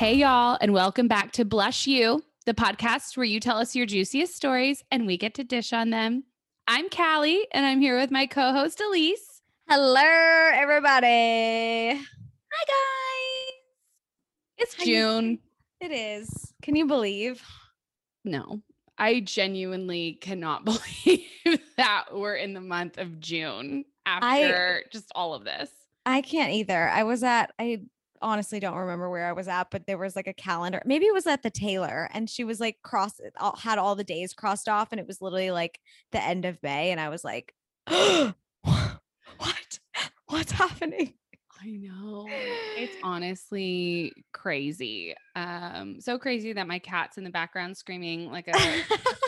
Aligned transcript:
Hey, 0.00 0.14
y'all, 0.14 0.56
and 0.62 0.72
welcome 0.72 1.08
back 1.08 1.30
to 1.32 1.44
Blush 1.44 1.86
You, 1.86 2.24
the 2.46 2.54
podcast 2.54 3.18
where 3.18 3.26
you 3.26 3.38
tell 3.38 3.58
us 3.58 3.76
your 3.76 3.84
juiciest 3.84 4.34
stories 4.34 4.82
and 4.90 5.06
we 5.06 5.18
get 5.18 5.34
to 5.34 5.44
dish 5.44 5.74
on 5.74 5.90
them. 5.90 6.24
I'm 6.66 6.88
Callie, 6.88 7.46
and 7.52 7.66
I'm 7.66 7.82
here 7.82 7.98
with 7.98 8.10
my 8.10 8.24
co 8.24 8.54
host, 8.54 8.80
Elise. 8.80 9.42
Hello, 9.68 10.00
everybody. 10.54 12.00
Hi, 12.00 12.64
guys. 12.66 13.54
It's 14.56 14.78
you 14.78 14.84
June. 14.86 15.38
It 15.82 15.92
is. 15.92 16.54
Can 16.62 16.76
you 16.76 16.86
believe? 16.86 17.44
No, 18.24 18.62
I 18.96 19.20
genuinely 19.20 20.14
cannot 20.22 20.64
believe 21.04 21.60
that 21.76 22.06
we're 22.10 22.36
in 22.36 22.54
the 22.54 22.62
month 22.62 22.96
of 22.96 23.20
June 23.20 23.84
after 24.06 24.82
just 24.90 25.12
all 25.14 25.34
of 25.34 25.44
this. 25.44 25.68
I 26.06 26.22
can't 26.22 26.54
either. 26.54 26.88
I 26.88 27.02
was 27.02 27.22
at, 27.22 27.52
I 27.58 27.82
honestly 28.22 28.60
don't 28.60 28.76
remember 28.76 29.08
where 29.08 29.26
I 29.26 29.32
was 29.32 29.48
at, 29.48 29.70
but 29.70 29.86
there 29.86 29.98
was 29.98 30.16
like 30.16 30.26
a 30.26 30.32
calendar. 30.32 30.82
Maybe 30.84 31.06
it 31.06 31.14
was 31.14 31.26
at 31.26 31.42
the 31.42 31.50
tailor 31.50 32.08
and 32.12 32.28
she 32.28 32.44
was 32.44 32.60
like 32.60 32.78
cross, 32.82 33.20
had 33.58 33.78
all 33.78 33.94
the 33.94 34.04
days 34.04 34.34
crossed 34.34 34.68
off 34.68 34.88
and 34.92 35.00
it 35.00 35.06
was 35.06 35.20
literally 35.20 35.50
like 35.50 35.80
the 36.12 36.22
end 36.22 36.44
of 36.44 36.62
May. 36.62 36.90
And 36.90 37.00
I 37.00 37.08
was 37.08 37.24
like, 37.24 37.54
what? 37.86 38.34
What's 40.26 40.52
happening? 40.52 41.14
I 41.62 41.72
know. 41.72 42.26
It's 42.76 42.96
honestly 43.02 44.14
crazy. 44.32 45.14
Um, 45.36 46.00
so 46.00 46.18
crazy 46.18 46.54
that 46.54 46.66
my 46.66 46.78
cat's 46.78 47.18
in 47.18 47.24
the 47.24 47.30
background 47.30 47.76
screaming 47.76 48.30
like 48.30 48.48
a 48.48 48.82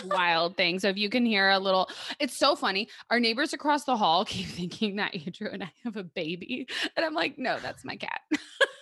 wild 0.06 0.56
thing. 0.56 0.79
So 0.79 0.88
if 0.88 0.96
you 0.96 1.10
can 1.10 1.27
hear 1.27 1.51
a 1.51 1.59
little, 1.59 1.90
it's 2.18 2.37
so 2.37 2.56
funny. 2.56 2.88
Our 3.10 3.21
neighbors 3.21 3.52
across 3.52 3.84
the 3.84 3.96
hall 3.96 4.24
keep 4.27 4.46
thinking 4.46 4.96
that 4.96 5.15
Andrew 5.15 5.51
and 5.52 5.62
I 5.62 5.73
have 5.84 5.96
a 5.96 6.04
baby. 6.04 6.66
And 6.96 7.04
I'm 7.04 7.15
like, 7.15 7.37
no, 7.37 7.59
that's 7.59 7.84
my 7.84 7.96
cat. 7.96 8.21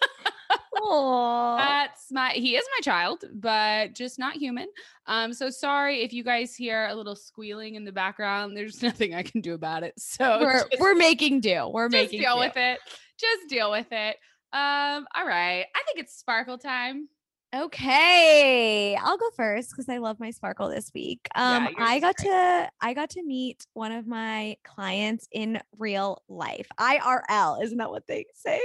That's 1.59 2.11
my 2.11 2.31
he 2.31 2.56
is 2.56 2.64
my 2.77 2.83
child, 2.83 3.25
but 3.34 3.95
just 3.95 4.19
not 4.19 4.36
human. 4.36 4.69
Um, 5.06 5.33
so 5.33 5.50
sorry 5.50 6.03
if 6.03 6.12
you 6.12 6.25
guys 6.25 6.55
hear 6.55 6.86
a 6.89 6.95
little 6.95 7.17
squealing 7.17 7.75
in 7.75 7.84
the 7.84 7.92
background. 7.92 8.56
There's 8.56 8.83
nothing 8.83 9.14
I 9.14 9.23
can 9.23 9.41
do 9.41 9.55
about 9.55 9.83
it. 9.83 9.95
So 9.98 10.41
we're, 10.41 10.53
just- 10.53 10.81
we're 10.81 10.95
making 10.95 11.41
do. 11.41 11.69
We're 11.73 11.89
just 11.89 11.92
making 12.05 12.20
deal 12.20 12.34
do. 12.34 12.41
with 12.41 12.56
it. 12.56 12.78
Just 13.19 13.48
deal 13.48 13.70
with 13.70 13.89
it. 13.91 14.17
Um, 14.53 15.06
all 15.14 15.27
right. 15.27 15.64
I 15.75 15.83
think 15.86 15.98
it's 15.98 16.17
sparkle 16.19 16.58
time. 16.58 17.08
Okay, 17.53 18.95
I'll 18.95 19.19
go 19.19 19.28
first 19.36 19.70
because 19.70 19.89
I 19.89 19.98
love 19.98 20.20
my 20.20 20.31
sparkle 20.31 20.69
this 20.69 20.92
week. 20.95 21.27
Um, 21.34 21.64
yours 21.64 21.75
I 21.81 21.98
got 21.98 22.17
great. 22.17 22.28
to 22.31 22.70
I 22.81 22.95
got 22.95 23.11
to 23.11 23.25
meet 23.25 23.67
one 23.73 23.91
of 23.91 24.06
my 24.06 24.56
clients 24.64 25.27
in 25.33 25.61
real 25.77 26.23
life. 26.28 26.69
IRL, 26.78 27.61
isn't 27.64 27.78
that 27.78 27.91
what 27.91 28.06
they 28.06 28.27
say? 28.34 28.61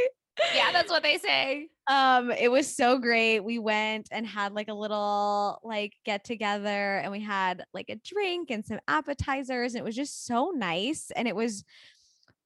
Yeah, 0.53 0.72
that's 0.72 0.91
what 0.91 1.03
they 1.03 1.17
say. 1.17 1.67
Um, 1.88 2.31
it 2.31 2.52
was 2.52 2.75
so 2.75 2.97
great. 2.97 3.41
We 3.41 3.59
went 3.59 4.09
and 4.11 4.25
had 4.25 4.53
like 4.53 4.67
a 4.67 4.73
little 4.73 5.59
like 5.64 5.94
get 6.03 6.23
together 6.23 6.97
and 6.97 7.11
we 7.11 7.22
had 7.22 7.64
like 7.73 7.89
a 7.89 7.95
drink 7.95 8.50
and 8.50 8.66
some 8.66 8.80
appetizers. 8.88 9.73
And 9.73 9.81
it 9.81 9.86
was 9.86 9.95
just 9.95 10.25
so 10.25 10.52
nice. 10.55 11.11
And 11.16 11.27
it 11.27 11.36
was 11.36 11.64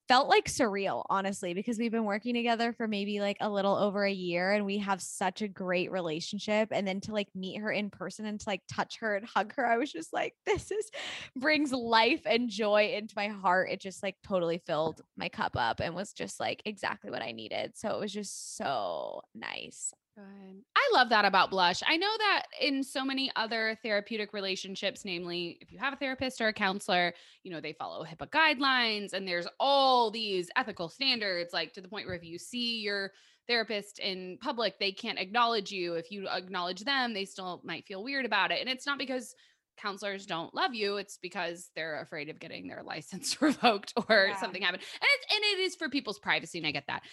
felt 0.10 0.28
like 0.28 0.46
surreal, 0.46 1.06
honestly, 1.08 1.54
because 1.54 1.78
we've 1.78 1.92
been 1.92 2.04
working 2.04 2.34
together 2.34 2.74
for 2.74 2.88
maybe 2.88 3.22
like 3.22 3.38
a 3.42 3.50
little 3.50 3.76
over 3.76 4.04
a 4.04 4.12
year 4.12 4.52
and 4.52 4.66
we 4.66 4.80
have 4.80 5.00
such 5.02 5.44
a 5.44 5.48
great 5.48 5.92
relationship. 5.92 6.70
And 6.72 6.88
then 6.88 7.00
to 7.02 7.14
like 7.14 7.28
meet 7.36 7.62
her 7.62 7.72
in 7.72 7.92
person 7.92 8.26
and 8.26 8.40
to 8.40 8.50
like 8.50 8.64
touch 8.68 8.98
her 9.02 9.16
and 9.16 9.28
hug 9.28 9.54
her, 9.54 9.66
I 9.66 9.78
was 9.78 9.92
just 9.92 10.12
like, 10.12 10.34
this 10.48 10.72
is 10.72 10.90
brings 11.36 11.72
life 11.72 12.24
and 12.26 12.50
joy 12.50 12.94
into 12.96 13.14
my 13.16 13.28
heart. 13.28 13.70
It 13.70 13.80
just 13.80 14.02
like 14.02 14.16
totally 14.28 14.62
filled 14.66 15.00
my 15.16 15.30
cup 15.30 15.56
up 15.56 15.80
and 15.80 15.94
was 15.94 16.12
just 16.12 16.40
like 16.40 16.64
exactly 16.66 17.12
what 17.12 17.22
I 17.22 17.32
needed. 17.32 17.74
So 17.76 17.90
it 17.90 18.00
was 18.00 18.12
just 18.12 18.58
so 18.58 19.22
nice. 19.36 19.94
Good. 20.20 20.64
I 20.76 20.90
love 20.94 21.10
that 21.10 21.26
about 21.26 21.50
blush. 21.50 21.82
I 21.88 21.96
know 21.98 22.12
that 22.18 22.44
in 22.62 22.84
so 22.84 23.06
many 23.06 23.32
other 23.36 23.78
therapeutic 23.84 24.34
relationships, 24.34 25.06
namely 25.06 25.58
if 25.62 25.72
you 25.72 25.80
have 25.80 25.94
a 25.94 25.98
therapist 25.98 26.42
or 26.42 26.48
a 26.48 26.54
counselor, 26.54 27.14
you 27.44 27.52
know, 27.52 27.62
they 27.62 27.74
follow 27.74 28.04
HIPAA 28.04 28.30
guidelines 28.30 29.14
and 29.14 29.28
there's 29.28 29.48
all 29.60 30.12
these 30.12 30.50
ethical 30.58 30.90
standards, 30.90 31.54
like 31.54 31.74
to 31.74 31.82
the 31.82 31.88
point 31.88 32.06
where 32.06 32.16
if 32.16 32.24
you 32.24 32.38
see 32.38 32.80
your 32.80 33.12
therapist 33.48 34.00
in 34.00 34.38
public, 34.42 34.78
they 34.80 34.92
can't 34.92 35.20
acknowledge 35.20 35.72
you. 35.72 35.94
If 35.94 36.12
you 36.12 36.28
acknowledge 36.28 36.82
them, 36.82 37.14
they 37.14 37.26
still 37.26 37.62
might 37.64 37.86
feel 37.86 38.04
weird 38.04 38.26
about 38.26 38.52
it. 38.52 38.60
And 38.60 38.70
it's 38.70 38.86
not 38.86 39.00
because 39.00 39.34
counselors 39.78 40.26
don't 40.26 40.54
love 40.54 40.74
you, 40.74 40.98
it's 40.98 41.18
because 41.18 41.72
they're 41.76 42.02
afraid 42.02 42.30
of 42.30 42.40
getting 42.40 42.68
their 42.68 42.84
license 42.86 43.42
revoked 43.42 43.94
or 44.10 44.28
Yeah. 44.30 44.40
something 44.40 44.62
happen. 44.62 44.82
And 44.82 45.10
it's 45.16 45.34
and 45.34 45.44
it 45.60 45.64
is 45.64 45.76
for 45.76 45.88
people's 45.90 46.20
privacy, 46.20 46.58
and 46.58 46.68
I 46.68 46.72
get 46.72 46.88
that. 46.88 47.04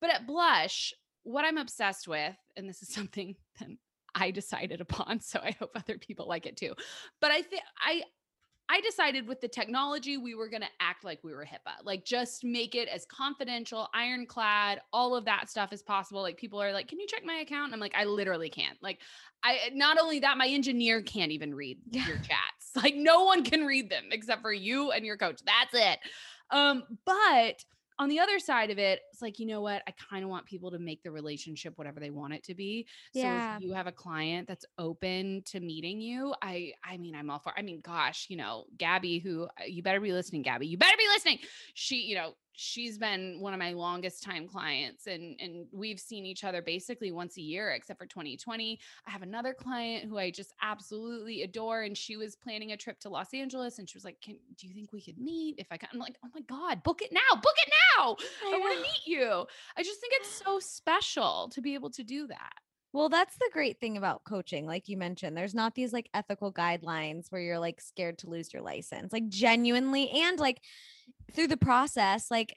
But 0.00 0.10
at 0.10 0.26
Blush, 0.26 0.92
what 1.28 1.44
I'm 1.44 1.58
obsessed 1.58 2.08
with, 2.08 2.36
and 2.56 2.68
this 2.68 2.82
is 2.82 2.88
something 2.94 3.36
that 3.60 3.68
I 4.14 4.30
decided 4.30 4.80
upon, 4.80 5.20
so 5.20 5.38
I 5.42 5.52
hope 5.52 5.72
other 5.74 5.98
people 5.98 6.26
like 6.26 6.46
it 6.46 6.56
too. 6.56 6.74
But 7.20 7.30
I 7.30 7.42
think 7.42 7.62
I 7.80 8.02
I 8.70 8.82
decided 8.82 9.26
with 9.26 9.40
the 9.40 9.48
technology 9.48 10.18
we 10.18 10.34
were 10.34 10.50
going 10.50 10.60
to 10.60 10.68
act 10.78 11.02
like 11.02 11.24
we 11.24 11.32
were 11.34 11.46
HIPAA. 11.46 11.76
Like 11.84 12.04
just 12.04 12.44
make 12.44 12.74
it 12.74 12.86
as 12.88 13.06
confidential, 13.06 13.88
ironclad, 13.94 14.82
all 14.92 15.16
of 15.16 15.24
that 15.24 15.48
stuff 15.48 15.70
as 15.72 15.82
possible. 15.82 16.20
Like 16.20 16.36
people 16.36 16.60
are 16.62 16.72
like, 16.72 16.86
"Can 16.88 17.00
you 17.00 17.06
check 17.06 17.22
my 17.24 17.36
account?" 17.36 17.66
And 17.66 17.74
I'm 17.74 17.80
like, 17.80 17.94
"I 17.94 18.04
literally 18.04 18.50
can't." 18.50 18.76
Like 18.82 19.00
I 19.42 19.70
not 19.72 19.98
only 19.98 20.20
that, 20.20 20.36
my 20.38 20.46
engineer 20.48 21.02
can't 21.02 21.32
even 21.32 21.54
read 21.54 21.78
Yeah. 21.90 22.06
your 22.06 22.18
chats. 22.18 22.72
Like 22.76 22.94
no 22.94 23.24
one 23.24 23.42
can 23.42 23.64
read 23.66 23.90
them 23.90 24.04
except 24.12 24.40
for 24.42 24.52
you 24.52 24.92
and 24.92 25.04
your 25.04 25.16
coach. 25.16 25.40
That's 25.44 25.74
it. 25.74 25.98
Um 26.50 26.84
but 27.04 27.64
on 27.98 28.08
the 28.08 28.20
other 28.20 28.38
side 28.38 28.70
of 28.70 28.78
it, 28.78 29.00
it's 29.12 29.20
like, 29.22 29.38
you 29.38 29.46
know 29.46 29.60
what? 29.60 29.82
I 29.88 29.92
kind 30.10 30.22
of 30.24 30.30
want 30.30 30.46
people 30.46 30.70
to 30.70 30.78
make 30.78 31.02
the 31.02 31.10
relationship 31.10 31.76
whatever 31.76 31.98
they 32.00 32.10
want 32.10 32.32
it 32.34 32.44
to 32.44 32.54
be. 32.54 32.86
So 33.12 33.20
Yeah. 33.20 33.56
if 33.56 33.62
you 33.62 33.72
have 33.72 33.86
a 33.86 33.92
client 33.92 34.46
that's 34.46 34.64
open 34.78 35.42
to 35.46 35.60
meeting 35.60 36.00
you, 36.00 36.34
I 36.42 36.72
I 36.84 36.96
mean, 36.98 37.14
I'm 37.14 37.28
all 37.30 37.38
for. 37.40 37.52
I 37.56 37.62
mean, 37.62 37.80
gosh, 37.80 38.26
you 38.28 38.36
know, 38.36 38.66
Gabby, 38.76 39.18
who 39.18 39.44
uh, 39.44 39.64
you 39.66 39.82
better 39.82 40.00
be 40.00 40.12
listening, 40.12 40.42
Gabby. 40.42 40.66
You 40.66 40.78
better 40.78 40.96
be 40.96 41.08
listening. 41.08 41.38
She, 41.74 41.96
you 42.02 42.14
know, 42.14 42.34
she's 42.60 42.98
been 42.98 43.36
one 43.38 43.52
of 43.52 43.58
my 43.60 43.72
longest 43.72 44.24
time 44.24 44.48
clients, 44.48 45.06
and 45.06 45.36
and 45.40 45.66
we've 45.72 46.00
seen 46.00 46.26
each 46.26 46.42
other 46.42 46.60
basically 46.60 47.12
once 47.12 47.36
a 47.38 47.40
year, 47.40 47.70
except 47.70 48.00
for 48.00 48.06
2020. 48.06 48.78
I 49.06 49.10
have 49.10 49.22
another 49.22 49.54
client 49.54 50.06
who 50.06 50.18
I 50.18 50.30
just 50.30 50.52
absolutely 50.60 51.42
adore, 51.42 51.82
and 51.82 51.96
she 51.96 52.16
was 52.16 52.34
planning 52.34 52.72
a 52.72 52.76
trip 52.76 52.98
to 53.00 53.08
Los 53.08 53.32
Angeles, 53.32 53.78
and 53.78 53.88
she 53.88 53.96
was 53.96 54.04
like, 54.04 54.20
"Can 54.20 54.38
do 54.56 54.66
you 54.66 54.74
think 54.74 54.92
we 54.92 55.00
could 55.00 55.18
meet 55.18 55.54
if 55.58 55.68
I 55.70 55.76
can?" 55.76 55.88
I'm 55.92 56.00
like, 56.00 56.18
"Oh 56.24 56.28
my 56.34 56.40
god, 56.42 56.82
book 56.82 57.00
it 57.00 57.12
now, 57.12 57.40
book 57.40 57.54
it 57.64 57.72
now! 57.96 58.16
I, 58.44 58.58
want 58.58 58.76
to 58.76 58.82
meet 58.82 59.06
you." 59.06 59.46
I 59.76 59.82
just 59.82 60.00
think 60.00 60.14
it's 60.16 60.42
so 60.44 60.58
special 60.58 61.48
to 61.52 61.60
be 61.60 61.74
able 61.74 61.90
to 61.90 62.02
do 62.02 62.26
that. 62.26 62.54
Well, 62.92 63.08
that's 63.08 63.36
the 63.36 63.50
great 63.52 63.78
thing 63.78 63.96
about 63.96 64.24
coaching. 64.24 64.66
Like 64.66 64.88
you 64.88 64.96
mentioned, 64.96 65.36
there's 65.36 65.54
not 65.54 65.74
these 65.74 65.92
like 65.92 66.08
ethical 66.14 66.52
guidelines 66.52 67.30
where 67.30 67.40
you're 67.40 67.58
like 67.58 67.80
scared 67.80 68.18
to 68.18 68.30
lose 68.30 68.52
your 68.52 68.62
license. 68.62 69.12
Like 69.12 69.28
genuinely 69.28 70.10
and 70.10 70.40
like 70.40 70.62
through 71.32 71.48
the 71.48 71.56
process, 71.56 72.30
like 72.30 72.54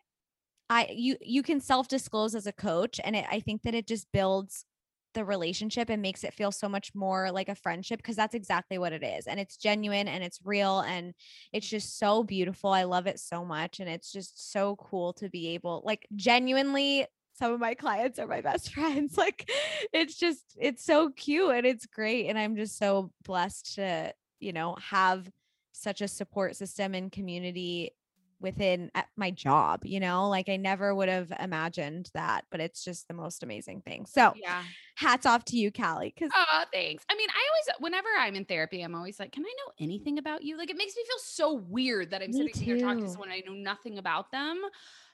I 0.69 0.87
you 0.91 1.17
you 1.21 1.43
can 1.43 1.59
self-disclose 1.59 2.35
as 2.35 2.47
a 2.47 2.53
coach 2.53 2.99
and 3.03 3.15
it, 3.15 3.25
I 3.29 3.39
think 3.39 3.63
that 3.63 3.75
it 3.75 3.87
just 3.87 4.07
builds 4.11 4.65
the 5.13 5.25
relationship 5.25 5.89
and 5.89 6.01
makes 6.01 6.23
it 6.23 6.33
feel 6.33 6.51
so 6.51 6.69
much 6.69 6.95
more 6.95 7.31
like 7.31 7.49
a 7.49 7.55
friendship 7.55 7.97
because 7.97 8.15
that's 8.15 8.35
exactly 8.35 8.77
what 8.77 8.93
it 8.93 9.03
is. 9.03 9.27
And 9.27 9.39
it's 9.39 9.57
genuine 9.57 10.07
and 10.07 10.23
it's 10.23 10.39
real 10.43 10.79
and 10.81 11.13
it's 11.51 11.67
just 11.67 11.99
so 11.99 12.23
beautiful. 12.23 12.71
I 12.71 12.83
love 12.83 13.07
it 13.07 13.19
so 13.19 13.43
much 13.43 13.79
and 13.79 13.89
it's 13.89 14.11
just 14.11 14.51
so 14.51 14.77
cool 14.77 15.13
to 15.13 15.29
be 15.29 15.49
able 15.49 15.83
like 15.85 16.07
genuinely 16.15 17.05
some 17.33 17.53
of 17.53 17.59
my 17.59 17.73
clients 17.73 18.19
are 18.19 18.27
my 18.27 18.41
best 18.41 18.73
friends. 18.73 19.17
Like 19.17 19.49
it's 19.93 20.17
just 20.17 20.55
it's 20.59 20.85
so 20.85 21.09
cute 21.09 21.51
and 21.55 21.65
it's 21.65 21.85
great 21.85 22.27
and 22.27 22.38
I'm 22.38 22.55
just 22.55 22.77
so 22.77 23.11
blessed 23.25 23.75
to, 23.75 24.13
you 24.39 24.53
know, 24.53 24.75
have 24.81 25.29
such 25.74 26.01
a 26.01 26.07
support 26.07 26.56
system 26.56 26.94
and 26.94 27.12
community 27.12 27.91
within 28.41 28.91
at 28.95 29.07
my 29.15 29.31
job, 29.31 29.81
you 29.85 29.99
know? 29.99 30.29
Like 30.29 30.49
I 30.49 30.57
never 30.57 30.93
would 30.95 31.09
have 31.09 31.31
imagined 31.39 32.09
that, 32.13 32.45
but 32.51 32.59
it's 32.61 32.83
just 32.83 33.07
the 33.07 33.13
most 33.13 33.43
amazing 33.43 33.81
thing. 33.81 34.05
So, 34.05 34.33
Yeah. 34.33 34.69
hats 34.95 35.25
off 35.25 35.45
to 35.45 35.57
you, 35.57 35.71
Callie, 35.71 36.11
cuz 36.11 36.33
Oh, 36.33 36.63
thanks. 36.71 37.03
I 37.09 37.15
mean, 37.15 37.27
I 37.29 37.33
always, 37.49 37.79
whenever 37.81 38.07
I'm 38.17 38.35
in 38.35 38.45
therapy, 38.45 38.81
I'm 38.81 38.95
always 38.95 39.19
like, 39.19 39.33
can 39.33 39.43
I 39.45 39.53
know 39.65 39.73
anything 39.79 40.17
about 40.17 40.43
you? 40.43 40.57
Like, 40.57 40.69
it 40.69 40.77
makes 40.77 40.95
me 40.95 41.03
feel 41.05 41.17
so 41.19 41.53
weird 41.53 42.11
that 42.11 42.21
I'm 42.21 42.31
Me 42.31 42.31
sitting 42.31 42.53
here 42.61 42.77
talking 42.77 43.05
to 43.05 43.11
someone 43.11 43.29
I 43.31 43.41
know 43.45 43.51
nothing 43.53 43.97
about 43.97 44.31
them. 44.31 44.61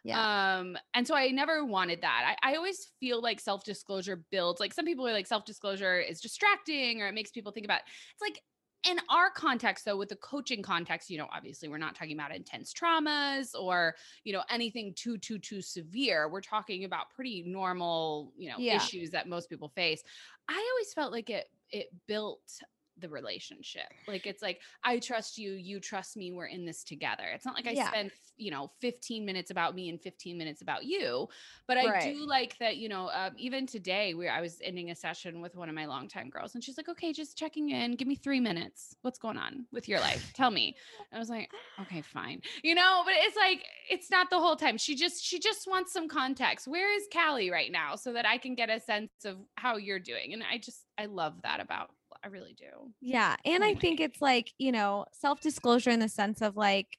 yeah. 0.03 0.19
Um, 0.19 0.77
and 0.93 1.07
so 1.07 1.15
I 1.15 1.29
never 1.29 1.65
wanted 1.65 2.01
that. 2.01 2.35
I, 2.43 2.51
I 2.53 2.55
always 2.57 2.91
feel 2.99 3.21
like 3.21 3.39
self 3.39 3.63
disclosure 3.63 4.25
builds, 4.31 4.59
like, 4.59 4.73
some 4.73 4.85
people 4.85 5.07
are 5.07 5.13
like, 5.13 5.27
self 5.27 5.45
disclosure 5.45 5.99
is 5.99 6.21
distracting 6.21 7.01
or 7.01 7.07
it 7.07 7.13
makes 7.13 7.31
people 7.31 7.51
think 7.51 7.65
about 7.65 7.81
it's 7.85 8.21
like, 8.21 8.41
in 8.89 8.99
our 9.09 9.29
context 9.29 9.85
though 9.85 9.97
with 9.97 10.09
the 10.09 10.15
coaching 10.17 10.61
context 10.61 11.09
you 11.09 11.17
know 11.17 11.27
obviously 11.33 11.67
we're 11.67 11.77
not 11.77 11.95
talking 11.95 12.13
about 12.13 12.33
intense 12.33 12.73
traumas 12.73 13.53
or 13.59 13.95
you 14.23 14.33
know 14.33 14.43
anything 14.49 14.93
too 14.95 15.17
too 15.17 15.37
too 15.37 15.61
severe 15.61 16.29
we're 16.29 16.41
talking 16.41 16.85
about 16.85 17.09
pretty 17.09 17.43
normal 17.45 18.31
you 18.37 18.49
know 18.49 18.55
Yeah. 18.57 18.75
issues 18.75 19.11
that 19.11 19.27
most 19.27 19.49
people 19.49 19.69
face 19.69 20.03
i 20.47 20.69
always 20.73 20.93
felt 20.93 21.11
like 21.11 21.29
it 21.29 21.49
it 21.71 21.87
built 22.07 22.61
the 22.99 23.09
relationship. 23.09 23.87
Like 24.07 24.25
it's 24.25 24.41
like 24.41 24.61
I 24.83 24.99
trust 24.99 25.37
you, 25.37 25.53
you 25.53 25.79
trust 25.79 26.17
me, 26.17 26.31
we're 26.31 26.45
in 26.45 26.65
this 26.65 26.83
together. 26.83 27.23
It's 27.33 27.45
not 27.45 27.55
like 27.55 27.67
I 27.67 27.73
Yeah. 27.73 27.89
spend, 27.89 28.11
you 28.37 28.51
know, 28.51 28.71
15 28.79 29.25
minutes 29.25 29.51
about 29.51 29.75
me 29.75 29.89
and 29.89 30.01
15 30.01 30.37
minutes 30.37 30.61
about 30.61 30.85
you. 30.85 31.27
But 31.67 31.77
I 31.77 31.87
Right. 31.87 32.13
do 32.15 32.25
like 32.27 32.57
that, 32.59 32.77
you 32.77 32.89
know, 32.89 33.09
um, 33.13 33.33
even 33.37 33.65
today 33.67 34.13
where 34.13 34.31
I 34.31 34.41
was 34.41 34.59
ending 34.63 34.91
a 34.91 34.95
session 34.95 35.41
with 35.41 35.55
one 35.55 35.69
of 35.69 35.75
my 35.75 35.85
longtime 35.85 36.29
girls 36.29 36.55
and 36.55 36.63
she's 36.63 36.77
like, 36.77 36.89
okay, 36.89 37.13
just 37.13 37.37
checking 37.37 37.69
in. 37.69 37.95
Give 37.95 38.07
me 38.07 38.15
three 38.15 38.39
minutes. 38.39 38.95
What's 39.01 39.19
going 39.19 39.37
on 39.37 39.65
with 39.71 39.87
your 39.87 39.99
life? 39.99 40.31
Tell 40.33 40.51
me. 40.51 40.75
I 41.11 41.19
was 41.19 41.29
like, 41.29 41.49
okay, 41.81 42.01
fine. 42.01 42.41
You 42.63 42.75
know, 42.75 43.03
but 43.05 43.13
it's 43.17 43.37
like, 43.37 43.63
it's 43.89 44.09
not 44.09 44.29
the 44.29 44.39
whole 44.39 44.55
time. 44.55 44.77
She 44.77 44.95
just, 44.95 45.23
she 45.23 45.39
just 45.39 45.67
wants 45.69 45.93
some 45.93 46.07
context. 46.07 46.67
Where 46.67 46.93
is 46.95 47.07
Callie 47.13 47.51
right 47.51 47.71
now? 47.71 47.95
So 47.95 48.13
that 48.13 48.25
I 48.25 48.37
can 48.37 48.55
get 48.55 48.69
a 48.69 48.79
sense 48.79 49.11
of 49.25 49.37
how 49.55 49.77
you're 49.77 49.99
doing. 49.99 50.33
And 50.33 50.43
I 50.43 50.57
just, 50.57 50.85
I 50.97 51.05
love 51.05 51.41
that 51.43 51.59
about, 51.59 51.91
I 52.27 52.29
really 52.29 52.53
do. 52.53 52.91
Yeah. 52.99 53.35
And 53.45 53.63
I 53.63 53.73
think 53.73 54.01
it's 54.01 54.21
like, 54.21 54.51
you 54.57 54.73
know, 54.73 55.05
self 55.13 55.39
disclosure 55.39 55.89
in 55.91 55.99
the 56.01 56.09
sense 56.09 56.41
of 56.41 56.57
like, 56.57 56.97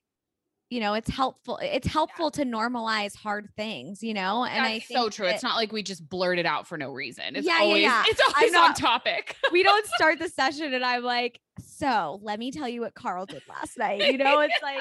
you 0.70 0.80
know, 0.80 0.94
it's 0.94 1.10
helpful. 1.10 1.58
It's 1.62 1.86
helpful 1.86 2.30
to 2.32 2.44
normalize 2.44 3.14
hard 3.14 3.50
things, 3.56 4.02
you 4.02 4.14
know? 4.14 4.44
And 4.44 4.62
I 4.64 4.78
think 4.80 4.84
so 4.98 5.08
true. 5.10 5.26
that 5.26 5.34
It's 5.34 5.42
not 5.42 5.56
like 5.56 5.70
we 5.72 5.82
just 5.82 6.08
blurt 6.08 6.38
it 6.38 6.46
out 6.46 6.66
for 6.66 6.78
no 6.78 6.90
reason. 6.92 7.36
It's 7.36 7.46
Yeah, 7.46 7.58
yeah, 7.58 7.64
always, 7.64 7.82
yeah. 7.82 8.04
it's 8.06 8.20
always 8.34 8.52
not- 8.52 8.70
on 8.70 8.75
topic. 8.75 9.36
we 9.52 9.62
don't 9.62 9.86
start 9.96 10.19
the 10.19 10.28
session 10.28 10.72
and 10.72 10.84
I'm 10.84 11.02
like, 11.02 11.40
so 11.60 12.20
let 12.22 12.38
me 12.38 12.50
tell 12.50 12.69
you 12.69 12.80
what 12.80 12.94
Carl 12.94 13.26
did 13.26 13.42
last 13.48 13.76
night. 13.78 14.00
You 14.12 14.16
know, 14.19 14.40
it's 14.40 14.54
like, 14.62 14.80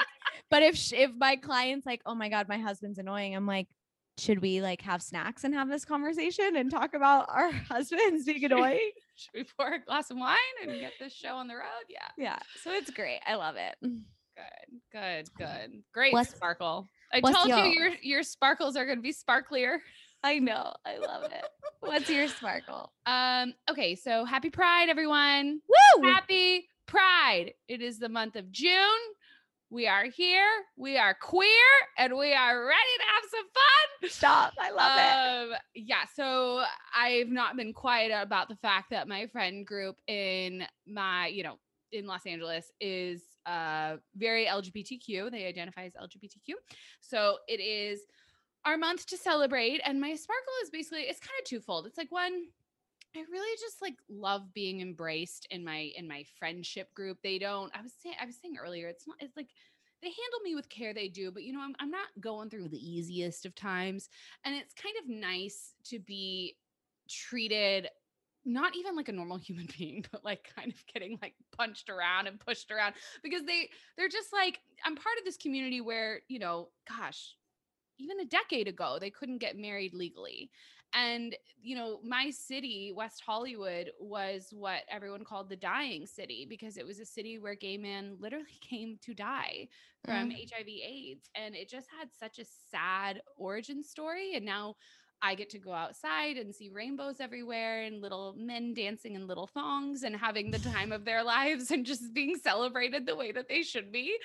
but 0.49 0.63
if 0.63 0.93
if 0.93 1.11
my 1.17 1.35
client's 1.35 1.85
like, 1.85 2.01
oh 2.05 2.15
my 2.15 2.29
god, 2.29 2.47
my 2.47 2.57
husband's 2.57 2.99
annoying, 2.99 3.35
I'm 3.35 3.45
like, 3.45 3.67
should 4.17 4.41
we 4.41 4.61
like 4.61 4.81
have 4.81 5.01
snacks 5.01 5.43
and 5.43 5.53
have 5.53 5.69
this 5.69 5.85
conversation 5.85 6.55
and 6.55 6.71
talk 6.71 6.93
about 6.93 7.25
our 7.29 7.51
husbands 7.69 8.25
being 8.25 8.43
annoying? 8.45 8.91
Should 9.15 9.31
we 9.33 9.43
pour 9.57 9.73
a 9.73 9.79
glass 9.83 10.09
of 10.11 10.17
wine 10.17 10.37
and 10.61 10.79
get 10.79 10.93
this 10.99 11.13
show 11.13 11.35
on 11.35 11.47
the 11.47 11.55
road? 11.55 11.85
Yeah. 11.89 12.07
Yeah, 12.17 12.39
so 12.63 12.71
it's 12.71 12.89
great. 12.91 13.19
I 13.27 13.35
love 13.35 13.55
it. 13.57 13.75
Good, 13.81 14.79
good, 14.91 15.29
good. 15.37 15.83
Great 15.93 16.13
What's- 16.13 16.35
sparkle. 16.35 16.87
I 17.13 17.21
told 17.21 17.47
you 17.47 17.55
your- 17.71 17.93
your 18.01 18.23
sparkles 18.23 18.75
are 18.75 18.85
going 18.85 18.97
to 18.97 19.01
be 19.01 19.13
sparklier. 19.13 19.77
I 20.23 20.39
know. 20.39 20.73
I 20.85 20.97
love 20.97 21.25
it. 21.31 21.45
What's 21.79 22.09
your 22.09 22.27
sparkle? 22.27 22.91
Um. 23.05 23.53
Okay. 23.69 23.93
So 23.95 24.25
happy 24.25 24.49
Pride, 24.49 24.89
everyone. 24.89 25.61
Woo! 25.69 26.09
Happy 26.09 26.67
Pride. 26.87 27.53
It 27.67 27.81
is 27.83 27.99
the 27.99 28.09
month 28.09 28.35
of 28.35 28.51
June. 28.51 28.73
We 29.69 29.87
are 29.87 30.05
here. 30.05 30.47
We 30.75 30.97
are 30.97 31.13
queer, 31.13 31.49
and 31.97 32.17
we 32.17 32.33
are 32.33 32.59
ready 32.65 32.95
to 32.99 33.05
some 33.31 33.45
fun. 33.53 34.09
Stop. 34.09 34.53
I 34.59 34.71
love 34.71 35.49
it. 35.49 35.53
Um, 35.53 35.57
yeah, 35.75 36.03
so 36.15 36.63
I've 36.95 37.29
not 37.29 37.55
been 37.55 37.73
quiet 37.73 38.11
about 38.13 38.49
the 38.49 38.55
fact 38.55 38.89
that 38.91 39.07
my 39.07 39.27
friend 39.27 39.65
group 39.65 39.97
in 40.07 40.63
my, 40.87 41.27
you 41.27 41.43
know, 41.43 41.57
in 41.91 42.05
Los 42.05 42.25
Angeles 42.25 42.71
is 42.81 43.21
uh 43.45 43.95
very 44.15 44.45
LGBTQ. 44.45 45.31
They 45.31 45.45
identify 45.45 45.85
as 45.85 45.93
LGBTQ. 45.93 46.55
So 47.01 47.37
it 47.47 47.61
is 47.61 48.01
our 48.65 48.77
month 48.77 49.05
to 49.07 49.17
celebrate. 49.17 49.81
And 49.85 50.01
my 50.01 50.13
sparkle 50.15 50.53
is 50.63 50.69
basically 50.69 51.03
it's 51.03 51.19
kind 51.19 51.39
of 51.39 51.47
twofold. 51.47 51.87
It's 51.87 51.97
like 51.97 52.11
one, 52.11 52.33
I 53.15 53.19
really 53.31 53.57
just 53.59 53.81
like 53.81 53.95
love 54.09 54.53
being 54.53 54.81
embraced 54.81 55.47
in 55.49 55.63
my 55.63 55.91
in 55.95 56.07
my 56.07 56.25
friendship 56.37 56.93
group. 56.93 57.19
They 57.23 57.39
don't, 57.39 57.71
I 57.75 57.81
was 57.81 57.93
saying, 58.03 58.15
I 58.21 58.25
was 58.25 58.35
saying 58.41 58.57
earlier, 58.61 58.89
it's 58.89 59.07
not, 59.07 59.17
it's 59.19 59.37
like 59.37 59.49
they 60.01 60.07
handle 60.07 60.39
me 60.43 60.55
with 60.55 60.69
care 60.69 60.93
they 60.93 61.07
do 61.07 61.31
but 61.31 61.43
you 61.43 61.53
know 61.53 61.61
I'm, 61.61 61.75
I'm 61.79 61.91
not 61.91 62.07
going 62.19 62.49
through 62.49 62.69
the 62.69 62.77
easiest 62.77 63.45
of 63.45 63.55
times 63.55 64.09
and 64.43 64.55
it's 64.55 64.73
kind 64.73 64.95
of 65.01 65.09
nice 65.09 65.73
to 65.85 65.99
be 65.99 66.55
treated 67.09 67.89
not 68.45 68.75
even 68.75 68.95
like 68.95 69.09
a 69.09 69.13
normal 69.13 69.37
human 69.37 69.67
being 69.77 70.05
but 70.11 70.23
like 70.23 70.49
kind 70.55 70.71
of 70.71 70.85
getting 70.93 71.17
like 71.21 71.35
punched 71.55 71.89
around 71.89 72.27
and 72.27 72.39
pushed 72.39 72.71
around 72.71 72.93
because 73.23 73.43
they 73.43 73.69
they're 73.97 74.09
just 74.09 74.33
like 74.33 74.59
i'm 74.85 74.95
part 74.95 75.17
of 75.19 75.25
this 75.25 75.37
community 75.37 75.81
where 75.81 76.21
you 76.27 76.39
know 76.39 76.69
gosh 76.87 77.35
even 77.99 78.19
a 78.19 78.25
decade 78.25 78.67
ago 78.67 78.97
they 78.99 79.09
couldn't 79.09 79.39
get 79.39 79.57
married 79.57 79.93
legally 79.93 80.51
and 80.93 81.35
you 81.61 81.75
know 81.75 81.99
my 82.03 82.29
city 82.29 82.93
west 82.95 83.21
hollywood 83.25 83.91
was 83.99 84.49
what 84.51 84.81
everyone 84.89 85.23
called 85.23 85.49
the 85.49 85.55
dying 85.55 86.05
city 86.05 86.45
because 86.49 86.77
it 86.77 86.85
was 86.85 86.99
a 86.99 87.05
city 87.05 87.37
where 87.39 87.55
gay 87.55 87.77
men 87.77 88.15
literally 88.19 88.45
came 88.61 88.97
to 89.01 89.13
die 89.13 89.67
from 90.05 90.29
mm. 90.29 90.49
hiv 90.51 90.67
aids 90.67 91.29
and 91.35 91.55
it 91.55 91.69
just 91.69 91.87
had 91.97 92.09
such 92.17 92.39
a 92.39 92.45
sad 92.71 93.21
origin 93.37 93.83
story 93.83 94.35
and 94.35 94.45
now 94.45 94.75
I 95.21 95.35
get 95.35 95.49
to 95.51 95.59
go 95.59 95.73
outside 95.73 96.37
and 96.37 96.53
see 96.53 96.69
rainbows 96.69 97.19
everywhere 97.19 97.83
and 97.83 98.01
little 98.01 98.35
men 98.37 98.73
dancing 98.73 99.15
in 99.15 99.27
little 99.27 99.47
thongs 99.47 100.03
and 100.03 100.15
having 100.15 100.51
the 100.51 100.59
time 100.59 100.91
of 100.91 101.05
their 101.05 101.23
lives 101.37 101.71
and 101.71 101.85
just 101.85 102.13
being 102.13 102.35
celebrated 102.35 103.05
the 103.05 103.15
way 103.15 103.31
that 103.31 103.47
they 103.47 103.63
should 103.63 103.91
be. 103.91 104.15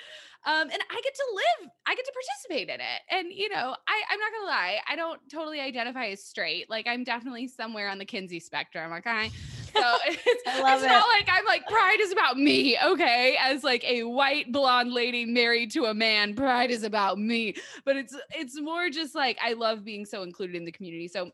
Um, 0.45 0.69
and 0.69 0.81
I 0.89 1.01
get 1.03 1.13
to 1.15 1.25
live, 1.35 1.71
I 1.87 1.95
get 1.95 2.05
to 2.05 2.13
participate 2.13 2.69
in 2.69 2.81
it. 2.81 3.01
And, 3.09 3.33
you 3.33 3.49
know, 3.49 3.75
I, 3.87 4.01
I'm 4.09 4.19
not 4.19 4.31
gonna 4.33 4.47
lie, 4.47 4.79
I 4.87 4.95
don't 4.95 5.19
totally 5.31 5.59
identify 5.59 6.07
as 6.07 6.23
straight. 6.23 6.69
Like, 6.69 6.87
I'm 6.87 7.03
definitely 7.03 7.47
somewhere 7.47 7.89
on 7.89 7.97
the 7.97 8.05
Kinsey 8.05 8.39
spectrum. 8.39 8.93
Okay. 8.93 9.31
So 9.73 9.97
it's, 10.07 10.21
it's 10.25 10.83
not 10.83 11.07
like 11.07 11.27
I'm 11.31 11.45
like, 11.45 11.65
pride 11.67 11.99
is 11.99 12.11
about 12.11 12.37
me. 12.37 12.77
Okay. 12.83 13.37
As 13.39 13.63
like 13.63 13.83
a 13.83 14.03
white 14.03 14.51
blonde 14.51 14.93
lady 14.93 15.25
married 15.25 15.71
to 15.71 15.85
a 15.85 15.93
man, 15.93 16.35
pride 16.35 16.71
is 16.71 16.83
about 16.83 17.19
me 17.19 17.55
but 17.85 17.95
it's 17.95 18.15
it's 18.31 18.59
more 18.59 18.89
just 18.89 19.15
like 19.15 19.37
I 19.41 19.53
love 19.53 19.83
being 19.83 20.05
so 20.05 20.23
included 20.23 20.55
in 20.55 20.65
the 20.65 20.71
community. 20.71 21.07
So 21.07 21.31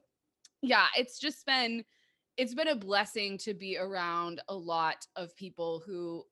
yeah, 0.62 0.88
it's 0.98 1.20
just 1.20 1.46
been 1.46 1.84
it's 2.38 2.54
been 2.54 2.70
a 2.70 2.76
blessing 2.76 3.38
to 3.40 3.54
be 3.54 3.78
around 3.78 4.42
a 4.48 4.56
lot 4.56 5.06
of 5.16 5.36
people 5.36 5.82
who 5.86 6.24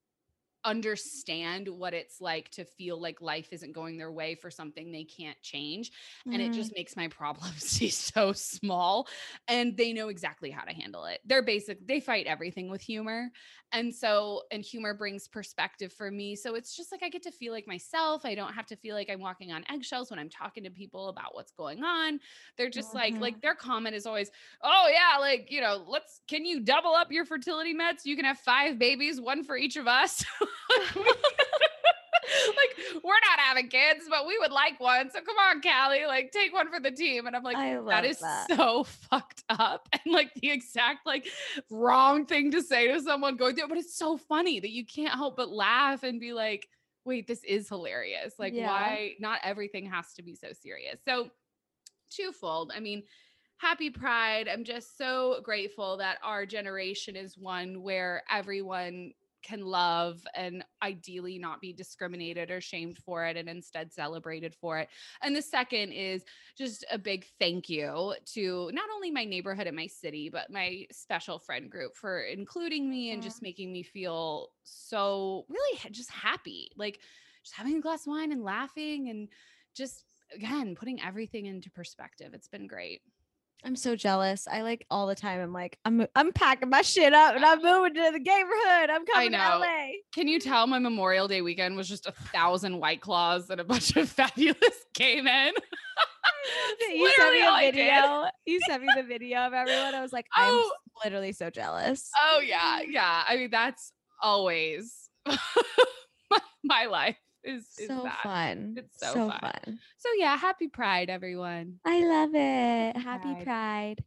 understand 0.66 1.68
what 1.68 1.94
it's 1.94 2.20
like 2.20 2.50
to 2.50 2.66
feel 2.66 3.00
like 3.00 3.22
life 3.22 3.50
isn't 3.54 3.72
going 3.72 3.98
their 3.98 4.12
way 4.12 4.36
for 4.36 4.50
something 4.52 4.92
they 4.92 5.04
can't 5.06 5.42
change 5.42 5.92
and 6.32 6.42
it 6.42 6.52
Mm. 6.52 6.54
just 6.54 6.74
makes 6.76 6.96
my 6.96 7.08
problems 7.08 7.64
seem 7.70 7.90
so 7.90 8.34
small 8.34 9.08
and 9.48 9.78
they 9.78 9.94
know 9.94 10.10
exactly 10.10 10.50
how 10.52 10.64
to 10.64 10.74
handle 10.74 11.06
it 11.06 11.20
they're 11.26 11.44
basic 11.44 11.86
they 11.88 12.00
fight 12.00 12.26
everything 12.28 12.70
with 12.70 12.82
humor 12.82 13.30
and 13.72 13.94
so 13.94 14.44
and 14.52 14.64
humor 14.64 14.94
brings 14.94 15.28
perspective 15.28 15.92
for 15.94 16.12
me 16.12 16.36
so 16.36 16.56
it's 16.56 16.76
just 16.76 16.92
like 16.92 17.04
i 17.04 17.10
get 17.10 17.22
to 17.22 17.32
feel 17.32 17.54
like 17.54 17.68
myself 17.68 18.26
i 18.26 18.34
don't 18.36 18.54
have 18.54 18.66
to 18.66 18.76
feel 18.76 18.96
like 18.96 19.10
i'm 19.10 19.20
walking 19.20 19.52
on 19.52 19.64
eggshells 19.70 20.10
when 20.10 20.20
i'm 20.20 20.30
talking 20.30 20.64
to 20.64 20.70
people 20.70 21.10
about 21.10 21.34
what's 21.36 21.52
going 21.52 21.84
on 21.84 22.20
they're 22.58 22.70
just 22.70 22.94
like 22.94 23.16
Mhm. 23.16 23.22
like 23.22 23.42
their 23.42 23.56
comment 23.56 23.96
is 23.96 24.06
always 24.06 24.32
oh 24.64 24.90
yeah 24.92 25.18
like 25.20 25.48
you 25.52 25.62
know 25.62 25.84
let's 25.88 26.22
can 26.28 26.46
you 26.46 26.60
double 26.62 26.94
up 26.94 27.12
your 27.12 27.26
fertility 27.26 27.74
meds 27.74 28.06
you 28.06 28.16
can 28.16 28.26
have 28.26 28.40
five 28.40 28.78
babies 28.80 29.20
one 29.20 29.44
for 29.44 29.58
each 29.58 29.76
of 29.78 29.88
us 29.88 30.24
like 32.48 33.04
we're 33.04 33.14
not 33.14 33.40
having 33.40 33.70
kids 33.70 34.06
but 34.10 34.28
we 34.28 34.38
would 34.40 34.52
like 34.52 34.80
one 34.80 35.10
so 35.10 35.20
come 35.22 35.38
on 35.38 35.62
callie 35.62 36.06
like 36.06 36.32
take 36.32 36.54
one 36.54 36.72
for 36.72 36.80
the 36.80 36.92
team. 36.92 37.26
And 37.28 37.36
i'm 37.36 37.44
like 37.44 37.58
that 37.88 38.06
is 38.06 38.20
that. 38.20 38.48
so 38.50 38.84
fucked 39.10 39.44
up. 39.50 39.88
And 40.06 40.14
like 40.14 40.34
the 40.36 40.52
exact 40.52 41.06
like 41.06 41.28
wrong 41.70 42.26
thing 42.26 42.52
to 42.52 42.62
say 42.62 42.88
to 42.92 43.02
someone 43.02 43.36
going 43.36 43.56
through 43.56 43.66
it, 43.66 43.70
but 43.70 43.78
it's 43.78 43.98
so 43.98 44.18
funny 44.18 44.60
that 44.60 44.72
you 44.72 44.86
can't 44.86 45.14
help 45.14 45.38
but 45.38 45.50
laugh 45.50 46.04
and 46.04 46.20
be 46.20 46.34
like 46.34 46.68
wait 47.06 47.26
this 47.28 47.44
is 47.46 47.70
hilarious. 47.70 48.34
Like 48.38 48.54
Yeah. 48.54 48.68
why 48.68 49.14
not 49.20 49.40
everything 49.44 49.86
has 49.90 50.14
to 50.16 50.24
be 50.24 50.36
so 50.36 50.50
serious? 50.52 51.00
So 51.08 51.30
twofold. 52.10 52.72
I 52.76 52.80
mean 52.80 53.04
happy 53.58 53.90
pride. 53.90 54.48
I'm 54.48 54.64
just 54.64 54.98
so 54.98 55.40
grateful 55.44 55.98
that 55.98 56.20
our 56.24 56.46
generation 56.46 57.16
is 57.16 57.38
one 57.38 57.82
where 57.82 58.24
everyone 58.30 59.14
can 59.48 59.66
love 59.66 60.20
and 60.36 60.64
ideally 60.84 61.40
not 61.40 61.62
be 61.62 61.72
discriminated 61.72 62.52
or 62.52 62.60
shamed 62.60 62.98
for 62.98 63.26
it 63.26 63.38
and 63.38 63.48
instead 63.48 63.94
celebrated 63.94 64.54
for 64.54 64.80
it 64.80 64.90
and 65.22 65.36
the 65.36 65.42
second 65.42 65.92
is 65.92 66.24
just 66.58 66.86
a 66.92 66.98
big 66.98 67.26
thank 67.40 67.70
you 67.70 68.14
to 68.26 68.70
not 68.74 68.90
only 68.94 69.12
my 69.12 69.24
neighborhood 69.24 69.68
and 69.68 69.76
my 69.76 69.88
city, 69.88 70.30
but 70.30 70.52
my 70.52 70.86
special 70.92 71.40
friend 71.40 71.70
group 71.70 71.96
for 71.96 72.22
including 72.22 72.90
me 72.90 73.12
and 73.12 73.22
just 73.22 73.42
making 73.42 73.72
me 73.72 73.84
feel 73.84 74.50
so 74.64 75.46
really 75.50 75.80
just 75.92 76.12
happy. 76.12 76.70
Like 76.76 77.00
just 77.44 77.56
having 77.56 77.78
a 77.78 77.82
glass 77.82 78.02
of 78.02 78.12
wine 78.12 78.32
and 78.32 78.44
laughing 78.44 79.10
and 79.10 79.30
just 79.76 80.04
again 80.34 80.76
putting 80.76 81.02
everything 81.02 81.46
into 81.46 81.70
perspective. 81.70 82.34
It's 82.34 82.48
been 82.48 82.68
great. 82.68 83.02
I'm 83.66 83.76
so 83.76 83.96
jealous. 83.96 84.48
I 84.50 84.62
like 84.62 84.86
all 84.90 85.08
the 85.08 85.16
time. 85.16 85.42
I'm 85.42 85.52
like, 85.52 85.78
I'm 85.84 86.06
I'm 86.16 86.32
packing 86.32 86.70
my 86.70 86.82
shit 86.84 87.14
up 87.14 87.36
and 87.36 87.44
I'm 87.44 87.62
moving 87.62 87.94
to 87.96 88.12
the 88.14 88.20
neighborhood. 88.20 88.90
I'm 88.90 89.06
coming 89.06 89.32
to 89.32 89.38
know. 89.38 89.60
LA. 89.60 89.88
Can 90.14 90.28
you 90.28 90.40
tell 90.40 90.68
my 90.68 90.80
Memorial 90.80 91.28
Day 91.28 91.42
weekend 91.42 91.76
was 91.76 91.90
just 91.90 92.06
a 92.06 92.12
thousand 92.12 92.80
white 92.80 93.02
claws 93.02 93.50
and 93.50 93.60
a 93.60 93.64
bunch 93.64 93.96
of 93.98 94.08
fabulous 94.10 94.86
gay 94.94 95.22
men? 95.22 95.54
You 96.90 97.12
sent 97.18 97.32
me 97.34 97.42
a 97.42 97.72
video. 97.72 98.26
You 98.46 98.60
sent 98.68 98.84
me 98.84 98.90
the 98.96 99.04
video 99.04 99.40
of 99.40 99.54
everyone. 99.54 99.96
I 99.96 100.02
was 100.02 100.14
like, 100.14 100.28
I'm 100.36 100.54
Oh. 100.54 100.72
literally 101.04 101.32
so 101.34 101.50
jealous. 101.50 102.10
Oh 102.22 102.40
yeah, 102.46 102.82
yeah. 102.88 103.24
I 103.28 103.36
mean, 103.38 103.50
that's 103.50 103.92
always 104.22 105.10
my, 105.28 106.40
my 106.64 106.86
life 106.86 107.18
is, 107.48 107.66
is 107.80 107.88
so 107.88 108.04
that. 108.04 108.20
fun. 108.22 108.76
It's 108.78 109.00
so 109.00 109.14
so 109.14 109.30
fun. 109.30 109.40
fun. 109.40 109.80
So 109.98 110.10
yeah, 110.18 110.38
happy 110.38 110.68
Pride, 110.68 111.10
everyone. 111.10 111.80
I 111.86 112.06
love 112.06 112.32
it. 112.34 112.98
Happy 112.98 113.34
Pride. 113.44 113.44
Pride. 113.46 114.04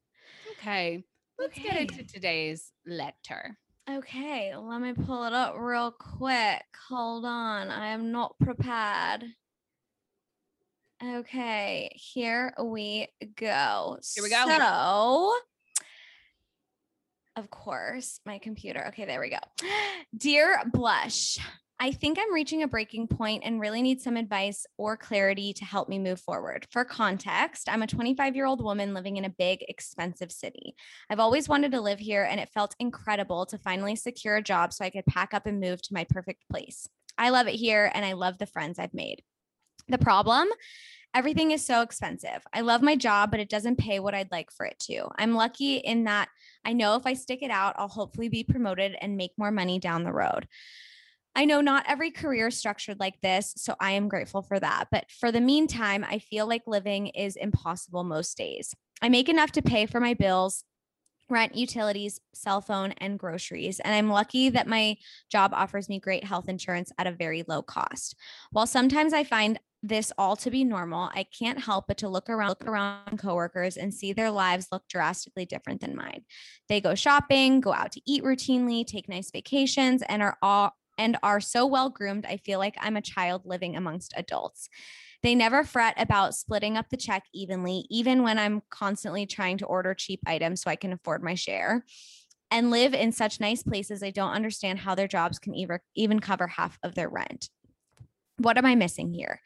Okay, 0.59 1.05
let's 1.39 1.59
get 1.59 1.77
into 1.77 2.05
today's 2.05 2.71
letter. 2.87 3.57
Okay, 3.89 4.55
let 4.55 4.81
me 4.81 4.93
pull 4.93 5.25
it 5.25 5.33
up 5.33 5.55
real 5.59 5.91
quick. 5.91 6.63
Hold 6.89 7.25
on. 7.25 7.71
I 7.71 7.89
am 7.89 8.13
not 8.13 8.39
prepared. 8.39 9.25
Okay, 11.03 11.91
here 11.95 12.53
we 12.63 13.09
go. 13.37 13.99
Here 14.15 14.23
we 14.23 14.29
go. 14.29 14.45
So, 14.47 15.35
of 17.37 17.51
course, 17.51 18.21
my 18.27 18.39
computer. 18.39 18.89
Okay, 18.89 19.07
there 19.07 19.21
we 19.21 19.31
go. 19.31 19.39
Dear 20.17 20.61
Blush, 20.71 21.39
I 21.83 21.93
think 21.93 22.19
I'm 22.21 22.35
reaching 22.35 22.63
a 22.63 22.69
breaking 22.69 23.07
point 23.07 23.43
and 23.43 23.59
really 23.59 23.81
need 23.81 24.03
some 24.03 24.19
advice 24.19 24.67
or 24.77 24.99
clarity 24.99 25.55
to 25.55 25.65
help 25.65 25.89
me 25.89 25.99
move 25.99 26.21
forward. 26.21 26.67
For 26.71 26.85
context, 26.85 27.71
I'm 27.71 27.81
a 27.81 27.87
25 27.87 28.37
year 28.37 28.45
old 28.45 28.63
woman 28.63 28.93
living 28.93 29.17
in 29.17 29.25
a 29.25 29.31
big, 29.31 29.65
expensive 29.67 30.31
city. 30.31 30.75
I've 31.09 31.21
always 31.21 31.49
wanted 31.49 31.73
to 31.73 31.81
live 31.81 31.99
here, 31.99 32.25
and 32.25 32.39
it 32.39 32.51
felt 32.51 32.77
incredible 32.79 33.47
to 33.47 33.57
finally 33.57 33.97
secure 33.97 34.37
a 34.37 34.43
job 34.43 34.75
so 34.75 34.85
I 34.85 34.91
could 34.91 35.07
pack 35.07 35.33
up 35.33 35.47
and 35.47 35.59
move 35.59 35.81
to 35.81 35.95
my 35.95 36.05
perfect 36.05 36.45
place. 36.51 36.87
I 37.17 37.31
love 37.31 37.49
it 37.49 37.55
here, 37.55 37.91
and 37.95 38.05
I 38.05 38.13
love 38.13 38.37
the 38.37 38.45
friends 38.45 38.79
I've 38.79 38.93
made. 38.93 39.23
The 39.89 39.97
problem? 39.97 40.49
Everything 41.15 41.51
is 41.51 41.65
so 41.65 41.81
expensive. 41.81 42.43
I 42.53 42.61
love 42.61 42.83
my 42.83 42.95
job, 42.95 43.31
but 43.31 43.41
it 43.41 43.49
doesn't 43.49 43.79
pay 43.79 44.01
what 44.01 44.15
I'd 44.15 44.31
like 44.31 44.53
for 44.53 44.67
it 44.67 44.79
to. 44.81 45.09
I'm 45.17 45.35
lucky 45.35 45.77
in 45.79 46.05
that 46.05 46.29
I 46.63 46.75
know 46.75 46.97
if 46.97 47.07
I 47.07 47.15
stick 47.15 47.43
it 47.43 47.51
out, 47.51 47.75
I'll 47.79 47.89
hopefully 47.89 48.29
be 48.29 48.45
promoted 48.45 48.97
and 49.01 49.17
make 49.17 49.33
more 49.39 49.51
money 49.51 49.79
down 49.79 50.05
the 50.05 50.13
road. 50.13 50.47
I 51.35 51.45
know 51.45 51.61
not 51.61 51.85
every 51.89 52.11
career 52.11 52.49
is 52.49 52.57
structured 52.57 52.99
like 52.99 53.21
this, 53.23 53.53
so 53.57 53.75
I 53.81 53.93
am 53.93 54.09
grateful 54.09 54.43
for 54.43 54.59
that. 54.59 54.87
But 54.91 55.11
for 55.11 55.31
the 55.31 55.41
meantime, 55.41 56.05
I 56.09 56.19
feel 56.19 56.47
like 56.47 56.63
living 56.67 57.09
is 57.09 57.37
impossible 57.37 58.05
most 58.05 58.37
days. 58.37 58.75
I 59.01 59.09
make 59.09 59.29
enough 59.29 59.53
to 59.53 59.63
pay 59.63 59.87
for 59.87 60.01
my 60.01 60.15
bills, 60.15 60.65
rent, 61.31 61.55
utilities, 61.55 62.21
cell 62.35 62.61
phone, 62.61 62.93
and 62.99 63.19
groceries. 63.19 63.81
And 63.81 63.95
I'm 63.95 64.11
lucky 64.11 64.51
that 64.51 64.67
my 64.67 64.97
job 65.31 65.53
offers 65.55 65.89
me 65.89 66.01
great 66.01 66.25
health 66.25 66.49
insurance 66.49 66.91
at 66.99 67.07
a 67.07 67.13
very 67.13 67.45
low 67.47 67.63
cost. 67.63 68.17
While 68.51 68.67
sometimes 68.67 69.13
I 69.13 69.25
find 69.25 69.59
this 69.83 70.13
all 70.19 70.37
to 70.37 70.51
be 70.51 70.65
normal, 70.65 71.11
I 71.15 71.25
can't 71.39 71.59
help 71.59 71.87
but 71.89 71.97
to 71.99 72.09
look 72.09 72.29
around, 72.29 72.51
look 72.51 72.67
around 72.67 73.19
coworkers 73.19 73.77
and 73.77 73.95
see 73.95 74.13
their 74.13 74.31
lives 74.31 74.67
look 74.71 74.83
drastically 74.89 75.47
different 75.47 75.81
than 75.81 75.97
mine. 75.97 76.25
They 76.69 76.81
go 76.81 76.95
shopping, 76.95 77.61
go 77.61 77.73
out 77.73 77.93
to 77.93 78.03
eat 78.05 78.23
routinely, 78.23 78.87
take 78.87 79.09
nice 79.09 79.31
vacations, 79.31 80.03
and 80.03 80.23
are 80.23 80.37
all 80.43 80.75
and 81.01 81.17
are 81.23 81.41
so 81.41 81.67
well 81.67 81.89
groomed, 81.89 82.27
I 82.27 82.37
feel 82.37 82.59
like 82.59 82.77
I'm 82.79 82.97
a 82.97 83.03
child 83.03 83.43
living 83.47 83.75
amongst 83.75 84.13
adults. 84.17 84.69
They 85.23 85.35
never 85.35 85.65
fret 85.65 85.95
about 85.97 86.35
splitting 86.35 86.77
up 86.77 86.91
the 86.91 86.99
check 86.99 87.25
evenly, 87.33 87.87
even 87.89 88.23
when 88.23 88.39
I'm 88.39 88.63
constantly 88.69 89.25
trying 89.25 89.57
to 89.59 89.67
order 89.67 89.95
cheap 89.95 90.21
items 90.27 90.61
so 90.63 90.71
I 90.71 90.77
can 90.77 90.93
afford 90.93 91.23
my 91.23 91.35
share. 91.35 91.87
And 92.51 92.71
live 92.71 92.93
in 92.93 93.13
such 93.13 93.41
nice 93.41 93.63
places, 93.63 94.03
I 94.03 94.11
don't 94.11 94.33
understand 94.33 94.81
how 94.81 94.95
their 94.95 95.09
jobs 95.09 95.39
can 95.39 95.55
even 95.95 96.21
cover 96.21 96.47
half 96.47 96.79
of 96.83 96.95
their 96.95 97.09
rent. 97.09 97.49
What 98.37 98.59
am 98.59 98.67
I 98.67 98.75
missing 98.75 99.15
here? 99.15 99.41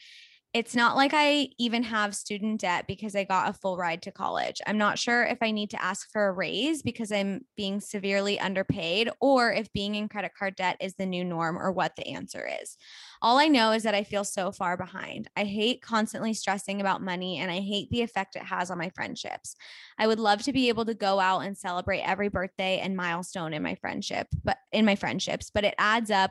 It's 0.54 0.76
not 0.76 0.94
like 0.94 1.10
I 1.12 1.48
even 1.58 1.82
have 1.82 2.14
student 2.14 2.60
debt 2.60 2.84
because 2.86 3.16
I 3.16 3.24
got 3.24 3.50
a 3.50 3.52
full 3.52 3.76
ride 3.76 4.02
to 4.02 4.12
college. 4.12 4.62
I'm 4.64 4.78
not 4.78 5.00
sure 5.00 5.24
if 5.24 5.38
I 5.42 5.50
need 5.50 5.70
to 5.70 5.82
ask 5.82 6.08
for 6.12 6.28
a 6.28 6.32
raise 6.32 6.80
because 6.80 7.10
I'm 7.10 7.44
being 7.56 7.80
severely 7.80 8.38
underpaid 8.38 9.10
or 9.20 9.52
if 9.52 9.72
being 9.72 9.96
in 9.96 10.08
credit 10.08 10.30
card 10.38 10.54
debt 10.54 10.76
is 10.80 10.94
the 10.94 11.06
new 11.06 11.24
norm 11.24 11.58
or 11.58 11.72
what 11.72 11.96
the 11.96 12.06
answer 12.06 12.48
is. 12.62 12.76
All 13.20 13.38
I 13.38 13.48
know 13.48 13.72
is 13.72 13.82
that 13.82 13.96
I 13.96 14.04
feel 14.04 14.22
so 14.22 14.52
far 14.52 14.76
behind. 14.76 15.28
I 15.36 15.42
hate 15.42 15.82
constantly 15.82 16.34
stressing 16.34 16.80
about 16.80 17.02
money 17.02 17.38
and 17.38 17.50
I 17.50 17.58
hate 17.58 17.90
the 17.90 18.02
effect 18.02 18.36
it 18.36 18.42
has 18.42 18.70
on 18.70 18.78
my 18.78 18.90
friendships. 18.90 19.56
I 19.98 20.06
would 20.06 20.20
love 20.20 20.42
to 20.42 20.52
be 20.52 20.68
able 20.68 20.84
to 20.84 20.94
go 20.94 21.18
out 21.18 21.40
and 21.40 21.58
celebrate 21.58 22.02
every 22.02 22.28
birthday 22.28 22.78
and 22.78 22.96
milestone 22.96 23.54
in 23.54 23.62
my 23.64 23.74
friendship, 23.74 24.28
but 24.44 24.58
in 24.70 24.84
my 24.84 24.94
friendships, 24.94 25.50
but 25.52 25.64
it 25.64 25.74
adds 25.78 26.12
up 26.12 26.30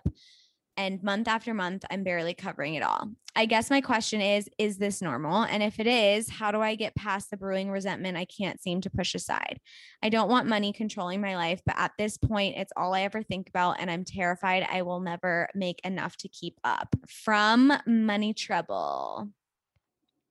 and 0.78 1.02
month 1.04 1.28
after 1.28 1.54
month 1.54 1.84
i'm 1.90 2.04
barely 2.04 2.34
covering 2.34 2.76
it 2.76 2.84
all. 2.84 3.10
I 3.36 3.48
guess 3.48 3.72
my 3.72 3.82
question 3.82 4.22
is 4.22 4.48
is 4.60 4.78
this 4.78 5.02
normal? 5.02 5.44
And 5.44 5.64
if 5.64 5.80
it 5.80 5.88
is 5.88 6.30
how 6.30 6.52
do 6.52 6.62
i 6.62 6.76
get 6.76 6.96
past 6.96 7.30
the 7.32 7.38
brewing 7.38 7.70
resentment 7.70 8.18
i 8.18 8.26
can't 8.26 8.62
seem 8.62 8.82
to 8.82 8.90
push 8.90 9.16
aside? 9.16 9.60
I 10.02 10.10
don't 10.10 10.30
want 10.30 10.48
money 10.48 10.74
controlling 10.74 11.22
my 11.22 11.36
life 11.36 11.62
but 11.66 11.76
at 11.78 11.92
this 11.98 12.18
point 12.18 12.58
it's 12.58 12.74
all 12.76 12.94
i 12.94 13.02
ever 13.02 13.24
think 13.24 13.50
about 13.50 13.78
and 13.80 13.90
i'm 13.90 14.06
terrified 14.06 14.68
i 14.70 14.82
will 14.82 15.00
never 15.00 15.50
make 15.56 15.80
enough 15.84 16.18
to 16.18 16.28
keep 16.28 16.60
up. 16.64 16.96
From 17.08 17.74
money 17.86 18.34
trouble. 18.34 19.30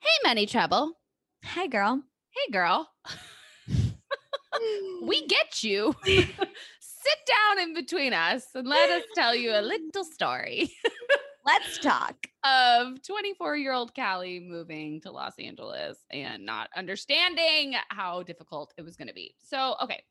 Hey 0.00 0.28
money 0.28 0.46
trouble. 0.46 0.92
Hey 1.42 1.68
girl. 1.68 2.02
Hey 2.30 2.52
girl. 2.52 2.88
We 5.02 5.26
get 5.26 5.62
you 5.62 5.94
sit 7.02 7.18
down 7.26 7.68
in 7.68 7.75
between 7.75 8.12
us 8.12 8.47
and 8.54 8.66
let 8.66 8.90
us 8.90 9.02
tell 9.14 9.35
you 9.35 9.52
a 9.52 9.62
little 9.62 10.04
story. 10.04 10.73
Let's 11.44 11.78
talk 11.78 12.14
of 12.44 13.02
24 13.02 13.56
year 13.56 13.73
old 13.73 13.94
Callie 13.97 14.38
moving 14.38 15.00
to 15.00 15.11
Los 15.11 15.37
Angeles 15.40 15.99
and 16.11 16.47
not 16.47 16.71
understanding 16.76 17.75
how 17.88 18.23
difficult 18.23 18.73
it 18.78 18.82
was 18.82 18.97
going 18.97 19.09
to 19.09 19.14
be. 19.14 19.35
So, 19.42 19.75
okay, 19.82 20.04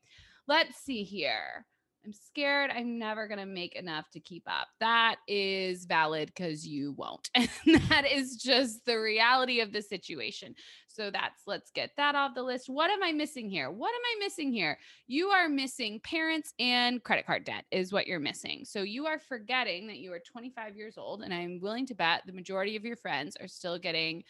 let's 0.46 0.76
see 0.76 1.04
here. 1.04 1.64
I'm 2.04 2.12
scared 2.12 2.70
I'm 2.74 2.98
never 2.98 3.28
going 3.28 3.38
to 3.38 3.46
make 3.46 3.76
enough 3.76 4.10
to 4.10 4.20
keep 4.20 4.42
up. 4.46 4.68
That 4.80 5.16
is 5.28 5.84
valid 5.84 6.32
because 6.34 6.66
you 6.66 6.92
won't. 6.92 7.30
And 7.36 7.80
that 7.88 8.10
is 8.10 8.36
just 8.36 8.84
the 8.86 8.96
reality 8.96 9.60
of 9.60 9.72
the 9.72 9.82
situation. 9.82 10.54
So 10.88 11.10
that's, 11.10 11.42
let's 11.46 11.70
get 11.70 11.90
that 11.96 12.14
off 12.14 12.34
the 12.34 12.42
list. 12.42 12.68
What 12.68 12.90
am 12.90 13.02
I 13.02 13.12
missing 13.12 13.48
here? 13.48 13.70
What 13.70 13.94
am 13.94 14.00
I 14.04 14.24
missing 14.24 14.52
here? 14.52 14.78
You 15.06 15.28
are 15.28 15.48
missing 15.48 16.00
parents 16.00 16.52
and 16.58 17.02
credit 17.02 17.26
card 17.26 17.44
debt, 17.44 17.64
is 17.70 17.92
what 17.92 18.06
you're 18.06 18.20
missing. 18.20 18.64
So 18.64 18.82
you 18.82 19.06
are 19.06 19.18
forgetting 19.18 19.86
that 19.86 19.98
you 19.98 20.12
are 20.12 20.20
25 20.20 20.76
years 20.76 20.98
old. 20.98 21.22
And 21.22 21.32
I'm 21.32 21.60
willing 21.60 21.86
to 21.86 21.94
bet 21.94 22.22
the 22.26 22.32
majority 22.32 22.76
of 22.76 22.84
your 22.84 22.96
friends 22.96 23.36
are 23.40 23.48
still 23.48 23.78
getting 23.78 24.24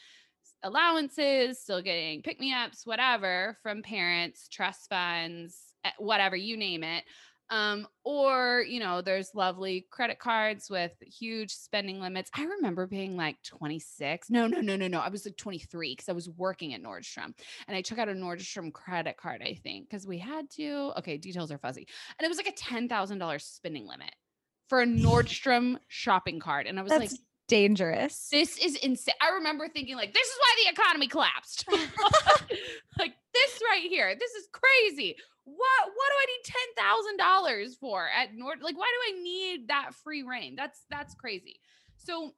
allowances, 0.63 1.61
still 1.61 1.83
getting 1.83 2.23
pick 2.23 2.39
me 2.39 2.53
ups, 2.55 2.87
whatever 2.87 3.59
from 3.63 3.83
parents, 3.83 4.49
trust 4.49 4.89
funds, 4.89 5.75
eh, 5.85 5.91
whatever 5.99 6.37
you 6.37 6.57
name 6.57 6.85
it. 6.85 7.05
Um, 7.53 7.87
or, 8.03 8.65
you 8.67 8.81
know, 8.81 9.03
there's 9.03 9.35
lovely 9.35 9.87
credit 9.91 10.19
cards 10.19 10.71
with 10.71 10.93
huge 11.03 11.53
spending 11.53 12.01
limits. 12.01 12.31
I 12.35 12.45
remember 12.45 12.87
being 12.87 13.15
like 13.15 13.37
26. 13.43 14.31
No, 14.31 14.47
no, 14.47 14.63
no, 14.63 14.75
no, 14.75 14.89
no. 14.89 15.01
I 15.01 15.11
was 15.11 15.27
like 15.27 15.37
23 15.37 15.93
because 15.93 16.09
I 16.09 16.13
was 16.13 16.31
working 16.31 16.73
at 16.73 16.83
Nordstrom 16.83 17.35
and 17.69 17.77
I 17.77 17.83
took 17.83 17.99
out 17.99 18.09
a 18.09 18.13
Nordstrom 18.13 18.73
credit 18.73 19.19
card, 19.19 19.43
I 19.45 19.53
think, 19.63 19.91
because 19.91 20.07
we 20.07 20.17
had 20.17 20.49
to. 20.53 20.93
Okay, 20.99 21.19
details 21.19 21.53
are 21.53 21.59
fuzzy. 21.59 21.87
And 22.19 22.25
it 22.25 22.29
was 22.31 22.39
like 22.39 22.49
a 22.49 22.53
$10,000 22.53 23.43
spending 23.43 23.87
limit 23.87 24.15
for 24.71 24.81
a 24.81 24.87
Nordstrom 24.87 25.77
shopping 25.89 26.41
cart. 26.41 26.67
And 26.67 26.79
I 26.79 26.83
was 26.83 26.91
That's- 26.91 27.13
like, 27.13 27.21
dangerous. 27.49 28.29
this 28.31 28.59
is 28.59 28.77
insane. 28.77 29.15
I 29.21 29.35
remember 29.35 29.69
thinking 29.69 29.97
like, 29.97 30.13
this 30.13 30.27
is 30.27 30.39
why 30.39 30.65
the 30.65 30.81
economy 30.81 31.09
collapsed. 31.09 31.65
like 32.99 33.15
this 33.35 33.61
right 33.71 33.87
here. 33.89 34.15
This 34.19 34.33
is 34.33 34.49
crazy. 34.53 35.17
What 35.45 35.57
what 35.57 36.09
do 36.11 36.15
I 36.15 36.27
need 36.27 36.45
ten 36.45 36.85
thousand 36.85 37.17
dollars 37.17 37.77
for 37.77 38.09
at 38.09 38.35
Nord? 38.35 38.59
Like, 38.63 38.77
why 38.77 38.87
do 38.87 39.17
I 39.17 39.23
need 39.23 39.69
that 39.69 39.95
free 40.05 40.23
reign? 40.23 40.55
That's 40.57 40.85
that's 40.91 41.15
crazy. 41.15 41.61
So 41.97 42.33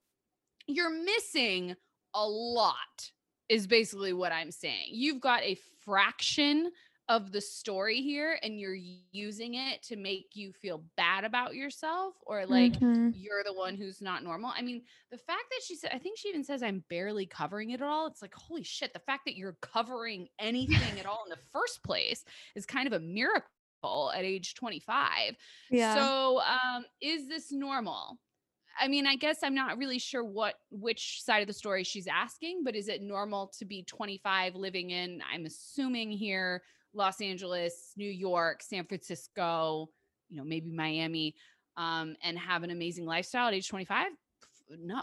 you're 0.66 0.90
missing 0.90 1.76
a 2.14 2.26
lot, 2.26 3.10
is 3.48 3.66
basically 3.66 4.12
what 4.12 4.32
I'm 4.32 4.50
saying. 4.50 4.88
You've 4.92 5.20
got 5.20 5.42
a 5.42 5.58
fraction 5.84 6.70
of 7.08 7.32
the 7.32 7.40
story 7.40 8.00
here 8.00 8.38
and 8.42 8.58
you're 8.58 8.74
using 9.12 9.54
it 9.54 9.82
to 9.82 9.96
make 9.96 10.30
you 10.34 10.52
feel 10.52 10.84
bad 10.96 11.24
about 11.24 11.54
yourself 11.54 12.14
or 12.26 12.46
like 12.46 12.78
Mhm. 12.80 13.14
you're 13.16 13.44
the 13.44 13.52
one 13.52 13.76
who's 13.76 14.00
not 14.00 14.24
normal. 14.24 14.50
I 14.54 14.62
mean, 14.62 14.84
the 15.10 15.18
fact 15.18 15.44
that 15.50 15.60
she 15.64 15.76
said, 15.76 15.90
I 15.92 15.98
think 15.98 16.18
she 16.18 16.28
even 16.28 16.42
says 16.42 16.62
I'm 16.62 16.84
barely 16.88 17.26
covering 17.26 17.70
it 17.70 17.80
at 17.80 17.86
all. 17.86 18.06
It's 18.06 18.22
like, 18.22 18.34
holy 18.34 18.62
shit, 18.64 18.92
the 18.92 18.98
fact 18.98 19.24
that 19.26 19.36
you're 19.36 19.58
covering 19.62 20.28
anything 20.38 20.98
at 20.98 21.06
all 21.06 21.22
in 21.24 21.30
the 21.30 21.36
first 21.52 21.84
place 21.84 22.24
is 22.54 22.66
kind 22.66 22.86
of 22.86 22.92
a 22.94 23.00
miracle 23.00 24.10
at 24.14 24.24
age 24.24 24.54
25. 24.54 25.36
yeah. 25.68 26.08
So, 26.08 26.40
um, 26.40 26.86
is 27.00 27.28
this 27.28 27.52
normal? 27.52 28.18
I 28.78 28.88
mean, 28.88 29.06
I 29.06 29.16
guess 29.16 29.42
I'm 29.42 29.54
not 29.54 29.78
really 29.78 29.98
sure 29.98 30.24
what 30.24 30.56
which 30.70 31.22
side 31.22 31.40
of 31.42 31.46
the 31.46 31.52
story 31.52 31.84
she's 31.84 32.08
asking, 32.08 32.64
but 32.64 32.74
is 32.74 32.88
it 32.88 33.02
normal 33.02 33.48
to 33.58 33.64
be 33.64 33.84
25 33.84 34.56
living 34.56 34.90
in 34.90 35.22
I'm 35.30 35.46
assuming 35.46 36.10
here 36.10 36.62
Los 36.94 37.20
Angeles, 37.20 37.92
New 37.96 38.10
York, 38.10 38.62
San 38.62 38.84
Francisco, 38.84 39.90
you 40.28 40.36
know, 40.36 40.44
maybe 40.44 40.70
Miami 40.70 41.34
um 41.76 42.14
and 42.22 42.38
have 42.38 42.62
an 42.62 42.70
amazing 42.70 43.04
lifestyle 43.04 43.48
at 43.48 43.54
age 43.54 43.68
25? 43.68 44.06
No. 44.78 45.02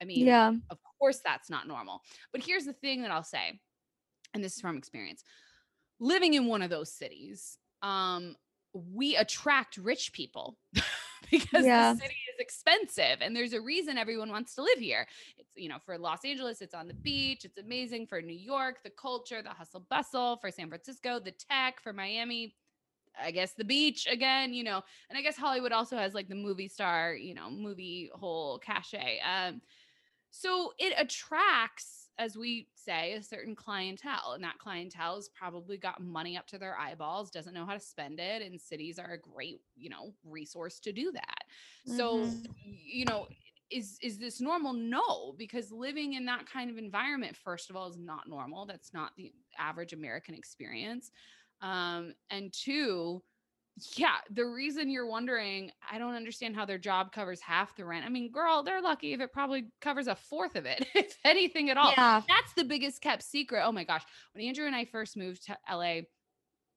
I 0.00 0.04
mean, 0.04 0.26
yeah. 0.26 0.52
of 0.70 0.78
course 0.98 1.20
that's 1.24 1.50
not 1.50 1.66
normal. 1.68 2.02
But 2.32 2.42
here's 2.42 2.64
the 2.64 2.72
thing 2.72 3.02
that 3.02 3.10
I'll 3.10 3.22
say, 3.24 3.58
and 4.32 4.42
this 4.42 4.54
is 4.56 4.60
from 4.60 4.76
experience. 4.76 5.22
Living 6.00 6.34
in 6.34 6.46
one 6.46 6.62
of 6.62 6.70
those 6.70 6.92
cities, 6.92 7.58
um, 7.82 8.36
we 8.72 9.16
attract 9.16 9.76
rich 9.76 10.12
people 10.12 10.56
because 11.30 11.64
Yeah. 11.64 11.92
the 11.94 12.00
city 12.00 12.16
is 12.34 12.40
expensive 12.40 13.18
and 13.20 13.34
there's 13.34 13.52
a 13.52 13.60
reason 13.60 13.98
everyone 13.98 14.30
wants 14.30 14.54
to 14.56 14.62
live 14.62 14.78
here. 14.78 15.06
It's, 15.38 15.50
you 15.54 15.68
know, 15.68 15.78
for 15.84 15.96
Los 15.98 16.24
Angeles, 16.24 16.60
it's 16.60 16.74
on 16.74 16.88
the 16.88 16.94
beach, 16.94 17.44
it's 17.44 17.58
amazing. 17.58 18.06
For 18.06 18.20
New 18.20 18.36
York, 18.36 18.82
the 18.82 18.90
culture, 18.90 19.42
the 19.42 19.50
hustle 19.50 19.84
bustle. 19.88 20.36
For 20.36 20.50
San 20.50 20.68
Francisco, 20.68 21.18
the 21.18 21.32
tech. 21.32 21.80
For 21.80 21.92
Miami, 21.92 22.54
I 23.22 23.30
guess 23.30 23.52
the 23.52 23.64
beach 23.64 24.06
again, 24.10 24.52
you 24.52 24.64
know, 24.64 24.82
and 25.08 25.18
I 25.18 25.22
guess 25.22 25.36
Hollywood 25.36 25.72
also 25.72 25.96
has 25.96 26.14
like 26.14 26.28
the 26.28 26.34
movie 26.34 26.68
star, 26.68 27.14
you 27.14 27.34
know, 27.34 27.50
movie 27.50 28.10
whole 28.14 28.58
cachet. 28.58 29.20
Um, 29.20 29.60
so 30.30 30.72
it 30.78 30.94
attracts, 30.98 32.03
as 32.18 32.36
we 32.36 32.68
say, 32.74 33.14
a 33.14 33.22
certain 33.22 33.54
clientele, 33.56 34.32
and 34.34 34.44
that 34.44 34.58
clientele 34.58 35.16
has 35.16 35.28
probably 35.28 35.76
got 35.76 36.00
money 36.00 36.36
up 36.36 36.46
to 36.48 36.58
their 36.58 36.78
eyeballs, 36.78 37.30
doesn't 37.30 37.54
know 37.54 37.66
how 37.66 37.74
to 37.74 37.80
spend 37.80 38.20
it, 38.20 38.42
and 38.42 38.60
cities 38.60 38.98
are 38.98 39.12
a 39.12 39.18
great, 39.20 39.62
you 39.76 39.90
know, 39.90 40.14
resource 40.24 40.78
to 40.80 40.92
do 40.92 41.10
that. 41.12 41.44
So, 41.84 42.38
Mhm. 42.42 42.54
you 42.62 43.04
know, 43.04 43.28
is 43.70 43.98
is 44.02 44.18
this 44.18 44.40
normal? 44.40 44.72
No, 44.72 45.32
because 45.36 45.72
living 45.72 46.14
in 46.14 46.26
that 46.26 46.46
kind 46.46 46.70
of 46.70 46.78
environment, 46.78 47.36
first 47.36 47.70
of 47.70 47.76
all, 47.76 47.88
is 47.88 47.96
not 47.96 48.28
normal. 48.28 48.66
That's 48.66 48.92
not 48.92 49.12
the 49.16 49.32
average 49.58 49.92
American 49.92 50.34
experience. 50.34 51.10
Um, 51.60 52.14
and 52.30 52.52
two, 52.52 53.22
yeah, 53.96 54.16
the 54.30 54.44
reason 54.44 54.88
you're 54.88 55.06
wondering, 55.06 55.70
I 55.90 55.98
don't 55.98 56.14
understand 56.14 56.54
how 56.54 56.64
their 56.64 56.78
job 56.78 57.12
covers 57.12 57.40
half 57.40 57.74
the 57.76 57.84
rent. 57.84 58.06
I 58.06 58.08
mean, 58.08 58.30
girl, 58.30 58.62
they're 58.62 58.80
lucky 58.80 59.12
if 59.12 59.20
it 59.20 59.32
probably 59.32 59.66
covers 59.80 60.06
a 60.06 60.14
fourth 60.14 60.54
of 60.54 60.64
it, 60.64 60.86
if 60.94 61.18
anything 61.24 61.70
at 61.70 61.76
all. 61.76 61.92
Yeah. 61.96 62.22
That's 62.28 62.52
the 62.56 62.64
biggest 62.64 63.00
kept 63.00 63.22
secret. 63.22 63.62
Oh 63.64 63.72
my 63.72 63.84
gosh. 63.84 64.02
When 64.32 64.44
Andrew 64.44 64.66
and 64.66 64.76
I 64.76 64.84
first 64.84 65.16
moved 65.16 65.46
to 65.46 65.58
LA, 65.70 66.02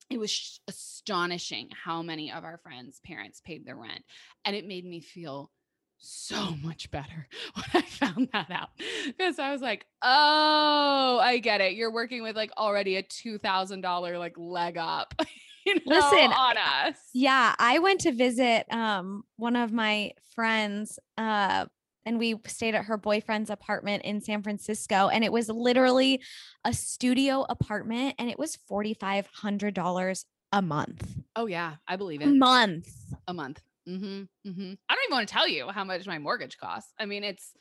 it 0.10 0.18
was 0.18 0.32
sh- 0.32 0.58
astonishing 0.68 1.70
how 1.84 2.02
many 2.02 2.32
of 2.32 2.44
our 2.44 2.58
friends' 2.58 3.00
parents 3.06 3.42
paid 3.46 3.66
their 3.66 3.76
rent. 3.76 4.04
And 4.44 4.56
it 4.56 4.66
made 4.68 4.86
me 4.86 5.02
feel 5.02 5.52
so 6.00 6.56
much 6.64 6.90
better 6.90 7.28
when 7.54 7.66
I 7.74 7.82
found 7.82 8.30
that 8.34 8.50
out. 8.50 8.70
Because 9.06 9.38
I 9.38 9.52
was 9.52 9.62
like, 9.62 9.86
oh, 10.02 11.20
I 11.22 11.40
get 11.44 11.62
it. 11.62 11.74
You're 11.74 11.92
working 11.92 12.24
with 12.24 12.36
like 12.36 12.52
already 12.58 12.96
a 12.96 13.04
$2,000 13.04 14.20
like 14.20 14.38
leg 14.38 14.78
up. 14.78 15.14
You 15.68 15.76
know, 15.86 15.96
Listen, 15.98 16.32
on 16.32 16.56
us. 16.58 16.96
Yeah, 17.14 17.54
I 17.60 17.80
went 17.80 18.02
to 18.02 18.12
visit 18.14 18.66
um 18.72 19.24
one 19.36 19.56
of 19.56 19.72
my 19.74 20.12
friends 20.34 20.98
uh 21.18 21.66
and 22.06 22.18
we 22.20 22.40
stayed 22.48 22.74
at 22.74 22.86
her 22.86 22.96
boyfriend's 22.96 23.50
apartment 23.50 24.04
in 24.04 24.22
San 24.22 24.42
Francisco 24.42 25.10
and 25.10 25.26
it 25.26 25.32
was 25.32 25.50
literally 25.50 26.22
a 26.64 26.72
studio 26.72 27.46
apartment 27.50 28.16
and 28.18 28.30
it 28.30 28.40
was 28.40 28.58
$4500 28.72 30.26
a 30.54 30.62
month. 30.62 31.18
Oh 31.36 31.48
yeah, 31.48 31.76
I 31.86 31.98
believe 31.98 32.22
A 32.22 32.26
it. 32.26 32.38
month. 32.38 32.88
A 33.28 33.34
month. 33.34 33.62
Mm-hmm, 33.90 34.50
mm-hmm. 34.50 34.74
I 34.90 34.96
don't 34.96 35.04
even 35.04 35.12
want 35.12 35.28
to 35.28 35.34
tell 35.34 35.50
you 35.50 35.68
how 35.68 35.84
much 35.84 36.08
my 36.08 36.18
mortgage 36.18 36.58
costs. 36.58 36.94
I 36.98 37.06
mean, 37.06 37.26
it's 37.26 37.52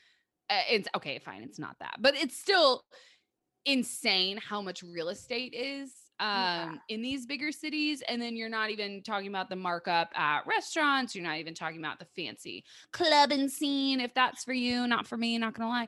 uh, 0.48 0.62
it's 0.70 0.88
okay, 0.96 1.18
fine, 1.18 1.42
it's 1.42 1.58
not 1.58 1.74
that, 1.80 1.96
but 1.98 2.14
it's 2.14 2.38
still 2.38 2.84
insane 3.64 4.38
how 4.38 4.62
much 4.62 4.84
real 4.84 5.08
estate 5.08 5.54
is 5.54 5.92
um 6.20 6.36
Yeah. 6.40 6.72
in 6.88 7.02
these 7.02 7.26
bigger 7.26 7.52
cities 7.52 8.02
and 8.08 8.20
then 8.20 8.36
you're 8.36 8.48
not 8.48 8.70
even 8.70 9.02
talking 9.02 9.28
about 9.28 9.48
the 9.50 9.56
markup 9.56 10.10
at 10.18 10.46
restaurants 10.46 11.14
you're 11.14 11.24
not 11.24 11.38
even 11.38 11.54
talking 11.54 11.78
about 11.78 11.98
the 11.98 12.06
fancy 12.16 12.64
clubbing 12.92 13.48
scene 13.48 14.00
if 14.00 14.14
that's 14.14 14.44
for 14.44 14.54
you 14.54 14.86
not 14.86 15.06
for 15.06 15.16
me 15.16 15.36
not 15.36 15.54
gonna 15.54 15.68
lie 15.68 15.86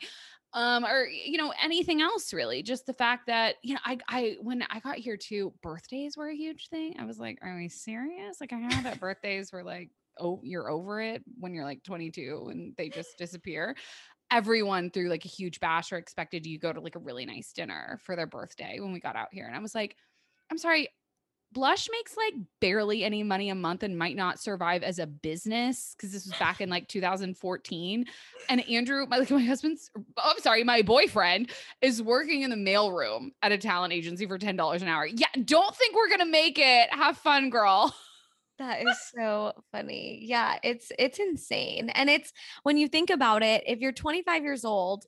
um 0.55 0.85
or 0.85 1.07
you 1.07 1.37
know 1.39 1.53
anything 1.63 2.01
else 2.01 2.33
really 2.33 2.63
just 2.63 2.87
the 2.87 2.95
fact 2.95 3.27
that 3.27 3.57
you 3.63 3.75
know 3.75 3.81
i 3.85 3.99
i 4.09 4.37
when 4.41 4.63
i 4.71 4.81
got 4.81 4.97
here 4.97 5.17
too 5.17 5.53
birthdays 5.63 6.17
were 6.17 6.29
a 6.29 6.37
huge 6.37 6.69
thing 6.69 6.95
i 6.99 7.05
was 7.05 7.19
like 7.19 7.39
are 7.43 7.57
we 7.57 7.69
serious 7.69 8.41
like 8.41 8.53
i 8.53 8.59
know 8.59 8.83
that 8.83 9.01
birthdays 9.01 9.53
were 9.53 9.65
like 9.65 9.91
oh 10.19 10.41
you're 10.43 10.71
over 10.71 11.01
it 11.01 11.23
when 11.39 11.55
you're 11.55 11.65
like 11.65 11.83
22 11.85 12.49
and 12.51 12.75
they 12.77 12.89
just 12.89 13.17
disappear 13.19 13.77
everyone 14.31 14.91
threw 14.91 15.09
like 15.09 15.25
a 15.25 15.29
huge 15.29 15.61
bash 15.61 15.93
or 15.93 15.97
expected 15.97 16.45
you 16.47 16.59
to 16.59 16.61
go 16.61 16.73
to 16.73 16.81
like 16.81 16.97
a 16.97 17.01
really 17.01 17.25
nice 17.25 17.53
dinner 17.53 17.99
for 18.03 18.15
their 18.17 18.27
birthday 18.27 18.79
when 18.81 18.93
we 18.93 19.01
got 19.01 19.17
out 19.17 19.29
here 19.33 19.47
and 19.47 19.57
i 19.57 19.59
was 19.59 19.75
like 19.75 19.97
i'm 20.51 20.59
sorry 20.59 20.89
Blush 21.53 21.89
makes 21.91 22.17
like 22.17 22.35
barely 22.61 23.05
any 23.05 23.23
money 23.23 23.49
a 23.49 23.55
month 23.55 23.83
and 23.83 23.97
might 23.97 24.17
not 24.17 24.39
survive 24.39 24.83
as 24.83 24.99
a 24.99 25.07
business 25.07 25.95
because 25.97 26.13
this 26.13 26.27
was 26.27 26.35
back 26.39 26.61
in 26.61 26.69
like 26.69 26.89
2014. 26.89 28.05
And 28.51 28.69
Andrew, 28.69 29.07
my 29.07 29.19
like 29.19 29.31
my 29.31 29.43
husband's, 29.43 29.91
oh, 29.97 30.03
I'm 30.23 30.41
sorry, 30.41 30.63
my 30.63 30.83
boyfriend 30.83 31.51
is 31.81 32.03
working 32.03 32.43
in 32.43 32.51
the 32.51 32.57
mailroom 32.57 33.31
at 33.41 33.53
a 33.53 33.59
talent 33.59 33.95
agency 33.95 34.27
for 34.27 34.37
ten 34.37 34.57
dollars 34.57 34.83
an 34.83 34.89
hour. 34.89 35.07
Yeah, 35.07 35.29
don't 35.45 35.75
think 35.75 35.97
we're 35.97 36.11
gonna 36.11 36.27
make 36.27 36.59
it. 36.59 36.93
Have 36.93 37.17
fun, 37.17 37.51
girl. 37.51 37.95
That 38.59 38.83
is 38.85 38.99
so 39.17 39.53
funny. 39.71 40.19
Yeah, 40.23 40.59
it's 40.63 40.91
it's 40.99 41.21
insane. 41.21 41.91
And 41.91 42.11
it's 42.11 42.33
when 42.65 42.77
you 42.77 42.89
think 42.89 43.09
about 43.09 43.45
it, 43.45 43.63
if 43.67 43.79
you're 43.79 43.93
25 43.93 44.43
years 44.43 44.65
old, 44.65 45.07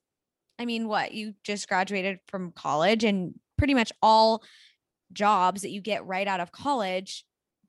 I 0.59 0.65
mean, 0.65 0.87
what? 0.87 1.13
You 1.13 1.35
just 1.43 1.69
graduated 1.69 2.21
from 2.29 2.53
college 2.53 3.03
and 3.03 3.35
pretty 3.59 3.75
much 3.75 3.93
all 4.01 4.45
jobs 5.13 5.63
that 5.63 5.71
you 5.71 5.81
get 5.81 6.07
right 6.07 6.29
out 6.29 6.41
of 6.41 6.53
college 6.53 7.25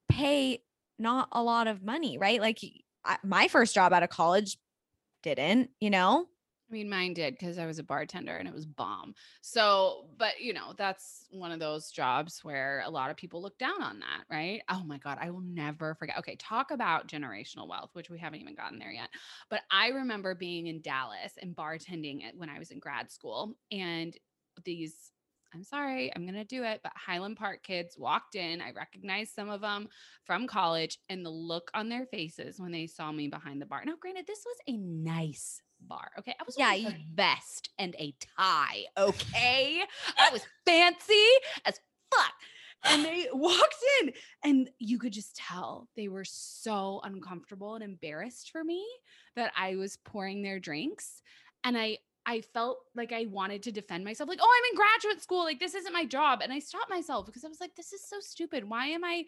pay 0.09 0.61
not 0.99 1.29
a 1.31 1.41
lot 1.41 1.67
of 1.67 1.83
money, 1.83 2.17
right? 2.17 2.39
Like 2.39 2.59
I, 3.03 3.17
my 3.23 3.47
first 3.47 3.73
job 3.73 3.93
out 3.93 4.03
of 4.03 4.09
college 4.09 4.57
didn't, 5.23 5.71
you 5.79 5.89
know? 5.89 6.27
I 6.69 6.73
mean, 6.73 6.89
mine 6.89 7.13
did 7.13 7.37
because 7.37 7.57
I 7.57 7.65
was 7.65 7.79
a 7.79 7.83
bartender 7.83 8.37
and 8.37 8.47
it 8.47 8.53
was 8.53 8.65
bomb. 8.65 9.13
So, 9.41 10.05
but 10.17 10.39
you 10.39 10.53
know, 10.53 10.73
that's 10.77 11.27
one 11.29 11.51
of 11.51 11.59
those 11.59 11.91
jobs 11.91 12.39
where 12.43 12.81
a 12.85 12.89
lot 12.89 13.09
of 13.09 13.17
people 13.17 13.41
look 13.41 13.57
down 13.57 13.83
on 13.83 13.99
that, 13.99 14.23
right? 14.29 14.61
Oh 14.69 14.81
my 14.85 14.97
God, 14.97 15.17
I 15.19 15.31
will 15.31 15.41
never 15.41 15.95
forget. 15.95 16.17
Okay, 16.19 16.37
talk 16.37 16.71
about 16.71 17.09
generational 17.09 17.67
wealth, 17.67 17.89
which 17.91 18.09
we 18.09 18.17
haven't 18.19 18.39
even 18.39 18.55
gotten 18.55 18.79
there 18.79 18.91
yet. 18.91 19.09
But 19.49 19.61
I 19.69 19.89
remember 19.89 20.33
being 20.33 20.67
in 20.67 20.81
Dallas 20.81 21.33
and 21.41 21.53
bartending 21.53 22.21
when 22.37 22.49
I 22.49 22.57
was 22.57 22.71
in 22.71 22.79
grad 22.79 23.11
school. 23.11 23.57
And 23.69 24.15
these, 24.63 25.11
I'm 25.53 25.63
sorry, 25.63 26.11
I'm 26.15 26.23
going 26.23 26.35
to 26.35 26.45
do 26.45 26.63
it, 26.63 26.79
but 26.83 26.93
Highland 26.95 27.37
Park 27.37 27.61
kids 27.63 27.97
walked 27.97 28.35
in. 28.35 28.61
I 28.61 28.71
recognized 28.71 29.33
some 29.35 29.49
of 29.49 29.61
them 29.61 29.89
from 30.25 30.47
college 30.47 30.97
and 31.09 31.25
the 31.25 31.29
look 31.29 31.69
on 31.73 31.89
their 31.89 32.05
faces 32.05 32.59
when 32.59 32.71
they 32.71 32.87
saw 32.87 33.11
me 33.11 33.27
behind 33.27 33.61
the 33.61 33.65
bar. 33.65 33.83
Now, 33.85 33.95
granted, 33.99 34.27
this 34.27 34.43
was 34.45 34.57
a 34.67 34.77
nice 34.77 35.61
bar. 35.81 36.11
Okay. 36.19 36.33
I 36.39 36.43
was 36.45 36.55
Yeah, 36.57 36.69
wearing 36.71 36.85
a 36.87 37.05
vest 37.15 37.69
and 37.77 37.95
a 37.99 38.13
tie. 38.37 38.85
Okay. 38.97 39.83
I 40.17 40.29
was 40.31 40.45
fancy 40.65 41.27
as 41.65 41.79
fuck. 42.15 42.33
And 42.83 43.03
they 43.05 43.27
walked 43.33 43.75
in 44.01 44.13
and 44.43 44.69
you 44.79 44.97
could 44.99 45.13
just 45.13 45.35
tell 45.35 45.87
they 45.95 46.07
were 46.07 46.25
so 46.25 47.01
uncomfortable 47.03 47.75
and 47.75 47.83
embarrassed 47.83 48.51
for 48.51 48.63
me 48.63 48.85
that 49.35 49.51
I 49.57 49.75
was 49.75 49.97
pouring 49.97 50.41
their 50.41 50.59
drinks. 50.59 51.21
And 51.63 51.77
I 51.77 51.99
I 52.25 52.41
felt 52.41 52.79
like 52.95 53.11
I 53.11 53.25
wanted 53.25 53.63
to 53.63 53.71
defend 53.71 54.03
myself, 54.03 54.29
like, 54.29 54.39
oh, 54.41 54.57
I'm 54.57 54.71
in 54.71 54.77
graduate 54.77 55.23
school. 55.23 55.43
Like, 55.43 55.59
this 55.59 55.75
isn't 55.75 55.93
my 55.93 56.05
job. 56.05 56.41
And 56.43 56.53
I 56.53 56.59
stopped 56.59 56.89
myself 56.89 57.25
because 57.25 57.43
I 57.43 57.47
was 57.47 57.59
like, 57.59 57.75
this 57.75 57.93
is 57.93 58.07
so 58.07 58.17
stupid. 58.19 58.69
Why 58.69 58.87
am 58.87 59.03
I 59.03 59.23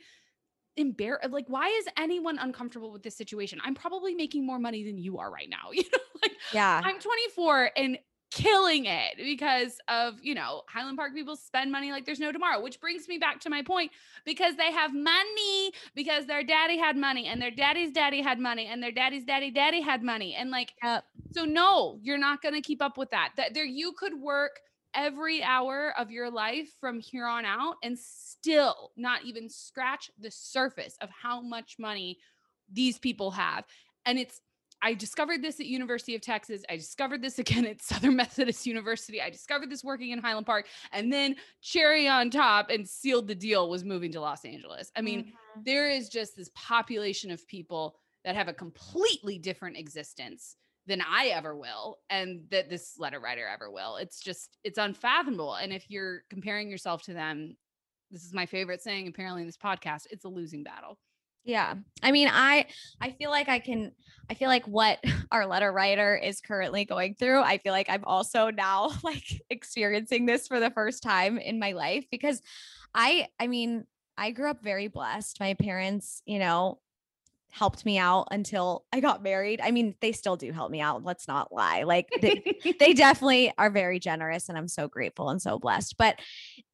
embarrassed? 0.78 1.30
Like, 1.32 1.48
why 1.48 1.68
is 1.70 1.86
anyone 1.98 2.38
uncomfortable 2.40 2.92
with 2.92 3.04
this 3.04 3.18
situation? 3.18 3.60
I'm 3.64 3.76
probably 3.76 4.16
making 4.16 4.46
more 4.46 4.60
money 4.60 4.84
than 4.84 4.98
you 4.98 5.18
are 5.20 5.32
right 5.32 5.50
now. 5.50 5.72
You 5.74 5.84
know, 5.84 6.00
like 6.22 6.34
Yeah. 6.54 6.82
I'm 6.84 7.00
24 7.00 7.72
and 7.76 7.98
killing 8.34 8.86
it 8.86 9.16
because 9.18 9.80
of, 9.88 10.16
you 10.22 10.34
know, 10.34 10.64
Highland 10.68 10.98
Park 10.98 11.14
people 11.14 11.36
spend 11.36 11.72
money 11.72 11.92
like 11.92 12.06
there's 12.06 12.20
no 12.20 12.32
tomorrow, 12.32 12.62
which 12.62 12.80
brings 12.80 13.08
me 13.08 13.20
back 13.20 13.40
to 13.42 13.50
my 13.50 13.62
point 13.62 13.92
because 14.26 14.56
they 14.56 14.72
have 14.72 14.94
money 14.94 15.72
because 15.94 16.26
their 16.26 16.44
daddy 16.44 16.78
had 16.78 16.98
money 16.98 17.28
and 17.28 17.40
their 17.40 17.52
daddy's 17.52 17.92
daddy 17.92 18.22
had 18.22 18.40
money 18.40 18.66
and 18.66 18.82
their 18.82 18.92
daddy's 18.92 19.24
daddy 19.24 19.52
daddy 19.52 19.82
had 19.82 20.02
money. 20.02 20.34
And 20.34 20.50
like, 20.50 20.74
Yep. 20.84 21.06
so 21.32 21.46
no, 21.46 22.00
you're 22.02 22.18
not 22.18 22.42
going 22.42 22.56
to 22.56 22.62
keep 22.62 22.82
up 22.82 22.98
with 22.98 23.12
that. 23.12 23.34
That 23.38 23.54
there 23.54 23.66
you 23.66 23.94
could 23.94 24.20
work 24.20 24.60
every 24.96 25.44
hour 25.44 25.94
of 25.98 26.10
your 26.10 26.30
life 26.30 26.70
from 26.80 27.00
here 27.00 27.28
on 27.28 27.46
out 27.46 27.76
and 27.84 27.98
still 27.98 28.92
not 28.96 29.24
even 29.24 29.50
scratch 29.50 30.10
the 30.20 30.32
surface 30.32 30.98
of 31.02 31.10
how 31.10 31.42
much 31.42 31.76
money 31.78 32.18
these 32.72 32.98
people 32.98 33.32
have. 33.32 33.66
And 34.06 34.18
it's 34.18 34.42
I 34.84 34.94
discovered 34.94 35.42
this 35.42 35.60
at 35.62 35.66
University 35.66 36.14
of 36.14 36.22
Texas. 36.22 36.64
I 36.70 36.76
discovered 36.76 37.22
this 37.22 37.40
again 37.44 37.66
at 37.66 37.82
Southern 37.82 38.16
Methodist 38.16 38.66
University. 38.68 39.22
I 39.22 39.30
discovered 39.30 39.72
this 39.72 39.84
working 39.84 40.12
in 40.12 40.20
Highland 40.20 40.46
Park. 40.46 40.68
And 40.92 41.12
then 41.12 41.36
cherry 41.62 42.08
on 42.08 42.30
top 42.30 42.70
and 42.70 42.88
sealed 42.88 43.28
the 43.28 43.36
deal 43.36 43.70
was 43.70 43.84
moving 43.84 44.12
to 44.12 44.20
Los 44.20 44.44
Angeles. 44.46 44.92
I 44.96 45.02
mean, 45.02 45.34
Mhm. 45.58 45.64
there 45.66 45.90
is 45.90 46.10
just 46.10 46.36
this 46.36 46.52
population 46.54 47.32
of 47.32 47.48
people 47.48 47.96
that 48.26 48.36
have 48.36 48.50
a 48.50 48.54
completely 48.54 49.40
different 49.40 49.78
existence 49.78 50.58
than 50.86 51.02
I 51.02 51.28
ever 51.28 51.56
will 51.56 52.00
and 52.10 52.50
that 52.50 52.70
this 52.70 53.00
letter 53.00 53.20
writer 53.22 53.48
ever 53.48 53.72
will. 53.72 53.96
It's 53.96 54.20
just 54.20 54.58
it's 54.66 54.78
unfathomable 54.78 55.56
and 55.56 55.72
if 55.72 55.90
you're 55.90 56.24
comparing 56.30 56.70
yourself 56.70 57.04
to 57.04 57.14
them 57.14 57.56
this 58.12 58.26
is 58.26 58.34
my 58.34 58.46
favorite 58.46 58.82
saying 58.82 59.08
apparently 59.08 59.42
in 59.42 59.48
this 59.48 59.58
podcast 59.58 60.08
it's 60.12 60.26
a 60.26 60.30
losing 60.30 60.62
battle. 60.62 61.00
Yeah. 61.44 61.76
I 62.02 62.12
mean, 62.12 62.30
I 62.32 62.68
I 63.02 63.12
feel 63.12 63.30
like 63.30 63.50
I 63.50 63.60
can 63.60 63.92
I 64.30 64.34
feel 64.36 64.48
like 64.48 64.66
what 64.68 65.04
our 65.32 65.46
letter 65.46 65.72
writer 65.72 66.16
is 66.16 66.42
currently 66.42 66.86
going 66.86 67.16
through, 67.16 67.42
I 67.42 67.58
feel 67.58 67.74
like 67.74 67.90
I'm 67.90 68.04
also 68.06 68.50
now 68.50 68.92
like 69.04 69.42
experiencing 69.50 70.26
this 70.26 70.48
for 70.48 70.60
the 70.60 70.72
first 70.72 71.04
time 71.04 71.38
in 71.38 71.60
my 71.60 71.74
life 71.74 72.06
because 72.12 72.42
I 72.94 73.28
I 73.40 73.48
mean, 73.48 73.86
I 74.18 74.32
grew 74.32 74.50
up 74.50 74.64
very 74.64 74.88
blessed. 74.88 75.40
My 75.40 75.56
parents, 75.56 76.22
you 76.26 76.40
know, 76.40 76.80
helped 77.52 77.86
me 77.86 78.00
out 78.00 78.28
until 78.32 78.86
I 78.92 79.00
got 79.00 79.22
married. 79.22 79.62
I 79.62 79.72
mean, 79.72 79.96
they 80.02 80.12
still 80.12 80.36
do 80.36 80.52
help 80.52 80.72
me 80.72 80.82
out, 80.82 81.04
let's 81.04 81.28
not 81.28 81.52
lie. 81.54 81.84
Like 81.84 82.10
they, 82.20 82.42
they 82.80 82.94
definitely 82.94 83.54
are 83.60 83.70
very 83.70 84.00
generous 84.00 84.50
and 84.50 84.58
I'm 84.58 84.68
so 84.68 84.88
grateful 84.88 85.30
and 85.30 85.42
so 85.42 85.60
blessed. 85.60 85.98
But 85.98 86.20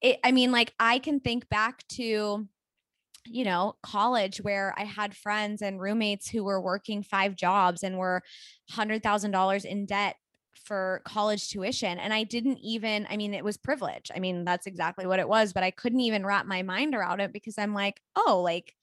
it 0.02 0.20
I 0.24 0.32
mean, 0.32 0.52
like 0.52 0.74
I 0.80 1.00
can 1.00 1.20
think 1.20 1.50
back 1.50 1.86
to 1.90 2.48
you 3.32 3.46
know, 3.46 3.76
college 3.84 4.38
where 4.40 4.74
I 4.78 4.84
had 4.84 5.16
friends 5.16 5.62
and 5.62 5.80
roommates 5.80 6.30
who 6.30 6.44
were 6.44 6.62
working 6.62 7.04
five 7.04 7.36
jobs 7.36 7.84
and 7.84 7.98
were 7.98 8.22
$100,000 8.72 9.66
in 9.66 9.86
debt 9.86 10.16
for 10.64 11.02
college 11.06 11.50
tuition. 11.50 11.98
And 11.98 12.14
I 12.14 12.24
didn't 12.24 12.60
even, 12.60 13.08
I 13.10 13.18
mean, 13.18 13.34
it 13.34 13.44
was 13.44 13.58
privilege. 13.58 14.12
I 14.16 14.20
mean, 14.20 14.46
that's 14.46 14.68
exactly 14.68 15.08
what 15.08 15.20
it 15.20 15.28
was, 15.28 15.54
but 15.54 15.64
I 15.64 15.72
couldn't 15.72 16.02
even 16.02 16.26
wrap 16.26 16.46
my 16.46 16.62
mind 16.62 16.94
around 16.96 17.22
it 17.22 17.34
because 17.34 17.58
I'm 17.58 17.74
like, 17.74 18.02
oh, 18.16 18.42
like, 18.44 18.74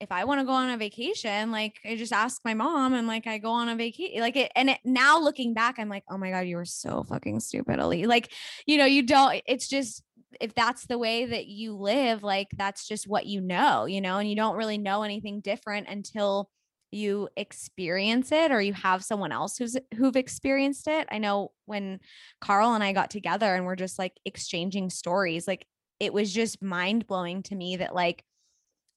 if 0.00 0.10
I 0.10 0.24
want 0.24 0.40
to 0.40 0.46
go 0.46 0.52
on 0.52 0.70
a 0.70 0.78
vacation, 0.78 1.52
like 1.52 1.78
I 1.84 1.94
just 1.94 2.12
ask 2.12 2.40
my 2.42 2.54
mom 2.54 2.94
and 2.94 3.06
like 3.06 3.26
I 3.26 3.36
go 3.36 3.50
on 3.50 3.68
a 3.68 3.76
vacation, 3.76 4.20
like 4.20 4.34
it. 4.34 4.50
And 4.56 4.70
it, 4.70 4.78
now 4.82 5.20
looking 5.20 5.52
back, 5.52 5.78
I'm 5.78 5.90
like, 5.90 6.04
oh 6.10 6.16
my 6.16 6.30
God, 6.30 6.46
you 6.46 6.56
were 6.56 6.64
so 6.64 7.04
fucking 7.04 7.40
stupid, 7.40 7.78
Ali. 7.78 8.06
Like, 8.06 8.32
you 8.66 8.78
know, 8.78 8.86
you 8.86 9.02
don't, 9.02 9.42
it's 9.46 9.68
just, 9.68 10.02
if 10.40 10.54
that's 10.54 10.86
the 10.86 10.98
way 10.98 11.26
that 11.26 11.46
you 11.46 11.74
live, 11.76 12.22
like 12.22 12.48
that's 12.56 12.86
just 12.86 13.08
what 13.08 13.26
you 13.26 13.40
know, 13.40 13.86
you 13.86 14.00
know, 14.00 14.18
and 14.18 14.28
you 14.28 14.36
don't 14.36 14.56
really 14.56 14.78
know 14.78 15.02
anything 15.02 15.40
different 15.40 15.88
until 15.88 16.50
you 16.92 17.28
experience 17.36 18.32
it 18.32 18.50
or 18.50 18.60
you 18.60 18.72
have 18.72 19.04
someone 19.04 19.32
else 19.32 19.56
who's 19.56 19.76
who've 19.96 20.16
experienced 20.16 20.88
it. 20.88 21.08
I 21.10 21.18
know 21.18 21.52
when 21.66 22.00
Carl 22.40 22.74
and 22.74 22.82
I 22.82 22.92
got 22.92 23.10
together 23.10 23.54
and 23.54 23.64
we're 23.64 23.76
just 23.76 23.98
like 23.98 24.12
exchanging 24.24 24.90
stories, 24.90 25.46
like 25.46 25.66
it 26.00 26.12
was 26.12 26.32
just 26.32 26.62
mind 26.62 27.06
blowing 27.06 27.42
to 27.44 27.54
me 27.54 27.76
that 27.76 27.94
like 27.94 28.24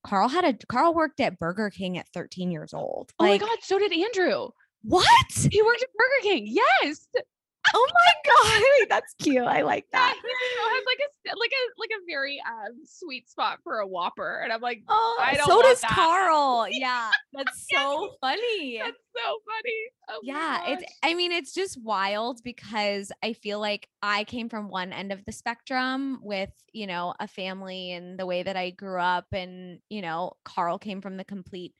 Carl 0.03 0.27
had 0.27 0.43
a 0.43 0.53
Carl 0.67 0.93
worked 0.93 1.19
at 1.19 1.39
Burger 1.39 1.69
King 1.69 1.97
at 1.97 2.07
13 2.13 2.51
years 2.51 2.73
old. 2.73 3.11
Oh 3.19 3.25
my 3.25 3.37
God, 3.37 3.59
so 3.61 3.77
did 3.77 3.93
Andrew. 3.93 4.49
What? 4.83 5.31
He 5.51 5.61
worked 5.61 5.83
at 5.83 5.89
Burger 5.95 6.23
King. 6.23 6.47
Yes. 6.47 7.07
Oh 7.75 7.87
my 7.93 8.13
god, 8.25 8.87
that's 8.89 9.13
cute. 9.15 9.43
I 9.43 9.61
like 9.63 9.85
that. 9.91 10.13
he 10.15 10.19
still 10.19 10.69
has 10.69 10.83
like 10.85 10.99
a 10.99 11.37
like 11.39 11.51
a 11.51 11.63
like 11.79 11.89
a 11.89 12.05
very 12.07 12.41
um 12.47 12.77
sweet 12.85 13.29
spot 13.29 13.59
for 13.63 13.79
a 13.79 13.87
Whopper, 13.87 14.41
and 14.43 14.53
I'm 14.53 14.61
like, 14.61 14.83
Oh, 14.87 15.19
I 15.21 15.35
don't 15.35 15.47
know. 15.49 15.55
so 15.55 15.61
does 15.63 15.81
that. 15.81 15.89
Carl. 15.91 16.67
Yeah, 16.71 17.09
that's 17.33 17.65
Yeah, 17.71 17.79
so 17.79 18.11
funny. 18.21 18.77
that's 18.79 18.97
so 19.15 19.37
funny. 19.45 19.73
Oh 20.09 20.19
yeah 20.21 20.59
it's 20.67 20.83
i 21.01 21.13
mean 21.13 21.31
it's 21.31 21.53
just 21.53 21.81
wild 21.81 22.41
because 22.43 23.09
i 23.23 23.31
feel 23.31 23.59
like 23.59 23.87
i 24.01 24.25
came 24.25 24.49
from 24.49 24.67
one 24.69 24.91
end 24.91 25.13
of 25.13 25.23
the 25.25 25.31
spectrum 25.31 26.19
with 26.21 26.49
you 26.73 26.87
know 26.87 27.13
a 27.21 27.27
family 27.27 27.93
and 27.93 28.19
the 28.19 28.25
way 28.25 28.43
that 28.43 28.57
i 28.57 28.69
grew 28.71 28.99
up 28.99 29.25
and 29.31 29.79
you 29.89 30.01
know 30.01 30.33
carl 30.43 30.77
came 30.77 30.99
from 31.01 31.15
the 31.15 31.23
complete 31.23 31.73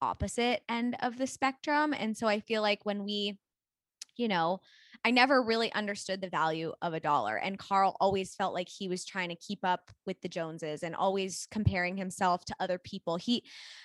opposite 0.00 0.62
end 0.68 0.96
of 1.02 1.18
the 1.18 1.26
spectrum 1.26 1.92
and 1.92 2.16
so 2.16 2.28
i 2.28 2.38
feel 2.38 2.62
like 2.62 2.78
when 2.86 3.02
we 3.04 3.36
you 4.16 4.28
know 4.28 4.60
i 5.04 5.10
never 5.10 5.42
really 5.42 5.72
understood 5.72 6.20
the 6.20 6.28
value 6.28 6.72
of 6.82 6.94
a 6.94 7.00
dollar 7.00 7.36
and 7.36 7.58
carl 7.58 7.96
always 8.00 8.34
felt 8.34 8.54
like 8.54 8.68
he 8.68 8.88
was 8.88 9.04
trying 9.04 9.28
to 9.28 9.36
keep 9.36 9.60
up 9.64 9.90
with 10.06 10.20
the 10.20 10.28
joneses 10.28 10.82
and 10.82 10.94
always 10.94 11.46
comparing 11.50 11.96
himself 11.96 12.44
to 12.44 12.54
other 12.60 12.78
people. 12.78 13.16
He 13.16 13.44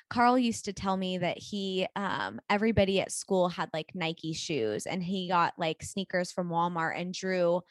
Carl 0.09 0.37
used 0.37 0.65
to 0.65 0.73
tell 0.73 0.97
me 0.97 1.17
that 1.17 1.37
he 1.37 1.87
um 1.95 2.39
everybody 2.49 3.01
at 3.01 3.11
school 3.11 3.49
had 3.49 3.69
like 3.73 3.91
Nike 3.93 4.33
shoes 4.33 4.85
and 4.85 5.03
he 5.03 5.27
got 5.27 5.53
like 5.57 5.83
sneakers 5.83 6.31
from 6.31 6.49
Walmart 6.49 6.99
and 6.99 7.13
drew 7.13 7.61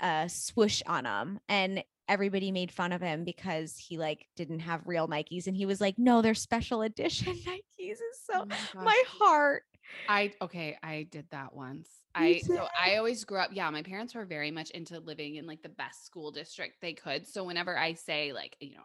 a 0.00 0.28
swoosh 0.28 0.82
on 0.86 1.04
them 1.04 1.38
and 1.48 1.84
everybody 2.08 2.50
made 2.50 2.72
fun 2.72 2.90
of 2.90 3.00
him 3.00 3.22
because 3.22 3.76
he 3.76 3.98
like 3.98 4.26
didn't 4.34 4.58
have 4.58 4.80
real 4.84 5.06
Nikes 5.06 5.46
and 5.46 5.56
he 5.56 5.64
was 5.64 5.80
like 5.80 5.94
no 5.96 6.22
they're 6.22 6.34
special 6.34 6.82
edition 6.82 7.34
Nikes. 7.46 7.60
Is 7.78 8.00
so 8.24 8.42
Oh 8.42 8.46
my 8.46 8.56
my 8.74 9.02
heart 9.06 9.62
I 10.08 10.32
okay, 10.42 10.76
I 10.82 11.06
did 11.08 11.26
that 11.30 11.54
once. 11.54 11.88
I 12.14 12.38
so? 12.38 12.66
I 12.78 12.96
always 12.96 13.24
grew 13.24 13.38
up. 13.38 13.50
Yeah, 13.52 13.70
my 13.70 13.82
parents 13.82 14.14
were 14.14 14.24
very 14.24 14.50
much 14.50 14.70
into 14.70 14.98
living 15.00 15.36
in 15.36 15.46
like 15.46 15.62
the 15.62 15.68
best 15.68 16.04
school 16.04 16.30
district 16.30 16.80
they 16.80 16.92
could. 16.92 17.26
So 17.26 17.44
whenever 17.44 17.78
I 17.78 17.94
say 17.94 18.32
like, 18.32 18.56
you 18.60 18.72
know, 18.72 18.82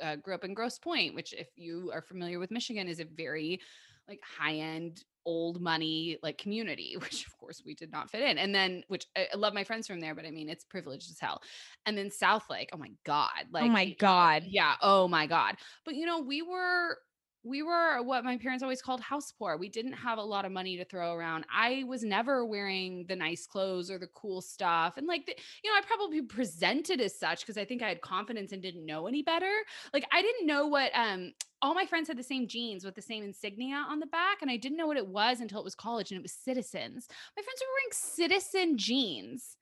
I 0.00 0.12
uh, 0.12 0.16
grew 0.16 0.34
up 0.34 0.44
in 0.44 0.54
Grosse 0.54 0.78
Pointe, 0.78 1.14
which 1.14 1.32
if 1.32 1.48
you 1.56 1.90
are 1.92 2.02
familiar 2.02 2.38
with 2.38 2.50
Michigan, 2.50 2.88
is 2.88 3.00
a 3.00 3.04
very 3.04 3.60
like 4.08 4.20
high 4.22 4.54
end 4.54 5.04
old 5.26 5.60
money 5.60 6.16
like 6.22 6.38
community 6.38 6.96
which 7.00 7.26
of 7.26 7.36
course 7.38 7.62
we 7.64 7.74
did 7.74 7.92
not 7.92 8.10
fit 8.10 8.22
in 8.22 8.38
and 8.38 8.54
then 8.54 8.82
which 8.88 9.04
I, 9.14 9.28
I 9.32 9.36
love 9.36 9.52
my 9.52 9.62
friends 9.62 9.86
from 9.86 10.00
there 10.00 10.14
but 10.14 10.24
i 10.24 10.30
mean 10.30 10.48
it's 10.48 10.64
privileged 10.64 11.10
as 11.10 11.20
hell 11.20 11.42
and 11.84 11.98
then 11.98 12.08
Southlake 12.08 12.68
oh 12.72 12.78
my 12.78 12.92
god 13.04 13.44
like 13.52 13.64
Oh 13.64 13.68
my 13.68 13.90
God. 13.90 14.44
yeah 14.46 14.76
oh 14.80 15.06
my 15.06 15.26
god 15.26 15.56
but 15.84 15.94
you 15.94 16.06
know 16.06 16.20
we 16.20 16.40
were 16.40 16.96
we 17.44 17.62
were 17.62 18.02
what 18.02 18.24
my 18.24 18.36
parents 18.36 18.62
always 18.62 18.82
called 18.82 19.00
house 19.00 19.32
poor. 19.32 19.56
We 19.56 19.68
didn't 19.68 19.92
have 19.92 20.18
a 20.18 20.22
lot 20.22 20.44
of 20.44 20.52
money 20.52 20.76
to 20.76 20.84
throw 20.84 21.14
around. 21.14 21.46
I 21.54 21.84
was 21.86 22.02
never 22.02 22.44
wearing 22.44 23.06
the 23.08 23.16
nice 23.16 23.46
clothes 23.46 23.90
or 23.90 23.98
the 23.98 24.08
cool 24.08 24.40
stuff. 24.40 24.96
And 24.96 25.06
like, 25.06 25.24
the, 25.24 25.34
you 25.62 25.70
know, 25.70 25.76
I 25.76 25.82
probably 25.86 26.22
presented 26.38 27.00
as 27.00 27.18
such 27.18 27.40
because 27.40 27.56
I 27.56 27.64
think 27.64 27.80
I 27.82 27.88
had 27.88 28.00
confidence 28.00 28.52
and 28.52 28.60
didn't 28.60 28.84
know 28.84 29.06
any 29.06 29.22
better. 29.22 29.50
Like, 29.94 30.06
I 30.12 30.20
didn't 30.20 30.46
know 30.46 30.66
what, 30.66 30.90
um, 30.94 31.32
all 31.62 31.74
my 31.74 31.86
friends 31.86 32.08
had 32.08 32.18
the 32.18 32.22
same 32.22 32.46
jeans 32.48 32.84
with 32.84 32.94
the 32.94 33.02
same 33.02 33.22
insignia 33.24 33.84
on 33.88 34.00
the 34.00 34.06
back. 34.06 34.42
And 34.42 34.50
I 34.50 34.56
didn't 34.56 34.76
know 34.76 34.86
what 34.86 34.96
it 34.96 35.06
was 35.06 35.40
until 35.40 35.60
it 35.60 35.64
was 35.64 35.74
college 35.74 36.10
and 36.10 36.18
it 36.18 36.22
was 36.22 36.32
citizens. 36.32 37.06
My 37.36 37.42
friends 37.42 37.60
were 37.60 37.74
wearing 37.74 37.92
citizen 37.92 38.78
jeans 38.78 39.56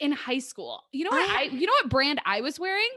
in 0.00 0.12
high 0.12 0.38
school. 0.38 0.82
You 0.92 1.04
know 1.04 1.10
what 1.10 1.30
I- 1.30 1.40
I, 1.40 1.42
you 1.44 1.66
know 1.66 1.72
what 1.82 1.88
brand 1.90 2.20
I 2.26 2.40
was 2.42 2.60
wearing? 2.60 2.90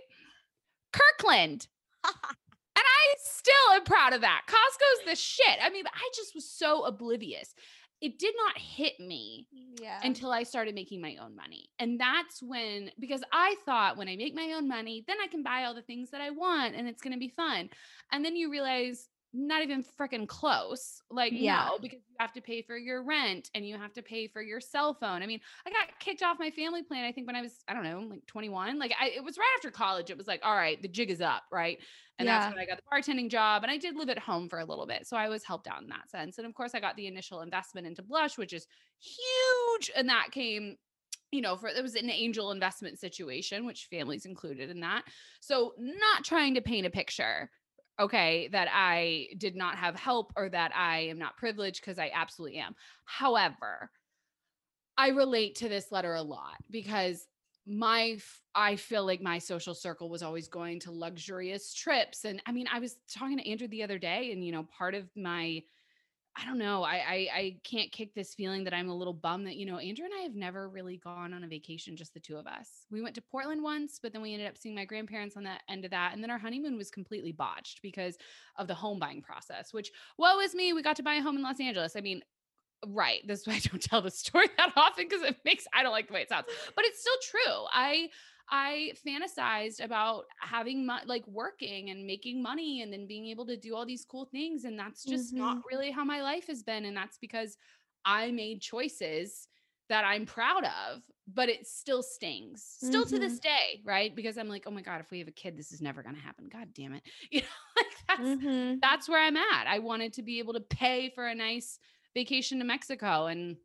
Kirkland. 0.91 1.67
And 2.75 2.83
I 2.83 3.15
still 3.23 3.73
am 3.73 3.83
proud 3.83 4.13
of 4.13 4.21
that. 4.21 4.41
Costco's 4.47 5.05
the 5.09 5.15
shit. 5.15 5.57
I 5.61 5.69
mean, 5.69 5.85
I 5.87 6.09
just 6.15 6.35
was 6.35 6.49
so 6.49 6.85
oblivious. 6.85 7.53
It 8.01 8.19
did 8.19 8.35
not 8.45 8.57
hit 8.57 8.99
me 8.99 9.47
mm, 9.55 9.81
yeah 9.81 9.99
until 10.03 10.31
I 10.31 10.43
started 10.43 10.75
making 10.75 11.01
my 11.01 11.15
own 11.23 11.35
money. 11.35 11.69
And 11.79 11.99
that's 11.99 12.43
when, 12.43 12.91
because 12.99 13.23
I 13.31 13.55
thought 13.65 13.97
when 13.97 14.09
I 14.09 14.17
make 14.17 14.35
my 14.35 14.53
own 14.55 14.67
money, 14.67 15.05
then 15.07 15.17
I 15.23 15.27
can 15.27 15.43
buy 15.43 15.63
all 15.63 15.73
the 15.73 15.81
things 15.81 16.11
that 16.11 16.21
I 16.21 16.29
want 16.31 16.75
and 16.75 16.87
it's 16.87 17.01
going 17.01 17.13
to 17.13 17.19
be 17.19 17.29
fun. 17.29 17.69
And 18.11 18.23
then 18.23 18.35
you 18.35 18.51
realize, 18.51 19.07
not 19.35 19.61
even 19.61 19.83
freaking 19.83 20.27
close. 20.27 21.01
Like, 21.09 21.33
Yeah. 21.33 21.65
no, 21.67 21.77
because 21.79 21.99
you 22.07 22.15
have 22.19 22.33
to 22.33 22.41
pay 22.41 22.61
for 22.61 22.77
your 22.77 23.03
rent 23.03 23.49
and 23.53 23.67
you 23.67 23.77
have 23.77 23.93
to 23.93 24.01
pay 24.01 24.27
for 24.27 24.41
your 24.41 24.59
cell 24.59 24.93
phone. 24.93 25.21
I 25.21 25.27
mean, 25.27 25.41
I 25.65 25.71
got 25.71 25.99
kicked 25.99 26.23
off 26.23 26.39
my 26.39 26.51
family 26.51 26.83
plan, 26.83 27.03
I 27.05 27.11
think 27.11 27.27
when 27.27 27.35
I 27.35 27.41
was, 27.41 27.63
I 27.67 27.73
don't 27.73 27.83
know, 27.83 27.99
like 27.99 28.25
21. 28.27 28.79
Like, 28.79 28.93
I, 28.99 29.09
it 29.09 29.23
was 29.23 29.37
right 29.37 29.53
after 29.57 29.71
college. 29.71 30.09
It 30.09 30.17
was 30.17 30.27
like, 30.27 30.41
all 30.43 30.55
right, 30.55 30.81
the 30.81 30.87
jig 30.87 31.11
is 31.11 31.21
up, 31.21 31.43
right? 31.51 31.77
And 32.17 32.27
Yeah. 32.27 32.39
that's 32.39 32.49
when 32.55 32.59
I 32.63 32.65
got 32.65 32.77
the 32.77 32.83
bartending 32.91 33.29
job. 33.29 33.63
And 33.63 33.71
I 33.71 33.77
did 33.77 33.95
live 33.95 34.09
at 34.09 34.19
home 34.19 34.47
for 34.47 34.59
a 34.59 34.65
little 34.65 34.87
bit. 34.87 35.05
So 35.05 35.17
I 35.17 35.27
was 35.27 35.43
helped 35.43 35.67
out 35.67 35.81
in 35.81 35.89
that 35.89 36.09
sense. 36.09 36.37
And 36.37 36.47
of 36.47 36.53
course, 36.53 36.73
I 36.73 36.79
got 36.79 36.95
the 36.95 37.07
initial 37.07 37.41
investment 37.41 37.87
into 37.87 38.01
Blush, 38.03 38.37
which 38.37 38.53
is 38.53 38.67
huge. 38.99 39.91
And 39.95 40.07
that 40.09 40.29
came, 40.31 40.77
you 41.31 41.41
know, 41.41 41.57
for 41.57 41.67
it 41.67 41.81
was 41.83 41.95
an 41.95 42.09
angel 42.09 42.51
investment 42.51 42.99
situation, 42.99 43.65
which 43.65 43.87
families 43.89 44.25
included 44.25 44.69
in 44.69 44.79
that. 44.79 45.03
So 45.41 45.73
not 45.77 46.23
trying 46.23 46.53
to 46.55 46.61
paint 46.61 46.87
a 46.87 46.89
picture. 46.89 47.51
Okay, 47.99 48.49
that 48.49 48.67
I 48.71 49.29
did 49.37 49.55
not 49.55 49.77
have 49.77 49.95
help 49.95 50.33
or 50.35 50.49
that 50.49 50.75
I 50.75 50.99
am 50.99 51.17
not 51.17 51.37
privileged 51.37 51.81
because 51.81 51.97
I 51.97 52.11
absolutely 52.13 52.57
am. 52.57 52.75
However, 53.05 53.89
I 54.97 55.09
relate 55.09 55.55
to 55.55 55.69
this 55.69 55.91
letter 55.91 56.13
a 56.15 56.21
lot 56.21 56.57
because 56.69 57.27
my 57.67 58.17
I 58.53 58.75
feel 58.75 59.05
like 59.05 59.21
my 59.21 59.39
social 59.39 59.73
circle 59.73 60.09
was 60.09 60.21
always 60.21 60.47
going 60.47 60.79
to 60.81 60.91
luxurious 60.91 61.73
trips 61.73 62.23
and 62.23 62.41
I 62.45 62.51
mean 62.51 62.67
I 62.71 62.79
was 62.79 62.97
talking 63.11 63.37
to 63.39 63.49
Andrew 63.49 63.67
the 63.67 63.83
other 63.83 63.97
day 63.97 64.31
and 64.31 64.45
you 64.45 64.51
know 64.51 64.67
part 64.77 64.93
of 64.93 65.09
my 65.15 65.63
I 66.37 66.45
don't 66.45 66.57
know 66.57 66.83
I 66.83 66.95
I, 66.95 67.27
I 67.33 67.55
can't 67.63 67.91
kick 67.91 68.13
this 68.13 68.33
feeling 68.33 68.63
that 68.65 68.73
I'm 68.73 68.89
a 68.89 68.95
little 68.95 69.13
bummed 69.13 69.47
that 69.47 69.55
you 69.55 69.65
know 69.65 69.77
Andrew 69.77 70.05
and 70.05 70.13
I 70.13 70.23
have 70.23 70.35
never 70.35 70.67
really 70.67 70.97
gone 70.97 71.33
on 71.33 71.43
a 71.43 71.47
vacation 71.47 71.95
just 71.95 72.13
the 72.13 72.19
two 72.19 72.37
of 72.37 72.45
us. 72.45 72.85
We 72.91 73.01
went 73.01 73.15
to 73.15 73.21
Portland 73.21 73.63
once 73.63 73.99
but 74.01 74.13
then 74.13 74.21
we 74.21 74.33
ended 74.33 74.47
up 74.47 74.57
seeing 74.57 74.75
my 74.75 74.85
grandparents 74.85 75.37
on 75.37 75.43
that 75.43 75.61
end 75.69 75.85
of 75.85 75.91
that 75.91 76.13
and 76.13 76.21
then 76.21 76.31
our 76.31 76.37
honeymoon 76.37 76.77
was 76.77 76.91
completely 76.91 77.31
botched 77.31 77.81
because 77.81 78.17
of 78.57 78.67
the 78.67 78.75
home 78.75 78.99
buying 78.99 79.21
process 79.21 79.73
which 79.73 79.91
woe 80.17 80.39
is 80.39 80.53
me 80.53 80.73
we 80.73 80.81
got 80.81 80.95
to 80.97 81.03
buy 81.03 81.15
a 81.15 81.21
home 81.21 81.37
in 81.37 81.43
Los 81.43 81.59
Angeles. 81.59 81.95
I 81.95 82.01
mean 82.01 82.21
right 82.87 83.25
this 83.25 83.39
is 83.41 83.47
why 83.47 83.53
i 83.53 83.59
don't 83.59 83.81
tell 83.81 84.01
the 84.01 84.11
story 84.11 84.47
that 84.57 84.71
often 84.75 85.07
because 85.07 85.21
it 85.23 85.37
makes 85.45 85.65
i 85.73 85.81
don't 85.81 85.93
like 85.93 86.07
the 86.07 86.13
way 86.13 86.21
it 86.21 86.29
sounds 86.29 86.45
but 86.75 86.85
it's 86.85 86.99
still 86.99 87.15
true 87.23 87.65
i 87.71 88.07
i 88.51 88.91
fantasized 89.05 89.83
about 89.83 90.25
having 90.39 90.85
mo- 90.85 90.99
like 91.05 91.25
working 91.27 91.89
and 91.89 92.05
making 92.05 92.41
money 92.41 92.81
and 92.81 92.91
then 92.93 93.07
being 93.07 93.27
able 93.27 93.45
to 93.45 93.57
do 93.57 93.75
all 93.75 93.85
these 93.85 94.05
cool 94.05 94.25
things 94.25 94.65
and 94.65 94.77
that's 94.77 95.03
just 95.03 95.33
not 95.33 95.57
really 95.71 95.91
how 95.91 96.03
my 96.03 96.21
life 96.21 96.47
has 96.47 96.63
been 96.63 96.85
and 96.85 96.95
that's 96.95 97.17
because 97.17 97.57
i 98.05 98.31
made 98.31 98.61
choices 98.61 99.47
that 99.89 100.03
i'm 100.03 100.25
proud 100.25 100.63
of 100.63 101.01
but 101.27 101.49
it 101.49 101.65
still 101.65 102.03
stings 102.03 102.63
still 102.63 103.05
to 103.05 103.17
this 103.19 103.39
day 103.39 103.81
right 103.83 104.15
because 104.15 104.37
i'm 104.37 104.47
like 104.49 104.63
oh 104.67 104.71
my 104.71 104.81
god 104.81 104.99
if 105.01 105.09
we 105.11 105.19
have 105.19 105.27
a 105.27 105.31
kid 105.31 105.57
this 105.57 105.71
is 105.71 105.81
never 105.81 106.03
going 106.03 106.15
to 106.15 106.21
happen 106.21 106.47
god 106.51 106.67
damn 106.73 106.93
it 106.93 107.03
you 107.31 107.41
know 107.41 107.47
like 107.75 107.87
that's 108.07 108.21
Mhm. 108.43 108.79
that's 108.81 109.09
where 109.09 109.21
I'm 109.21 109.37
at. 109.37 109.67
I 109.67 109.79
wanted 109.79 110.13
to 110.13 110.21
be 110.21 110.37
able 110.39 110.53
to 110.53 110.59
pay 110.59 111.09
for 111.09 111.25
a 111.25 111.33
nice 111.33 111.79
vacation 112.13 112.59
to 112.59 112.65
Mexico 112.65 113.25
and 113.25 113.57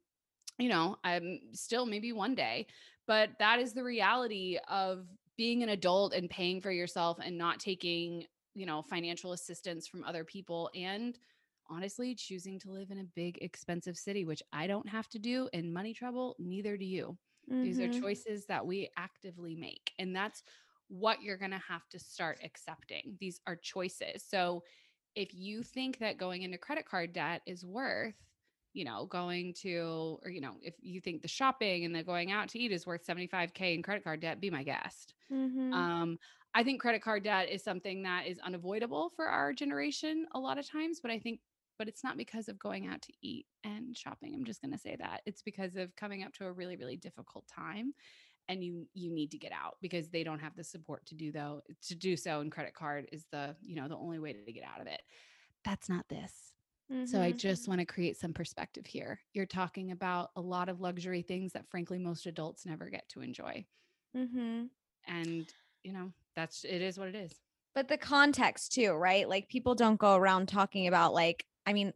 you 0.58 0.68
know, 0.68 0.96
I'm 1.04 1.40
still 1.52 1.86
maybe 1.86 2.12
one 2.12 2.34
day, 2.34 2.66
but 3.06 3.30
that 3.38 3.58
is 3.60 3.72
the 3.72 3.84
reality 3.84 4.58
of 4.68 5.06
being 5.36 5.62
an 5.62 5.68
adult 5.70 6.12
and 6.14 6.28
paying 6.30 6.60
for 6.60 6.70
yourself 6.70 7.18
and 7.22 7.38
not 7.38 7.60
taking, 7.60 8.26
you 8.54 8.66
know, 8.66 8.82
financial 8.82 9.32
assistance 9.32 9.86
from 9.86 10.04
other 10.04 10.24
people 10.24 10.70
and 10.74 11.18
honestly 11.68 12.14
choosing 12.14 12.58
to 12.58 12.70
live 12.70 12.90
in 12.90 12.98
a 12.98 13.04
big 13.04 13.38
expensive 13.42 13.96
city 13.96 14.24
which 14.24 14.42
I 14.52 14.66
don't 14.66 14.88
have 14.88 15.08
to 15.10 15.18
do 15.18 15.48
in 15.52 15.72
money 15.72 15.94
trouble, 15.94 16.36
neither 16.38 16.76
do 16.76 16.84
you. 16.84 17.18
These 17.62 17.80
are 17.80 17.88
Mhm. 17.88 17.88
choices 17.88 18.46
that 18.46 18.66
we 18.66 18.90
actively 18.96 19.54
make. 19.54 19.92
And 19.98 20.14
that's 20.14 20.42
what 20.88 21.22
you're 21.22 21.36
going 21.38 21.52
to 21.52 21.58
have 21.58 21.88
to 21.90 21.98
start 21.98 22.40
accepting. 22.42 23.16
These 23.20 23.40
are 23.46 23.56
choices. 23.56 24.24
So 24.26 24.64
if 25.14 25.34
you 25.34 25.62
think 25.62 25.98
that 25.98 26.18
going 26.18 26.42
into 26.42 26.58
credit 26.58 26.86
card 26.86 27.12
debt 27.12 27.42
is 27.46 27.64
worth 27.64 28.14
you 28.72 28.84
know, 28.84 29.06
going 29.06 29.54
to, 29.54 30.18
or, 30.24 30.30
you 30.30 30.40
know, 30.40 30.58
if 30.62 30.74
you 30.80 31.00
think 31.00 31.22
the 31.22 31.28
shopping 31.28 31.84
and 31.84 31.94
the 31.94 32.02
going 32.04 32.30
out 32.30 32.48
to 32.50 32.58
eat 32.58 32.72
is 32.72 32.86
worth 32.86 33.04
75K 33.04 33.74
in 33.74 33.82
credit 33.82 34.04
card 34.04 34.20
debt, 34.20 34.40
be 34.40 34.50
my 34.50 34.62
guest. 34.62 35.14
Mhm. 35.30 35.90
Um, 35.92 36.18
I 36.54 36.64
think 36.64 36.80
credit 36.80 37.02
card 37.02 37.24
debt 37.24 37.48
is 37.48 37.62
something 37.62 38.02
that 38.02 38.26
is 38.26 38.38
unavoidable 38.40 39.10
for 39.10 39.28
our 39.28 39.52
generation 39.52 40.26
a 40.32 40.40
lot 40.40 40.58
of 40.58 40.66
times, 40.68 41.00
but 41.00 41.10
I 41.10 41.18
think, 41.18 41.40
but 41.78 41.88
it's 41.88 42.04
not 42.04 42.16
because 42.16 42.48
of 42.48 42.58
going 42.58 42.86
out 42.88 43.02
to 43.02 43.12
eat 43.22 43.46
and 43.64 43.96
shopping. 43.96 44.34
I'm 44.34 44.44
just 44.44 44.60
going 44.60 44.72
to 44.72 44.78
say 44.78 44.96
that 44.96 45.22
it's 45.26 45.42
because 45.42 45.76
of 45.76 45.96
coming 45.96 46.22
up 46.24 46.32
to 46.34 46.46
a 46.46 46.52
really, 46.52 46.76
really 46.76 46.96
difficult 46.96 47.46
time. 47.46 47.94
And 48.48 48.64
you 48.64 48.88
you 48.94 49.10
need 49.12 49.30
to 49.30 49.38
get 49.38 49.52
out 49.52 49.78
because 49.80 50.10
they 50.10 50.24
don't 50.24 50.40
have 50.40 50.56
the 50.56 50.64
support 50.64 51.06
to 51.06 51.14
do 51.14 51.32
though 51.32 51.62
to 51.82 51.94
do 51.94 52.16
so. 52.16 52.40
And 52.40 52.50
credit 52.52 52.74
card 52.74 53.08
is 53.12 53.26
the 53.32 53.56
you 53.62 53.76
know 53.76 53.88
the 53.88 53.96
only 53.96 54.18
way 54.18 54.32
to 54.34 54.52
get 54.52 54.64
out 54.64 54.80
of 54.80 54.88
it. 54.88 55.02
That's 55.64 55.88
not 55.88 56.08
this. 56.08 56.49
So 57.04 57.20
I 57.20 57.32
Mhm. 57.32 57.32
just 57.32 57.68
want 57.68 57.80
to 57.80 57.86
create 57.86 58.16
some 58.16 58.32
perspective 58.34 58.86
here. 58.86 59.20
You're 59.32 59.46
talking 59.46 59.90
about 59.90 60.30
a 60.36 60.40
lot 60.40 60.68
of 60.68 60.80
luxury 60.80 61.22
things 61.22 61.52
that 61.52 61.68
frankly 61.70 61.98
most 61.98 62.26
adults 62.26 62.66
never 62.66 62.90
get 62.90 63.08
to 63.10 63.20
enjoy. 63.22 63.66
Mhm. 64.14 64.70
And, 65.04 65.52
you 65.82 65.92
know, 65.92 66.12
that's 66.34 66.64
it 66.64 66.80
is 66.82 66.98
what 66.98 67.08
it 67.08 67.14
is. 67.14 67.40
But 67.74 67.88
the 67.88 67.98
context 67.98 68.72
too, 68.72 68.92
right? 68.92 69.28
Like 69.28 69.48
people 69.48 69.74
don't 69.74 69.98
go 70.00 70.16
around 70.16 70.48
talking 70.48 70.86
about 70.86 71.14
like 71.14 71.46
I 71.66 71.72
mean, 71.72 71.92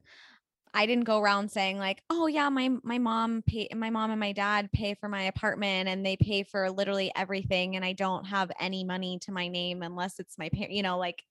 I 0.75 0.87
didn't 0.87 1.05
go 1.05 1.21
around 1.21 1.51
saying 1.51 1.79
like, 1.79 2.03
"Oh 2.11 2.27
yeah, 2.29 2.49
my 2.51 2.71
my 2.85 2.99
mom 2.99 3.43
pay 3.43 3.69
my 3.75 3.91
mom 3.91 4.11
and 4.13 4.21
my 4.21 4.33
dad 4.33 4.73
pay 4.73 4.95
for 4.95 5.09
my 5.09 5.23
apartment 5.25 5.89
and 5.89 6.07
they 6.07 6.17
pay 6.17 6.45
for 6.45 6.71
literally 6.71 7.13
everything 7.17 7.77
and 7.77 7.85
I 7.85 7.95
don't 7.95 8.27
have 8.27 8.53
any 8.61 8.85
money 8.85 9.19
to 9.21 9.33
my 9.33 9.49
name 9.49 9.83
unless 9.83 10.21
it's 10.21 10.39
my 10.39 10.51
parent." 10.51 10.73
You 10.73 10.83
know, 10.85 10.99
like 10.99 11.25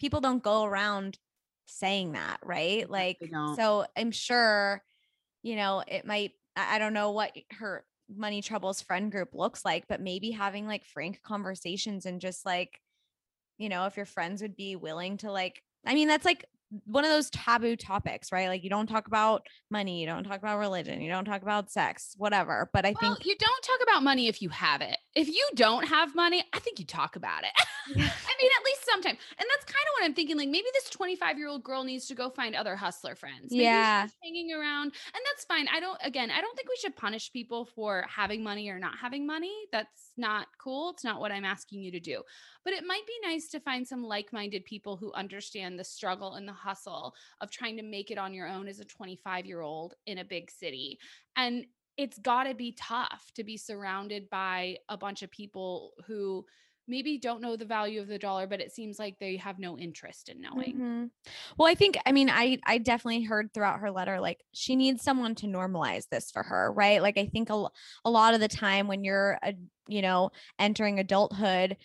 people 0.00 0.20
don't 0.20 0.42
go 0.42 0.64
around 0.64 1.18
saying 1.70 2.12
that, 2.12 2.38
right? 2.44 2.88
Like 2.88 3.32
so 3.44 3.86
I'm 3.96 4.10
sure 4.12 4.82
you 5.42 5.56
know, 5.56 5.82
it 5.86 6.06
might 6.06 6.32
I 6.56 6.78
don't 6.78 6.94
know 6.94 7.12
what 7.12 7.36
her 7.52 7.84
money 8.14 8.42
troubles 8.42 8.82
friend 8.82 9.10
group 9.12 9.34
looks 9.34 9.64
like, 9.64 9.86
but 9.88 10.00
maybe 10.00 10.30
having 10.32 10.66
like 10.66 10.84
frank 10.84 11.22
conversations 11.22 12.06
and 12.06 12.20
just 12.20 12.44
like 12.46 12.80
you 13.58 13.68
know, 13.68 13.86
if 13.86 13.96
your 13.96 14.06
friends 14.06 14.42
would 14.42 14.56
be 14.56 14.76
willing 14.76 15.18
to 15.18 15.30
like, 15.30 15.62
I 15.86 15.94
mean, 15.94 16.08
that's 16.08 16.24
like 16.24 16.46
one 16.84 17.04
of 17.04 17.10
those 17.10 17.30
taboo 17.30 17.76
topics, 17.76 18.30
right? 18.30 18.48
Like 18.48 18.62
you 18.62 18.70
don't 18.70 18.86
talk 18.86 19.06
about 19.06 19.46
money, 19.70 20.00
you 20.00 20.06
don't 20.06 20.24
talk 20.24 20.38
about 20.38 20.58
religion, 20.58 21.00
you 21.00 21.10
don't 21.10 21.24
talk 21.24 21.42
about 21.42 21.70
sex, 21.70 22.14
whatever. 22.16 22.70
But 22.72 22.86
I 22.86 22.94
Well, 23.00 23.14
think 23.14 23.26
you 23.26 23.34
don't 23.38 23.62
talk 23.64 23.78
about 23.82 24.02
money 24.02 24.28
if 24.28 24.40
you 24.40 24.48
have 24.50 24.80
it. 24.80 24.96
If 25.14 25.28
you 25.28 25.46
don't 25.54 25.86
have 25.88 26.14
money, 26.14 26.44
I 26.52 26.60
think 26.60 26.78
you 26.78 26.84
talk 26.86 27.16
about 27.16 27.42
it. 27.42 27.50
I 27.88 27.92
mean, 27.96 28.00
at 28.06 28.64
least 28.64 28.84
sometime. 28.88 29.16
And 29.38 29.46
that's 29.50 29.64
kind 29.64 29.84
of 29.88 29.92
what 29.98 30.04
I'm 30.04 30.14
thinking. 30.14 30.36
Like 30.36 30.48
maybe 30.48 30.66
this 30.74 30.88
25 30.90 31.38
year 31.38 31.48
old 31.48 31.64
girl 31.64 31.82
needs 31.82 32.06
to 32.06 32.14
go 32.14 32.30
find 32.30 32.54
other 32.54 32.76
hustler 32.76 33.16
friends. 33.16 33.50
Maybe 33.50 33.64
Yeah. 33.64 34.04
she's 34.04 34.14
hanging 34.22 34.52
around, 34.52 34.84
and 34.84 35.22
that's 35.32 35.44
fine. 35.46 35.66
I 35.74 35.80
don't. 35.80 35.98
Again, 36.04 36.30
I 36.30 36.40
don't 36.40 36.54
think 36.56 36.68
we 36.68 36.76
should 36.80 36.94
punish 36.96 37.32
people 37.32 37.64
for 37.64 38.04
having 38.08 38.42
money 38.44 38.68
or 38.68 38.78
not 38.78 38.96
having 39.00 39.26
money. 39.26 39.52
That's 39.72 40.12
not 40.16 40.46
cool. 40.62 40.90
It's 40.90 41.04
not 41.04 41.20
what 41.20 41.32
I'm 41.32 41.44
asking 41.44 41.82
you 41.82 41.90
to 41.92 42.00
do. 42.00 42.22
But 42.64 42.74
it 42.74 42.84
might 42.84 43.06
be 43.06 43.28
nice 43.28 43.48
to 43.48 43.60
find 43.60 43.86
some 43.86 44.02
like 44.02 44.32
minded 44.32 44.64
people 44.64 44.96
who 44.96 45.12
understand 45.12 45.78
the 45.78 45.84
struggle 45.84 46.34
and 46.34 46.46
the 46.46 46.52
hustle 46.52 47.14
of 47.40 47.50
trying 47.50 47.76
to 47.78 47.82
make 47.82 48.10
it 48.10 48.18
on 48.18 48.34
your 48.34 48.48
own 48.48 48.68
as 48.68 48.80
a 48.80 48.84
25 48.84 49.46
year 49.46 49.60
old 49.60 49.94
in 50.06 50.18
a 50.18 50.24
big 50.24 50.50
city. 50.50 50.98
And 51.36 51.66
it's 51.96 52.18
got 52.18 52.44
to 52.44 52.54
be 52.54 52.72
tough 52.72 53.30
to 53.34 53.44
be 53.44 53.56
surrounded 53.56 54.30
by 54.30 54.78
a 54.88 54.96
bunch 54.96 55.22
of 55.22 55.30
people 55.30 55.92
who 56.06 56.46
maybe 56.88 57.18
don't 57.18 57.40
know 57.40 57.56
the 57.56 57.64
value 57.64 58.00
of 58.00 58.08
the 58.08 58.18
dollar, 58.18 58.46
but 58.46 58.60
it 58.60 58.72
seems 58.72 58.98
like 58.98 59.18
they 59.18 59.36
have 59.36 59.58
no 59.58 59.78
interest 59.78 60.28
in 60.28 60.40
knowing. 60.40 60.74
Mhm. 60.74 61.10
Well, 61.56 61.68
I 61.68 61.74
think 61.74 61.96
I 62.04 62.12
mean 62.12 62.28
I 62.28 62.58
I 62.66 62.78
definitely 62.78 63.22
heard 63.22 63.54
throughout 63.54 63.80
her 63.80 63.90
letter 63.90 64.20
like 64.20 64.44
she 64.52 64.76
needs 64.76 65.02
someone 65.02 65.34
to 65.36 65.46
normalize 65.46 66.08
this 66.08 66.30
for 66.30 66.42
her, 66.42 66.72
right? 66.72 67.00
Like 67.00 67.16
I 67.16 67.26
think 67.26 67.48
a, 67.50 67.68
a 68.04 68.10
lot 68.10 68.34
of 68.34 68.40
the 68.40 68.48
time 68.48 68.88
when 68.88 69.04
you're 69.04 69.38
a 69.42 69.54
you 69.86 70.02
know 70.02 70.30
entering 70.58 70.98
adulthood 70.98 71.76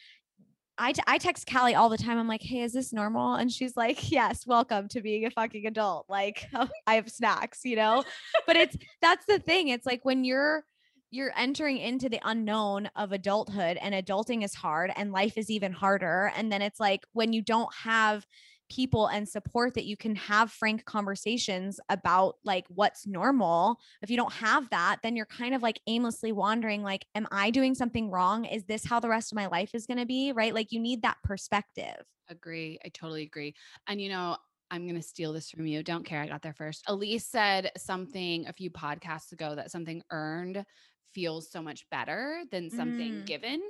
I, 0.77 0.91
t- 0.91 1.01
I 1.07 1.17
text 1.17 1.49
Callie 1.49 1.75
all 1.75 1.89
the 1.89 1.97
time. 1.97 2.17
I'm 2.17 2.27
like, 2.27 2.41
hey, 2.41 2.61
is 2.61 2.73
this 2.73 2.91
normal? 2.91 3.35
And 3.35 3.51
she's 3.51 3.77
like, 3.77 4.11
yes, 4.11 4.45
welcome 4.45 4.87
to 4.89 5.01
being 5.01 5.25
a 5.25 5.31
fucking 5.31 5.65
adult. 5.65 6.05
Like, 6.09 6.47
um, 6.53 6.69
I 6.85 6.95
have 6.95 7.09
snacks, 7.09 7.61
you 7.63 7.75
know? 7.75 8.03
But 8.45 8.57
it's 8.57 8.77
that's 9.01 9.25
the 9.25 9.39
thing. 9.39 9.69
It's 9.69 9.85
like 9.85 10.03
when 10.03 10.23
you're 10.23 10.65
you're 11.11 11.31
entering 11.37 11.77
into 11.77 12.09
the 12.09 12.19
unknown 12.25 12.89
of 12.95 13.13
adulthood 13.13 13.77
and 13.77 13.95
adulting 13.95 14.43
is 14.43 14.53
hard 14.53 14.91
and 14.97 15.13
life 15.13 15.37
is 15.37 15.49
even 15.49 15.71
harder. 15.71 16.31
And 16.35 16.51
then 16.51 16.61
it's 16.61 16.79
like 16.79 17.05
when 17.13 17.31
you 17.31 17.41
don't 17.41 17.73
have 17.73 18.25
people 18.69 19.07
and 19.07 19.27
support 19.27 19.73
that 19.73 19.85
you 19.85 19.95
can 19.97 20.15
have 20.15 20.51
frank 20.51 20.85
conversations 20.85 21.79
about 21.89 22.35
like 22.43 22.65
what's 22.69 23.05
normal 23.07 23.77
if 24.01 24.09
you 24.09 24.17
don't 24.17 24.33
have 24.33 24.69
that 24.69 24.97
then 25.03 25.15
you're 25.15 25.25
kind 25.25 25.53
of 25.53 25.61
like 25.61 25.79
aimlessly 25.87 26.31
wandering 26.31 26.83
like 26.83 27.05
am 27.15 27.27
i 27.31 27.49
doing 27.49 27.75
something 27.75 28.09
wrong 28.09 28.45
is 28.45 28.63
this 28.65 28.85
how 28.85 28.99
the 28.99 29.09
rest 29.09 29.31
of 29.31 29.35
my 29.35 29.47
life 29.47 29.71
is 29.73 29.85
going 29.85 29.97
to 29.97 30.05
be 30.05 30.31
right 30.31 30.53
like 30.53 30.71
you 30.71 30.79
need 30.79 31.01
that 31.01 31.17
perspective 31.23 32.03
Agree. 32.29 32.79
I 32.83 32.89
totally 32.89 33.21
agree. 33.23 33.53
And 33.87 34.01
you 34.01 34.09
know, 34.09 34.37
I'm 34.71 34.85
going 34.87 34.95
to 34.95 35.01
steal 35.07 35.31
this 35.31 35.51
from 35.51 35.67
you. 35.67 35.83
Don't 35.83 36.03
care. 36.05 36.21
I 36.21 36.27
got 36.27 36.41
there 36.41 36.53
first. 36.53 36.83
Elise 36.87 37.27
said 37.27 37.71
something 37.77 38.47
a 38.47 38.53
few 38.53 38.71
podcasts 38.71 39.31
ago 39.31 39.53
that 39.55 39.69
something 39.71 40.01
earned 40.09 40.65
feels 41.13 41.51
so 41.51 41.61
much 41.61 41.87
better 41.91 42.41
than 42.51 42.69
something 42.71 43.21
Mm. 43.21 43.25
given. 43.25 43.61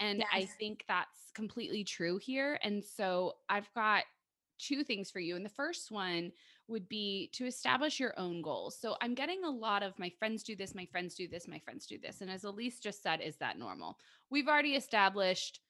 And 0.00 0.24
I 0.32 0.44
think 0.44 0.84
that's 0.86 1.30
completely 1.34 1.82
true 1.84 2.18
here. 2.18 2.58
And 2.62 2.84
so 2.84 3.34
I've 3.48 3.72
got 3.74 4.04
two 4.58 4.84
things 4.84 5.10
for 5.10 5.20
you. 5.20 5.36
And 5.36 5.44
the 5.44 5.50
first 5.50 5.90
one 5.90 6.32
would 6.68 6.88
be 6.88 7.30
to 7.34 7.46
establish 7.46 8.00
your 8.00 8.18
own 8.18 8.42
goals. 8.42 8.76
So 8.78 8.96
I'm 9.00 9.14
getting 9.14 9.44
a 9.44 9.50
lot 9.50 9.82
of 9.82 9.98
my 9.98 10.10
friends 10.18 10.42
do 10.42 10.56
this, 10.56 10.74
my 10.74 10.86
friends 10.86 11.14
do 11.14 11.28
this, 11.28 11.46
my 11.46 11.58
friends 11.58 11.86
do 11.86 11.98
this. 11.98 12.20
And 12.20 12.30
as 12.30 12.44
Elise 12.44 12.80
just 12.80 13.02
said, 13.02 13.20
is 13.20 13.36
that 13.36 13.58
normal? 13.58 13.98
We've 14.30 14.48
already 14.48 14.74
established 14.74 15.60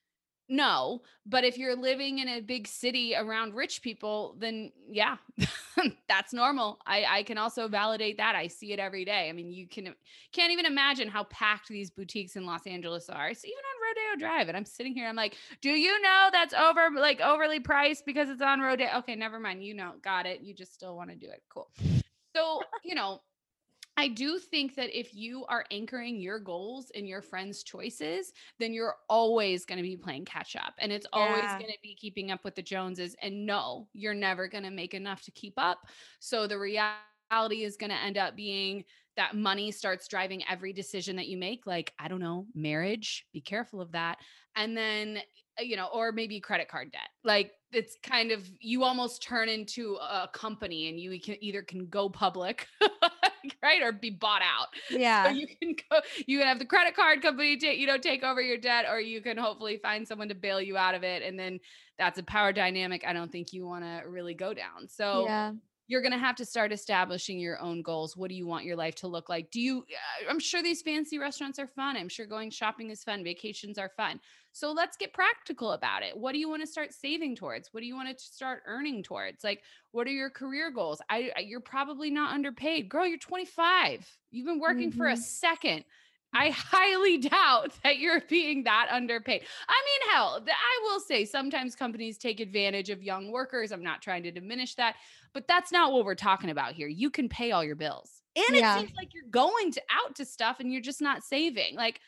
no, 0.48 1.02
but 1.24 1.44
if 1.44 1.56
you're 1.56 1.74
living 1.74 2.18
in 2.18 2.28
a 2.28 2.40
big 2.40 2.68
city 2.68 3.14
around 3.16 3.54
rich 3.54 3.80
people, 3.80 4.36
then 4.38 4.72
yeah, 4.90 5.16
that's 6.08 6.34
normal. 6.34 6.78
I, 6.86 7.04
I 7.08 7.22
can 7.22 7.38
also 7.38 7.66
validate 7.66 8.18
that. 8.18 8.34
I 8.34 8.48
see 8.48 8.72
it 8.72 8.78
every 8.78 9.06
day. 9.06 9.28
I 9.28 9.32
mean, 9.32 9.50
you 9.50 9.66
can 9.66 9.94
can't 10.32 10.52
even 10.52 10.66
imagine 10.66 11.08
how 11.08 11.24
packed 11.24 11.68
these 11.68 11.90
boutiques 11.90 12.36
in 12.36 12.44
Los 12.44 12.66
Angeles 12.66 13.08
are. 13.08 13.28
It's 13.28 13.44
even 13.44 13.56
on 13.56 14.10
Rodeo 14.12 14.26
Drive. 14.26 14.48
And 14.48 14.56
I'm 14.56 14.66
sitting 14.66 14.94
here, 14.94 15.08
I'm 15.08 15.16
like, 15.16 15.36
do 15.62 15.70
you 15.70 16.00
know 16.02 16.28
that's 16.30 16.52
over 16.52 16.90
like 16.94 17.20
overly 17.22 17.60
priced 17.60 18.04
because 18.04 18.28
it's 18.28 18.42
on 18.42 18.60
Rodeo? 18.60 18.88
Okay, 18.98 19.14
never 19.14 19.40
mind. 19.40 19.64
You 19.64 19.74
know, 19.74 19.92
got 20.02 20.26
it. 20.26 20.42
You 20.42 20.52
just 20.52 20.74
still 20.74 20.94
want 20.94 21.08
to 21.08 21.16
do 21.16 21.26
it. 21.26 21.42
Cool. 21.48 21.70
So, 22.36 22.62
you 22.84 22.94
know, 22.94 23.22
I 23.96 24.08
do 24.08 24.38
think 24.38 24.74
that 24.74 24.96
if 24.98 25.14
you 25.14 25.44
are 25.46 25.64
anchoring 25.70 26.20
your 26.20 26.38
goals 26.38 26.90
in 26.90 27.06
your 27.06 27.22
friends' 27.22 27.62
choices, 27.62 28.32
then 28.58 28.72
you're 28.72 28.96
always 29.08 29.64
going 29.64 29.78
to 29.78 29.82
be 29.82 29.96
playing 29.96 30.24
catch 30.24 30.56
up 30.56 30.74
and 30.78 30.90
it's 30.90 31.06
always 31.12 31.44
going 31.44 31.70
to 31.70 31.78
be 31.82 31.94
keeping 31.94 32.30
up 32.30 32.44
with 32.44 32.56
the 32.56 32.62
Joneses. 32.62 33.14
And 33.22 33.46
no, 33.46 33.88
you're 33.92 34.14
never 34.14 34.48
going 34.48 34.64
to 34.64 34.70
make 34.70 34.94
enough 34.94 35.22
to 35.22 35.30
keep 35.30 35.54
up. 35.56 35.78
So 36.18 36.46
the 36.46 36.58
reality 36.58 37.62
is 37.62 37.76
going 37.76 37.90
to 37.90 38.02
end 38.02 38.18
up 38.18 38.34
being 38.34 38.84
that 39.16 39.36
money 39.36 39.70
starts 39.70 40.08
driving 40.08 40.42
every 40.50 40.72
decision 40.72 41.16
that 41.16 41.28
you 41.28 41.36
make. 41.36 41.66
Like, 41.66 41.92
I 41.98 42.08
don't 42.08 42.20
know, 42.20 42.46
marriage, 42.54 43.26
be 43.32 43.40
careful 43.40 43.80
of 43.80 43.92
that. 43.92 44.18
And 44.56 44.76
then, 44.76 45.18
uh, 45.58 45.62
you 45.62 45.76
know, 45.76 45.88
or 45.92 46.12
maybe 46.12 46.40
credit 46.40 46.68
card 46.68 46.92
debt. 46.92 47.10
Like, 47.22 47.52
it's 47.72 47.96
kind 48.02 48.32
of, 48.32 48.48
you 48.60 48.82
almost 48.82 49.22
turn 49.22 49.48
into 49.48 49.96
a 49.96 50.28
company 50.32 50.88
and 50.88 50.98
you 50.98 51.20
can 51.20 51.36
either 51.42 51.62
can 51.62 51.86
go 51.86 52.08
public, 52.08 52.66
right? 53.62 53.82
Or 53.82 53.92
be 53.92 54.10
bought 54.10 54.42
out. 54.42 54.68
yeah 54.90 55.24
So 55.24 55.30
you 55.30 55.46
can 55.46 55.74
go, 55.90 56.00
you 56.26 56.38
can 56.38 56.46
have 56.46 56.58
the 56.58 56.64
credit 56.64 56.94
card 56.94 57.22
company 57.22 57.56
take, 57.56 57.78
you 57.78 57.86
know, 57.86 57.98
take 57.98 58.22
over 58.22 58.40
your 58.40 58.58
debt, 58.58 58.86
or 58.88 59.00
you 59.00 59.20
can 59.20 59.36
hopefully 59.36 59.78
find 59.82 60.06
someone 60.06 60.28
to 60.28 60.34
bail 60.34 60.60
you 60.60 60.76
out 60.76 60.94
of 60.94 61.04
it. 61.04 61.22
And 61.22 61.38
then 61.38 61.60
that's 61.98 62.18
a 62.18 62.22
power 62.22 62.52
dynamic 62.52 63.04
I 63.06 63.12
don't 63.12 63.30
think 63.30 63.52
you 63.52 63.66
want 63.66 63.84
to 63.84 64.02
really 64.08 64.34
go 64.34 64.54
down. 64.54 64.88
So 64.88 65.26
yeah 65.26 65.52
you're 65.86 66.00
going 66.00 66.12
to 66.12 66.18
have 66.18 66.36
to 66.36 66.44
start 66.44 66.72
establishing 66.72 67.38
your 67.38 67.60
own 67.60 67.82
goals. 67.82 68.16
What 68.16 68.30
do 68.30 68.34
you 68.34 68.46
want 68.46 68.64
your 68.64 68.76
life 68.76 68.94
to 68.96 69.06
look 69.06 69.28
like? 69.28 69.50
Do 69.50 69.60
you, 69.60 69.80
uh, 69.80 70.30
I'm 70.30 70.38
sure 70.38 70.62
these 70.62 70.82
fancy 70.82 71.18
restaurants 71.18 71.58
are 71.58 71.66
fun. 71.66 71.96
I'm 71.96 72.08
sure 72.08 72.26
going 72.26 72.50
shopping 72.50 72.90
is 72.90 73.04
fun. 73.04 73.22
Vacations 73.22 73.76
are 73.76 73.90
fun. 73.96 74.20
So 74.54 74.70
let's 74.70 74.96
get 74.96 75.12
practical 75.12 75.72
about 75.72 76.04
it. 76.04 76.16
What 76.16 76.30
do 76.30 76.38
you 76.38 76.48
want 76.48 76.62
to 76.62 76.66
start 76.66 76.94
saving 76.94 77.34
towards? 77.34 77.74
What 77.74 77.80
do 77.80 77.86
you 77.86 77.96
want 77.96 78.16
to 78.16 78.24
start 78.24 78.62
earning 78.66 79.02
towards? 79.02 79.42
Like, 79.42 79.64
what 79.90 80.06
are 80.06 80.12
your 80.12 80.30
career 80.30 80.70
goals? 80.70 81.02
I, 81.10 81.32
you're 81.40 81.58
probably 81.58 82.08
not 82.08 82.32
underpaid. 82.32 82.88
Girl, 82.88 83.04
you're 83.04 83.18
25. 83.18 84.16
You've 84.30 84.46
been 84.46 84.60
working 84.60 84.92
for 84.92 85.08
a 85.08 85.16
Mhm. 85.16 85.16
second. 85.16 85.84
I 86.32 86.50
highly 86.54 87.18
doubt 87.18 87.76
that 87.82 87.98
you're 87.98 88.20
being 88.20 88.62
that 88.62 88.86
underpaid. 88.92 89.44
I 89.68 89.82
mean, 89.84 90.10
hell, 90.12 90.44
I 90.48 90.80
will 90.84 91.00
say 91.00 91.24
sometimes 91.24 91.74
companies 91.74 92.16
take 92.16 92.38
advantage 92.38 92.90
of 92.90 93.02
young 93.02 93.32
workers. 93.32 93.72
I'm 93.72 93.82
not 93.82 94.02
trying 94.02 94.22
to 94.22 94.30
diminish 94.30 94.76
that, 94.76 94.96
but 95.32 95.48
that's 95.48 95.72
not 95.72 95.92
what 95.92 96.04
we're 96.04 96.14
talking 96.14 96.50
about 96.50 96.74
here. 96.74 96.88
You 96.88 97.10
can 97.10 97.28
pay 97.28 97.50
all 97.50 97.64
your 97.64 97.76
bills. 97.76 98.22
And 98.36 98.46
Yeah. 98.46 98.56
it 98.56 98.70
seems 98.70 98.90
like 98.96 99.08
you're 99.14 99.30
going 99.30 99.72
to 99.72 99.82
out 99.90 100.14
to 100.16 100.24
stuff 100.24 100.60
and 100.60 100.72
you're 100.72 100.82
just 100.82 101.00
not 101.02 101.24
saving. 101.24 101.74
Like 101.76 102.00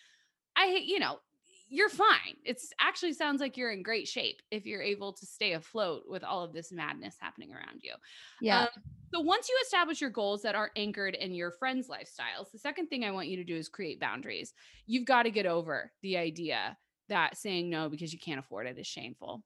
I 0.57 0.67
hate, 0.67 0.85
you 0.87 0.99
know, 0.99 1.21
you're 1.69 1.89
fine. 1.89 2.37
It's 2.45 2.73
actually 2.81 3.13
sounds 3.13 3.41
like 3.41 3.57
you're 3.57 3.73
in 3.73 3.83
great 3.83 4.07
shape 4.09 4.41
if 4.51 4.67
you're 4.67 4.83
able 4.83 5.13
to 5.15 5.27
stay 5.27 5.53
afloat 5.53 6.05
with 6.09 6.23
all 6.23 6.45
of 6.45 6.53
this 6.53 6.71
madness 6.73 7.17
happening 7.21 7.53
around 7.53 7.81
you. 7.83 7.95
Yeah. 8.41 8.63
Um, 8.63 8.69
so 9.13 9.21
once 9.21 9.49
you 9.49 9.59
establish 9.63 10.01
your 10.01 10.11
goals 10.11 10.43
that 10.43 10.55
are 10.55 10.71
anchored 10.77 11.15
in 11.15 11.33
your 11.35 11.51
friends' 11.51 11.89
lifestyles, 11.89 12.51
the 12.53 12.59
second 12.59 12.89
thing 12.89 13.05
I 13.05 13.11
want 13.11 13.29
you 13.29 13.37
to 13.37 13.45
do 13.45 13.57
is 13.57 13.69
create 13.69 14.01
boundaries. 14.01 14.55
You've 14.87 15.05
got 15.07 15.25
to 15.25 15.31
get 15.31 15.47
over 15.47 15.93
the 16.03 16.17
idea 16.17 16.77
that 17.09 17.37
saying 17.37 17.71
no 17.71 17.89
because 17.89 18.13
you 18.13 18.19
can't 18.19 18.41
afford 18.41 18.67
it 18.67 18.79
is 18.79 18.87
shameful. 18.87 19.45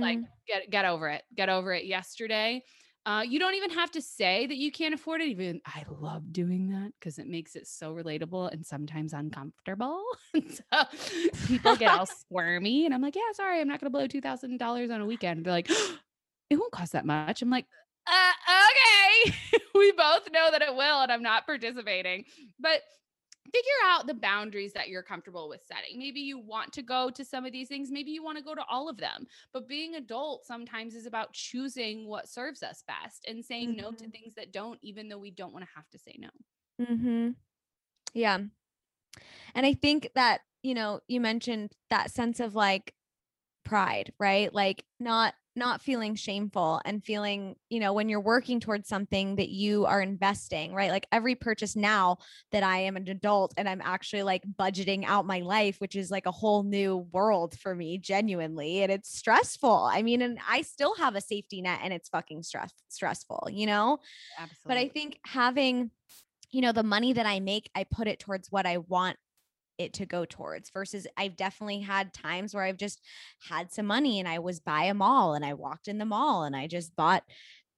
Like 0.00 0.20
Mhm. 0.20 0.28
get 0.46 0.70
get 0.70 0.84
over 0.84 1.08
it. 1.08 1.24
Get 1.34 1.48
over 1.48 1.72
it 1.74 1.86
yesterday. 1.86 2.64
Uh, 3.06 3.22
you 3.22 3.38
don't 3.38 3.54
even 3.54 3.70
have 3.70 3.90
to 3.90 4.02
say 4.02 4.46
that 4.46 4.56
you 4.56 4.70
can't 4.70 4.92
afford 4.92 5.20
it. 5.22 5.28
Even 5.28 5.60
I 5.64 5.84
love 6.00 6.32
doing 6.32 6.68
that 6.70 6.92
because 6.98 7.18
it 7.18 7.26
makes 7.26 7.56
it 7.56 7.66
so 7.66 7.94
relatable 7.94 8.52
and 8.52 8.64
sometimes 8.66 9.12
uncomfortable. 9.12 10.02
so 10.50 10.62
people 11.46 11.76
get 11.76 11.98
all 11.98 12.06
squirmy, 12.20 12.84
and 12.84 12.94
I'm 12.94 13.00
like, 13.00 13.16
"Yeah, 13.16 13.22
sorry, 13.32 13.60
I'm 13.60 13.68
not 13.68 13.80
going 13.80 13.90
to 13.90 13.96
blow 13.96 14.06
two 14.06 14.20
thousand 14.20 14.58
dollars 14.58 14.90
on 14.90 15.00
a 15.00 15.06
weekend." 15.06 15.44
They're 15.44 15.52
like, 15.52 15.70
"It 16.50 16.56
won't 16.56 16.72
cost 16.72 16.92
that 16.92 17.06
much." 17.06 17.40
I'm 17.40 17.50
like, 17.50 17.66
uh, 18.06 18.32
"Okay." 18.66 19.34
we 19.74 19.92
both 19.92 20.30
know 20.30 20.50
that 20.50 20.62
it 20.62 20.74
will, 20.74 21.00
and 21.00 21.10
I'm 21.10 21.22
not 21.22 21.46
participating. 21.46 22.24
But 22.60 22.82
figure 23.52 23.70
out 23.86 24.06
the 24.06 24.14
boundaries 24.14 24.72
that 24.72 24.88
you're 24.88 25.02
comfortable 25.02 25.48
with 25.48 25.62
setting. 25.66 25.98
Maybe 25.98 26.20
you 26.20 26.38
want 26.38 26.72
to 26.74 26.82
go 26.82 27.10
to 27.10 27.24
some 27.24 27.46
of 27.46 27.52
these 27.52 27.68
things, 27.68 27.90
maybe 27.90 28.10
you 28.10 28.22
want 28.22 28.38
to 28.38 28.44
go 28.44 28.54
to 28.54 28.64
all 28.68 28.88
of 28.88 28.96
them. 28.98 29.26
But 29.52 29.68
being 29.68 29.94
adult 29.96 30.44
sometimes 30.44 30.94
is 30.94 31.06
about 31.06 31.32
choosing 31.32 32.06
what 32.06 32.28
serves 32.28 32.62
us 32.62 32.82
best 32.86 33.26
and 33.26 33.44
saying 33.44 33.76
no 33.76 33.92
to 33.92 34.04
Mhm. 34.04 34.12
things 34.12 34.34
that 34.34 34.52
don't 34.52 34.78
even 34.82 35.08
though 35.08 35.18
we 35.18 35.30
don't 35.30 35.52
want 35.52 35.64
to 35.64 35.70
have 35.74 35.88
to 35.90 35.98
say 35.98 36.16
no. 36.18 36.30
Mhm. 36.80 37.36
Yeah. 38.14 38.48
And 39.54 39.66
I 39.66 39.74
think 39.74 40.10
that, 40.14 40.42
you 40.62 40.74
know, 40.74 41.00
you 41.08 41.20
mentioned 41.20 41.72
that 41.90 42.10
sense 42.10 42.40
of 42.40 42.54
like 42.54 42.94
pride, 43.64 44.12
right? 44.18 44.52
Like 44.52 44.84
not 45.00 45.34
not 45.58 45.82
feeling 45.82 46.14
shameful 46.14 46.80
and 46.84 47.04
feeling, 47.04 47.56
you 47.68 47.80
know, 47.80 47.92
when 47.92 48.08
you're 48.08 48.20
working 48.20 48.60
towards 48.60 48.88
something 48.88 49.36
that 49.36 49.50
you 49.50 49.84
are 49.84 50.00
investing, 50.00 50.72
right? 50.72 50.90
Like 50.90 51.06
every 51.12 51.34
purchase 51.34 51.76
now 51.76 52.18
that 52.52 52.62
I 52.62 52.78
am 52.78 52.96
an 52.96 53.08
adult 53.08 53.52
and 53.56 53.68
I'm 53.68 53.82
actually 53.84 54.22
like 54.22 54.42
budgeting 54.58 55.04
out 55.04 55.26
my 55.26 55.40
life, 55.40 55.80
which 55.80 55.96
is 55.96 56.10
like 56.10 56.26
a 56.26 56.30
whole 56.30 56.62
new 56.62 57.08
world 57.12 57.58
for 57.58 57.74
me, 57.74 57.98
genuinely. 57.98 58.82
And 58.82 58.90
it's 58.90 59.16
stressful. 59.16 59.90
I 59.92 60.02
mean, 60.02 60.22
and 60.22 60.38
I 60.48 60.62
still 60.62 60.94
have 60.96 61.14
a 61.14 61.20
safety 61.20 61.60
net 61.60 61.80
and 61.82 61.92
it's 61.92 62.08
fucking 62.08 62.42
stress 62.44 62.72
stressful, 62.88 63.48
you 63.52 63.66
know? 63.66 64.00
Absolutely. 64.38 64.66
But 64.66 64.76
I 64.78 64.88
think 64.88 65.20
having, 65.26 65.90
you 66.50 66.62
know, 66.62 66.72
the 66.72 66.82
money 66.82 67.12
that 67.12 67.26
I 67.26 67.40
make, 67.40 67.70
I 67.74 67.84
put 67.84 68.08
it 68.08 68.20
towards 68.20 68.50
what 68.50 68.66
I 68.66 68.78
want 68.78 69.16
it 69.78 69.92
to 69.94 70.06
go 70.06 70.24
towards 70.24 70.70
versus 70.70 71.06
I've 71.16 71.36
definitely 71.36 71.80
had 71.80 72.12
times 72.12 72.54
where 72.54 72.64
I've 72.64 72.76
just 72.76 73.00
had 73.48 73.72
some 73.72 73.86
money 73.86 74.18
and 74.18 74.28
I 74.28 74.40
was 74.40 74.60
by 74.60 74.84
a 74.84 74.94
mall 74.94 75.34
and 75.34 75.44
I 75.44 75.54
walked 75.54 75.88
in 75.88 75.98
the 75.98 76.04
mall 76.04 76.44
and 76.44 76.56
I 76.56 76.66
just 76.66 76.94
bought 76.96 77.22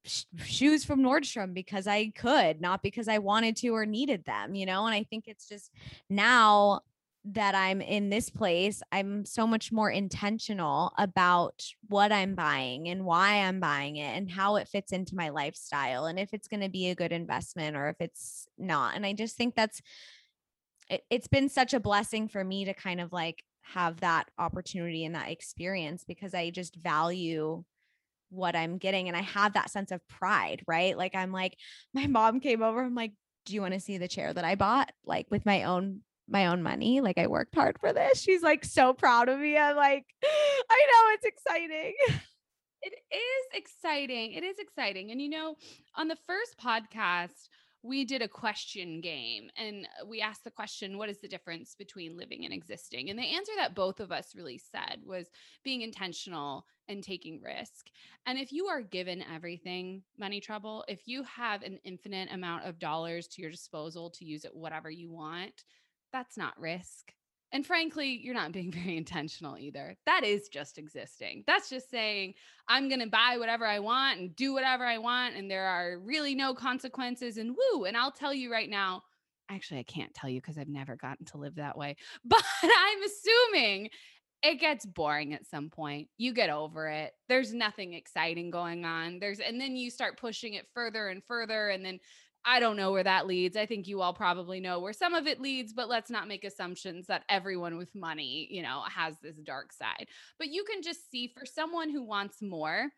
sh- 0.04 0.24
shoes 0.44 0.84
from 0.84 1.02
Nordstrom 1.02 1.54
because 1.54 1.86
I 1.86 2.12
could, 2.16 2.60
not 2.60 2.82
because 2.82 3.08
I 3.08 3.18
wanted 3.18 3.56
to 3.56 3.68
or 3.68 3.86
needed 3.86 4.24
them, 4.24 4.54
you 4.54 4.66
know? 4.66 4.86
And 4.86 4.94
I 4.94 5.04
think 5.04 5.24
it's 5.26 5.48
just 5.48 5.70
now 6.08 6.80
that 7.24 7.54
I'm 7.54 7.82
in 7.82 8.08
this 8.08 8.30
place, 8.30 8.82
I'm 8.90 9.26
so 9.26 9.46
much 9.46 9.70
more 9.70 9.90
intentional 9.90 10.92
about 10.96 11.62
what 11.88 12.12
I'm 12.12 12.34
buying 12.34 12.88
and 12.88 13.04
why 13.04 13.40
I'm 13.42 13.60
buying 13.60 13.96
it 13.96 14.16
and 14.16 14.30
how 14.30 14.56
it 14.56 14.68
fits 14.68 14.92
into 14.92 15.14
my 15.14 15.28
lifestyle 15.28 16.06
and 16.06 16.18
if 16.18 16.32
it's 16.32 16.48
going 16.48 16.62
to 16.62 16.70
be 16.70 16.88
a 16.88 16.94
good 16.94 17.12
investment 17.12 17.76
or 17.76 17.90
if 17.90 17.96
it's 18.00 18.48
not. 18.56 18.96
And 18.96 19.04
I 19.04 19.12
just 19.12 19.36
think 19.36 19.54
that's 19.54 19.82
it, 20.90 21.05
it's 21.09 21.29
been 21.29 21.48
such 21.48 21.72
a 21.72 21.81
blessing 21.81 22.29
for 22.29 22.44
me 22.44 22.66
to 22.66 22.74
kind 22.74 23.00
of 23.00 23.12
like 23.12 23.44
have 23.62 24.00
that 24.00 24.29
opportunity 24.38 25.05
and 25.05 25.14
that 25.14 25.31
experience 25.31 26.05
because 26.07 26.35
I 26.35 26.50
just 26.50 26.74
value 26.76 27.64
what 28.31 28.57
I'm 28.57 28.79
getting 28.79 29.09
and 29.09 29.16
I 29.16 29.22
have 29.22 29.55
that 29.55 29.70
sense 29.70 29.92
of 29.92 30.07
pride, 30.09 30.62
right? 30.66 30.96
Like 30.96 31.14
I'm 31.14 31.33
like 31.33 31.57
my 31.94 32.07
mom 32.07 32.40
came 32.40 32.62
over 32.62 32.83
I'm 32.83 32.94
like, 32.94 33.12
"Do 33.46 33.55
you 33.55 33.62
want 33.62 33.74
to 33.74 33.81
see 33.81 33.98
the 33.98 34.09
chair 34.09 34.33
that 34.33 34.44
I 34.44 34.57
bought 34.57 34.92
like 35.05 35.26
with 35.31 35.46
my 35.46 35.64
own 35.64 36.00
my 36.29 36.46
own 36.46 36.62
money? 36.62 37.00
Like 37.00 37.18
I 37.18 37.29
worked 37.29 37.55
hard 37.55 37.79
for 37.79 37.92
this." 37.92 38.20
She's 38.20 38.42
like 38.42 38.64
so 38.64 38.92
proud 38.92 39.29
of 39.29 39.38
me. 39.38 39.57
I'm 39.57 39.76
like, 39.76 40.05
"I 40.24 40.87
know 40.90 41.14
it's 41.14 41.26
exciting." 41.26 41.94
It 42.83 42.94
is 43.14 43.46
exciting. 43.53 44.33
It 44.33 44.42
is 44.42 44.59
exciting. 44.59 45.11
And 45.11 45.20
you 45.20 45.29
know, 45.29 45.57
on 45.96 46.09
the 46.09 46.16
first 46.26 46.57
podcast, 46.59 47.50
we 47.82 48.04
did 48.04 48.20
a 48.20 48.28
question 48.28 49.00
game 49.00 49.48
and 49.56 49.86
uh, 50.00 50.06
we 50.06 50.20
asked 50.20 50.44
the 50.44 50.50
question, 50.50 50.98
what 50.98 51.08
is 51.08 51.20
the 51.20 51.28
difference 51.28 51.74
between 51.74 52.16
living 52.16 52.44
and 52.44 52.52
existing? 52.52 53.08
And 53.08 53.18
the 53.18 53.34
answer 53.34 53.52
that 53.56 53.74
both 53.74 54.00
of 54.00 54.12
us 54.12 54.34
really 54.36 54.58
said 54.58 54.98
was 55.04 55.30
being 55.64 55.80
intentional 55.80 56.66
and 56.88 57.02
taking 57.02 57.40
risk. 57.40 57.86
And 58.26 58.38
if 58.38 58.52
you 58.52 58.66
are 58.66 58.82
given 58.82 59.24
everything, 59.34 60.02
money 60.18 60.40
trouble, 60.40 60.84
if 60.88 61.06
you 61.06 61.22
have 61.22 61.62
an 61.62 61.78
infinite 61.84 62.30
amount 62.32 62.66
of 62.66 62.78
dollars 62.78 63.28
to 63.28 63.42
your 63.42 63.50
disposal 63.50 64.10
to 64.10 64.24
use 64.24 64.44
it 64.44 64.54
whatever 64.54 64.90
you 64.90 65.10
want, 65.10 65.64
that's 66.12 66.36
not 66.36 66.60
risk. 66.60 67.12
And 67.52 67.66
frankly, 67.66 68.20
you're 68.22 68.34
not 68.34 68.52
being 68.52 68.70
very 68.72 68.96
intentional 68.96 69.58
either. 69.58 69.96
That 70.06 70.24
is 70.24 70.48
just 70.48 70.78
existing. 70.78 71.44
That's 71.46 71.68
just 71.68 71.90
saying, 71.90 72.34
I'm 72.68 72.88
going 72.88 73.00
to 73.00 73.08
buy 73.08 73.36
whatever 73.38 73.66
I 73.66 73.78
want 73.78 74.20
and 74.20 74.36
do 74.36 74.52
whatever 74.52 74.84
I 74.84 74.98
want. 74.98 75.36
And 75.36 75.50
there 75.50 75.66
are 75.66 75.98
really 75.98 76.34
no 76.34 76.54
consequences 76.54 77.36
and 77.36 77.56
woo. 77.56 77.84
And 77.84 77.96
I'll 77.96 78.12
tell 78.12 78.34
you 78.34 78.52
right 78.52 78.70
now, 78.70 79.02
actually, 79.50 79.80
I 79.80 79.84
can't 79.84 80.14
tell 80.14 80.30
you 80.30 80.40
because 80.40 80.58
I've 80.58 80.68
never 80.68 80.96
gotten 80.96 81.26
to 81.26 81.38
live 81.38 81.56
that 81.56 81.76
way, 81.76 81.96
but 82.24 82.42
I'm 82.62 83.02
assuming 83.02 83.90
it 84.42 84.58
gets 84.58 84.86
boring 84.86 85.34
at 85.34 85.46
some 85.46 85.68
point. 85.68 86.08
You 86.16 86.32
get 86.32 86.48
over 86.48 86.88
it. 86.88 87.12
There's 87.28 87.52
nothing 87.52 87.92
exciting 87.92 88.50
going 88.50 88.86
on. 88.86 89.18
There's, 89.18 89.38
and 89.38 89.60
then 89.60 89.76
you 89.76 89.90
start 89.90 90.18
pushing 90.18 90.54
it 90.54 90.66
further 90.72 91.08
and 91.08 91.22
further. 91.24 91.68
And 91.68 91.84
then 91.84 91.98
I 92.44 92.59
don't 92.59 92.76
know 92.76 92.90
where 92.90 93.05
that 93.05 93.26
leads. 93.26 93.57
I 93.57 93.66
think 93.66 93.87
you 93.87 94.00
all 94.00 94.14
probably 94.14 94.61
know 94.61 94.81
where 94.81 94.94
some 94.94 95.14
of 95.14 95.26
it 95.26 95.40
leads, 95.40 95.74
but 95.74 95.88
let's 95.88 96.11
not 96.11 96.26
make 96.26 96.42
assumptions 96.44 97.07
that 97.07 97.24
everyone 97.29 97.76
with 97.76 97.94
money, 97.94 98.48
you 98.50 98.62
know, 98.62 98.83
has 98.83 99.18
this 99.20 99.37
dark 99.37 99.72
side. 99.72 100.09
But 100.38 100.48
you 100.48 100.64
can 100.64 100.81
just 100.83 101.11
see 101.11 101.29
for 101.29 101.44
someone 101.44 101.90
who 101.90 102.03
wants 102.03 102.40
more, 102.40 102.92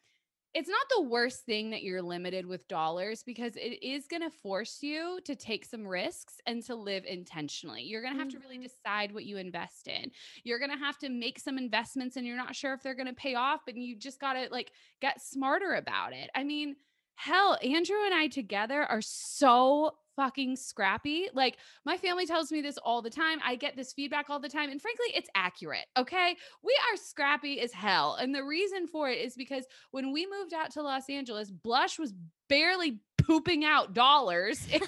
it's 0.55 0.69
not 0.69 0.87
the 0.95 1.03
worst 1.03 1.45
thing 1.47 1.71
that 1.71 1.83
you're 1.83 2.03
limited 2.03 2.47
with 2.47 2.69
dollars 2.69 3.23
because 3.25 3.57
it 3.57 3.83
is 3.83 4.07
going 4.09 4.23
to 4.23 4.31
force 4.31 4.83
you 4.83 5.21
to 5.25 5.37
take 5.37 5.65
some 5.65 5.87
risks 5.87 6.41
and 6.47 6.63
to 6.65 6.75
live 6.77 7.05
intentionally. 7.07 7.83
You're 7.85 8.03
going 8.03 8.15
to 8.15 8.19
have 8.19 8.29
to 8.31 8.39
really 8.39 8.59
Mhm. 8.59 8.63
decide 8.63 9.13
what 9.13 9.25
you 9.25 9.39
invest 9.39 9.89
in. 9.89 10.13
You're 10.45 10.59
going 10.59 10.71
to 10.71 10.77
have 10.77 10.99
to 10.99 11.09
make 11.09 11.39
some 11.39 11.59
investments 11.59 12.17
and 12.17 12.27
you're 12.27 12.37
not 12.37 12.57
sure 12.57 12.75
if 12.75 12.83
they're 12.83 12.95
going 12.95 13.09
to 13.09 13.15
pay 13.15 13.35
off, 13.35 13.63
but 13.67 13.77
you 13.77 13.97
just 13.97 14.21
got 14.21 14.35
to 14.35 14.49
like 14.51 14.73
get 15.01 15.21
smarter 15.23 15.75
about 15.75 16.13
it. 16.13 16.31
I 16.35 16.45
mean, 16.45 16.77
hell, 17.15 17.59
Andrew 17.63 18.05
and 18.05 18.15
I 18.15 18.29
together 18.29 18.83
are 18.83 19.03
so 19.03 19.93
fucking 20.17 20.57
scrappy. 20.57 21.29
Like 21.33 21.57
my 21.85 21.97
family 21.97 22.27
tells 22.27 22.53
me 22.53 22.61
this 22.61 22.79
all 22.79 23.03
the 23.03 23.11
time. 23.11 23.39
I 23.45 23.57
get 23.57 23.77
this 23.77 23.93
feedback 23.93 24.29
all 24.29 24.41
the 24.41 24.49
time. 24.49 24.71
And 24.71 24.81
frankly, 24.81 25.07
it's 25.15 25.31
accurate. 25.35 25.87
Okay. 25.97 26.37
We 26.63 26.77
are 26.91 26.97
scrappy 26.97 27.61
as 27.61 27.73
hell. 27.73 28.17
And 28.21 28.35
the 28.35 28.45
reason 28.45 28.87
for 28.87 29.09
it 29.09 29.19
is 29.19 29.35
because 29.35 29.65
when 29.91 30.13
we 30.13 30.27
moved 30.27 30.53
out 30.53 30.71
to 30.73 30.83
Los 30.83 31.09
Angeles, 31.09 31.51
Blush 31.51 31.99
was 31.99 32.13
barely 32.49 33.01
pooping 33.19 33.65
out 33.65 33.95
dollars. 33.95 34.67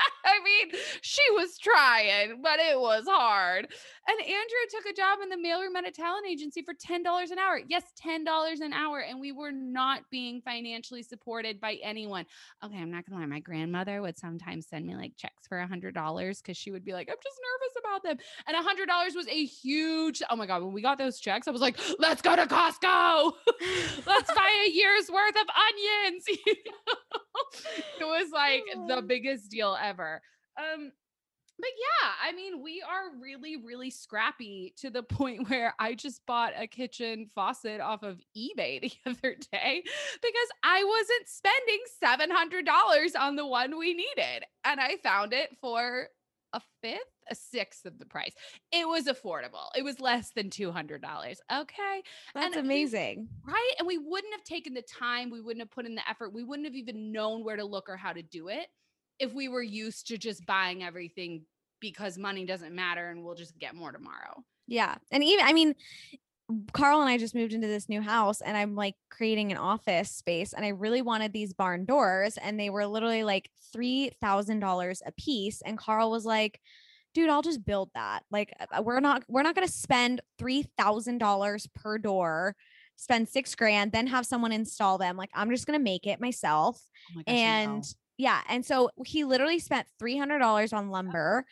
I 0.24 0.40
mean, 0.44 0.80
she 1.02 1.22
was 1.32 1.58
trying, 1.58 2.42
but 2.42 2.58
it 2.58 2.78
was 2.78 3.04
hard. 3.08 3.68
And 4.10 4.20
Andrew 4.20 4.64
took 4.70 4.86
a 4.86 4.92
job 4.92 5.20
in 5.22 5.28
the 5.28 5.36
mailroom 5.36 5.76
at 5.78 5.86
a 5.86 5.92
talent 5.92 6.26
agency 6.28 6.62
for 6.62 6.74
$10 6.74 7.30
an 7.30 7.38
hour. 7.38 7.60
Yes, 7.68 7.84
$10 8.04 8.60
an 8.60 8.72
hour. 8.72 9.00
And 9.00 9.20
we 9.20 9.30
were 9.30 9.52
not 9.52 10.02
being 10.10 10.40
financially 10.40 11.04
supported 11.04 11.60
by 11.60 11.78
anyone. 11.80 12.26
Okay, 12.64 12.76
I'm 12.76 12.90
not 12.90 13.06
gonna 13.06 13.20
lie. 13.20 13.26
My 13.26 13.38
grandmother 13.38 14.02
would 14.02 14.18
sometimes 14.18 14.66
send 14.66 14.84
me 14.84 14.96
like 14.96 15.12
checks 15.16 15.46
for 15.48 15.60
a 15.60 15.66
hundred 15.66 15.94
dollars 15.94 16.40
because 16.40 16.56
she 16.56 16.72
would 16.72 16.84
be 16.84 16.92
like, 16.92 17.08
I'm 17.08 17.18
just 17.22 17.38
nervous 17.40 17.76
about 17.78 18.02
them. 18.02 18.18
And 18.48 18.56
a 18.56 18.62
hundred 18.62 18.86
dollars 18.86 19.14
was 19.14 19.28
a 19.28 19.44
huge, 19.44 20.22
oh 20.28 20.34
my 20.34 20.46
God, 20.46 20.64
when 20.64 20.72
we 20.72 20.82
got 20.82 20.98
those 20.98 21.20
checks, 21.20 21.46
I 21.46 21.52
was 21.52 21.60
like, 21.60 21.78
let's 22.00 22.20
go 22.20 22.34
to 22.34 22.46
Costco. 22.46 23.32
let's 24.06 24.34
buy 24.34 24.64
a 24.66 24.70
year's 24.70 25.08
worth 25.08 25.36
of 25.36 25.46
onions. 25.68 26.24
it 28.00 28.04
was 28.04 28.32
like 28.32 28.64
the 28.88 29.02
biggest 29.02 29.52
deal 29.52 29.76
ever. 29.80 30.20
Um, 30.58 30.90
but 31.60 31.70
yeah, 31.78 32.10
I 32.28 32.32
mean, 32.32 32.62
we 32.62 32.82
are 32.82 33.18
really, 33.20 33.56
really 33.56 33.90
scrappy 33.90 34.74
to 34.78 34.90
the 34.90 35.02
point 35.18 35.48
where 35.48 35.74
I 35.78 35.94
just 35.94 36.24
bought 36.26 36.52
a 36.56 36.66
kitchen 36.66 37.30
faucet 37.34 37.80
off 37.80 38.02
of 38.02 38.20
eBay 38.36 38.80
the 38.80 38.92
other 39.10 39.36
day 39.52 39.82
because 39.84 40.48
I 40.64 40.84
wasn't 40.84 41.28
spending 41.28 41.80
$700 43.14 43.20
on 43.20 43.36
the 43.36 43.46
one 43.46 43.78
we 43.78 43.94
needed. 43.94 44.44
And 44.64 44.80
I 44.80 44.96
found 45.02 45.32
it 45.32 45.56
for 45.60 46.08
a 46.52 46.60
fifth, 46.82 46.98
a 47.30 47.34
sixth 47.34 47.86
of 47.86 47.98
the 47.98 48.06
price. 48.06 48.32
It 48.72 48.88
was 48.88 49.04
affordable. 49.06 49.68
It 49.76 49.84
was 49.84 50.00
less 50.00 50.30
than 50.30 50.50
$200. 50.50 50.98
Okay. 51.00 52.02
That's 52.34 52.46
And 52.46 52.54
we- 52.54 52.60
amazing. 52.60 53.28
Right. 53.46 53.72
And 53.78 53.86
we 53.86 53.98
wouldn't 53.98 54.34
have 54.34 54.42
taken 54.44 54.74
the 54.74 54.82
time, 54.82 55.30
we 55.30 55.40
wouldn't 55.40 55.62
have 55.62 55.70
put 55.70 55.86
in 55.86 55.94
the 55.94 56.08
effort, 56.10 56.32
we 56.32 56.42
wouldn't 56.42 56.66
have 56.66 56.74
even 56.74 57.12
known 57.12 57.44
where 57.44 57.56
to 57.56 57.64
look 57.64 57.88
or 57.88 57.96
how 57.96 58.12
to 58.12 58.22
do 58.22 58.48
it 58.48 58.66
if 59.20 59.32
we 59.32 59.48
were 59.48 59.62
used 59.62 60.08
to 60.08 60.18
just 60.18 60.44
buying 60.46 60.82
everything 60.82 61.42
because 61.80 62.18
money 62.18 62.44
doesn't 62.44 62.74
matter 62.74 63.10
and 63.10 63.22
we'll 63.24 63.34
just 63.34 63.56
get 63.58 63.74
more 63.74 63.92
tomorrow. 63.92 64.42
Yeah. 64.66 64.96
And 65.10 65.22
even, 65.22 65.44
I 65.44 65.52
mean, 65.52 65.74
Carl 66.72 67.00
and 67.00 67.08
I 67.08 67.16
just 67.16 67.34
moved 67.34 67.52
into 67.52 67.68
this 67.68 67.88
new 67.88 68.00
house 68.00 68.40
and 68.40 68.56
I'm 68.56 68.74
like 68.74 68.94
creating 69.10 69.52
an 69.52 69.58
office 69.58 70.10
space 70.10 70.52
and 70.52 70.64
I 70.64 70.68
really 70.68 71.02
wanted 71.02 71.32
these 71.32 71.52
barn 71.52 71.84
doors 71.84 72.36
and 72.38 72.58
they 72.58 72.70
were 72.70 72.86
literally 72.86 73.22
like 73.22 73.50
$3,000 73.74 75.00
a 75.06 75.12
piece 75.12 75.62
and 75.62 75.78
Carl 75.78 76.10
was 76.10 76.24
like 76.24 76.60
dude 77.12 77.28
I'll 77.28 77.42
just 77.42 77.64
build 77.64 77.90
that 77.94 78.22
like 78.30 78.52
uh, 78.60 78.82
we're 78.82 79.00
not 79.00 79.24
we're 79.28 79.42
not 79.42 79.54
going 79.54 79.66
to 79.66 79.72
spend 79.72 80.20
$3,000 80.40 81.66
per 81.74 81.98
door 81.98 82.56
spend 82.96 83.28
6 83.28 83.54
grand 83.54 83.92
then 83.92 84.06
have 84.08 84.26
someone 84.26 84.52
install 84.52 84.98
them 84.98 85.16
like 85.16 85.30
I'm 85.34 85.50
just 85.50 85.66
going 85.66 85.78
to 85.78 85.82
make 85.82 86.06
it 86.06 86.20
myself 86.20 86.80
Oh 87.10 87.16
my 87.16 87.22
gosh, 87.22 87.34
and 87.34 87.76
no. 87.76 87.82
Yeah 88.20 88.40
and 88.48 88.64
so 88.64 88.90
he 89.04 89.24
literally 89.24 89.58
spent 89.58 89.86
$300 90.00 90.72
on 90.76 90.90
lumber 90.90 91.44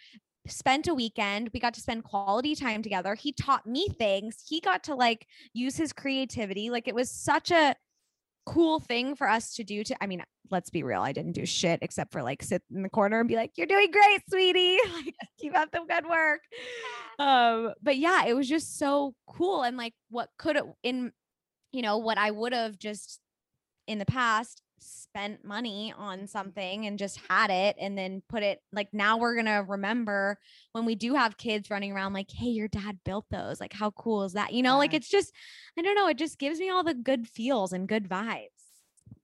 spent 0.46 0.88
a 0.88 0.94
weekend 0.94 1.50
we 1.52 1.60
got 1.60 1.74
to 1.74 1.80
spend 1.80 2.04
quality 2.04 2.54
time 2.54 2.82
together. 2.82 3.14
He 3.14 3.32
taught 3.32 3.66
me 3.66 3.88
things 3.88 4.42
he 4.46 4.60
got 4.60 4.84
to 4.84 4.94
like 4.94 5.26
use 5.52 5.76
his 5.76 5.92
creativity 5.92 6.70
like 6.70 6.88
it 6.88 6.94
was 6.94 7.10
such 7.10 7.50
a 7.50 7.74
cool 8.46 8.80
thing 8.80 9.14
for 9.14 9.28
us 9.28 9.54
to 9.56 9.62
do 9.62 9.84
to 9.84 9.94
i 10.02 10.06
mean 10.06 10.22
let's 10.50 10.70
be 10.70 10.82
real 10.82 11.02
i 11.02 11.12
didn't 11.12 11.32
do 11.32 11.44
shit 11.44 11.80
except 11.82 12.10
for 12.10 12.22
like 12.22 12.42
sit 12.42 12.62
in 12.74 12.82
the 12.82 12.88
corner 12.88 13.20
and 13.20 13.28
be 13.28 13.36
like 13.36 13.50
you're 13.56 13.66
doing 13.66 13.90
great 13.90 14.22
sweetie 14.30 14.78
like 14.94 15.14
keep 15.38 15.54
up 15.54 15.70
the 15.70 15.80
good 15.86 16.08
work. 16.08 16.40
Um 17.18 17.74
but 17.82 17.98
yeah 17.98 18.24
it 18.24 18.34
was 18.34 18.48
just 18.48 18.78
so 18.78 19.14
cool 19.26 19.62
and 19.62 19.76
like 19.76 19.92
what 20.08 20.30
could 20.38 20.56
it 20.56 20.64
in 20.82 21.12
you 21.72 21.82
know 21.82 21.98
what 21.98 22.16
i 22.16 22.30
would 22.30 22.54
have 22.54 22.78
just 22.78 23.20
in 23.86 23.98
the 23.98 24.06
past 24.06 24.62
spent 24.80 25.44
money 25.44 25.92
on 25.96 26.18
mm-hmm. 26.18 26.26
something 26.26 26.86
and 26.86 26.98
just 26.98 27.18
had 27.28 27.50
it 27.50 27.76
and 27.80 27.96
then 27.96 28.22
put 28.28 28.42
it 28.42 28.60
like 28.72 28.88
now 28.92 29.16
we're 29.18 29.34
going 29.34 29.46
to 29.46 29.64
remember 29.66 30.38
when 30.72 30.84
we 30.84 30.94
do 30.94 31.14
have 31.14 31.36
kids 31.36 31.70
running 31.70 31.92
around 31.92 32.12
like 32.12 32.30
hey 32.30 32.46
your 32.46 32.68
dad 32.68 32.98
built 33.04 33.24
those 33.30 33.60
like 33.60 33.72
how 33.72 33.90
cool 33.92 34.24
is 34.24 34.32
that 34.34 34.52
you 34.52 34.62
know 34.62 34.78
like 34.78 34.94
it's 34.94 35.08
just 35.08 35.32
i 35.78 35.82
don't 35.82 35.94
know 35.94 36.08
it 36.08 36.18
just 36.18 36.38
gives 36.38 36.58
me 36.60 36.70
all 36.70 36.84
the 36.84 36.94
good 36.94 37.26
feels 37.28 37.72
and 37.72 37.88
good 37.88 38.08
vibes 38.08 38.48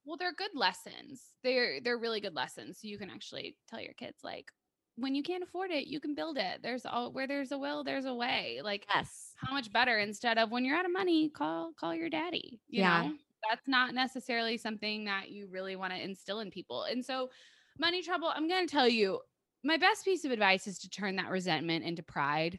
Well, 0.05 0.17
they're 0.19 0.33
good 0.35 0.51
lessons. 0.55 1.23
They're 1.43 1.81
they're 1.81 1.99
really 1.99 2.21
good 2.21 2.35
lessons. 2.35 2.79
So 2.81 2.89
you 2.89 2.99
can 2.99 3.11
actually 3.11 3.57
tell 3.69 3.81
your 3.81 3.95
kids 3.95 4.19
like 4.23 4.51
when 4.97 5.15
you 5.15 5.23
can't 5.23 5.43
afford 5.43 5.71
it, 5.73 5.87
you 5.89 5.99
can 5.99 6.15
build 6.15 6.37
it. 6.39 6.61
There's 6.63 6.85
all 6.87 7.11
where 7.13 7.27
there's 7.27 7.53
a 7.53 7.59
will, 7.59 7.85
there's 7.85 8.05
a 8.05 8.15
way. 8.15 8.61
Like 8.63 8.87
yes 8.95 9.33
how 9.37 9.53
much 9.53 9.73
better 9.73 9.99
instead 9.99 10.39
of 10.39 10.51
when 10.51 10.65
you're 10.65 10.77
out 10.77 10.85
of 10.85 10.93
money, 10.93 11.31
call 11.31 11.73
call 11.81 11.95
your 11.95 12.11
daddy. 12.11 12.61
You 12.69 12.83
Yeah. 12.83 13.03
know, 13.09 13.13
that's 13.49 13.69
not 13.69 13.95
necessarily 13.95 14.57
something 14.57 15.05
that 15.05 15.31
you 15.31 15.49
really 15.51 15.77
want 15.77 15.93
to 15.93 16.03
instill 16.03 16.41
in 16.41 16.51
people. 16.51 16.85
And 16.85 17.05
so, 17.05 17.31
money 17.79 18.03
trouble, 18.03 18.33
I'm 18.35 18.49
going 18.49 18.67
to 18.67 18.73
tell 18.73 18.89
you, 18.89 19.21
my 19.63 19.77
best 19.77 20.05
piece 20.05 20.25
of 20.25 20.31
advice 20.31 20.67
is 20.67 20.79
to 20.81 20.91
turn 20.91 21.17
that 21.17 21.31
resentment 21.31 21.85
into 21.85 22.03
pride 22.03 22.59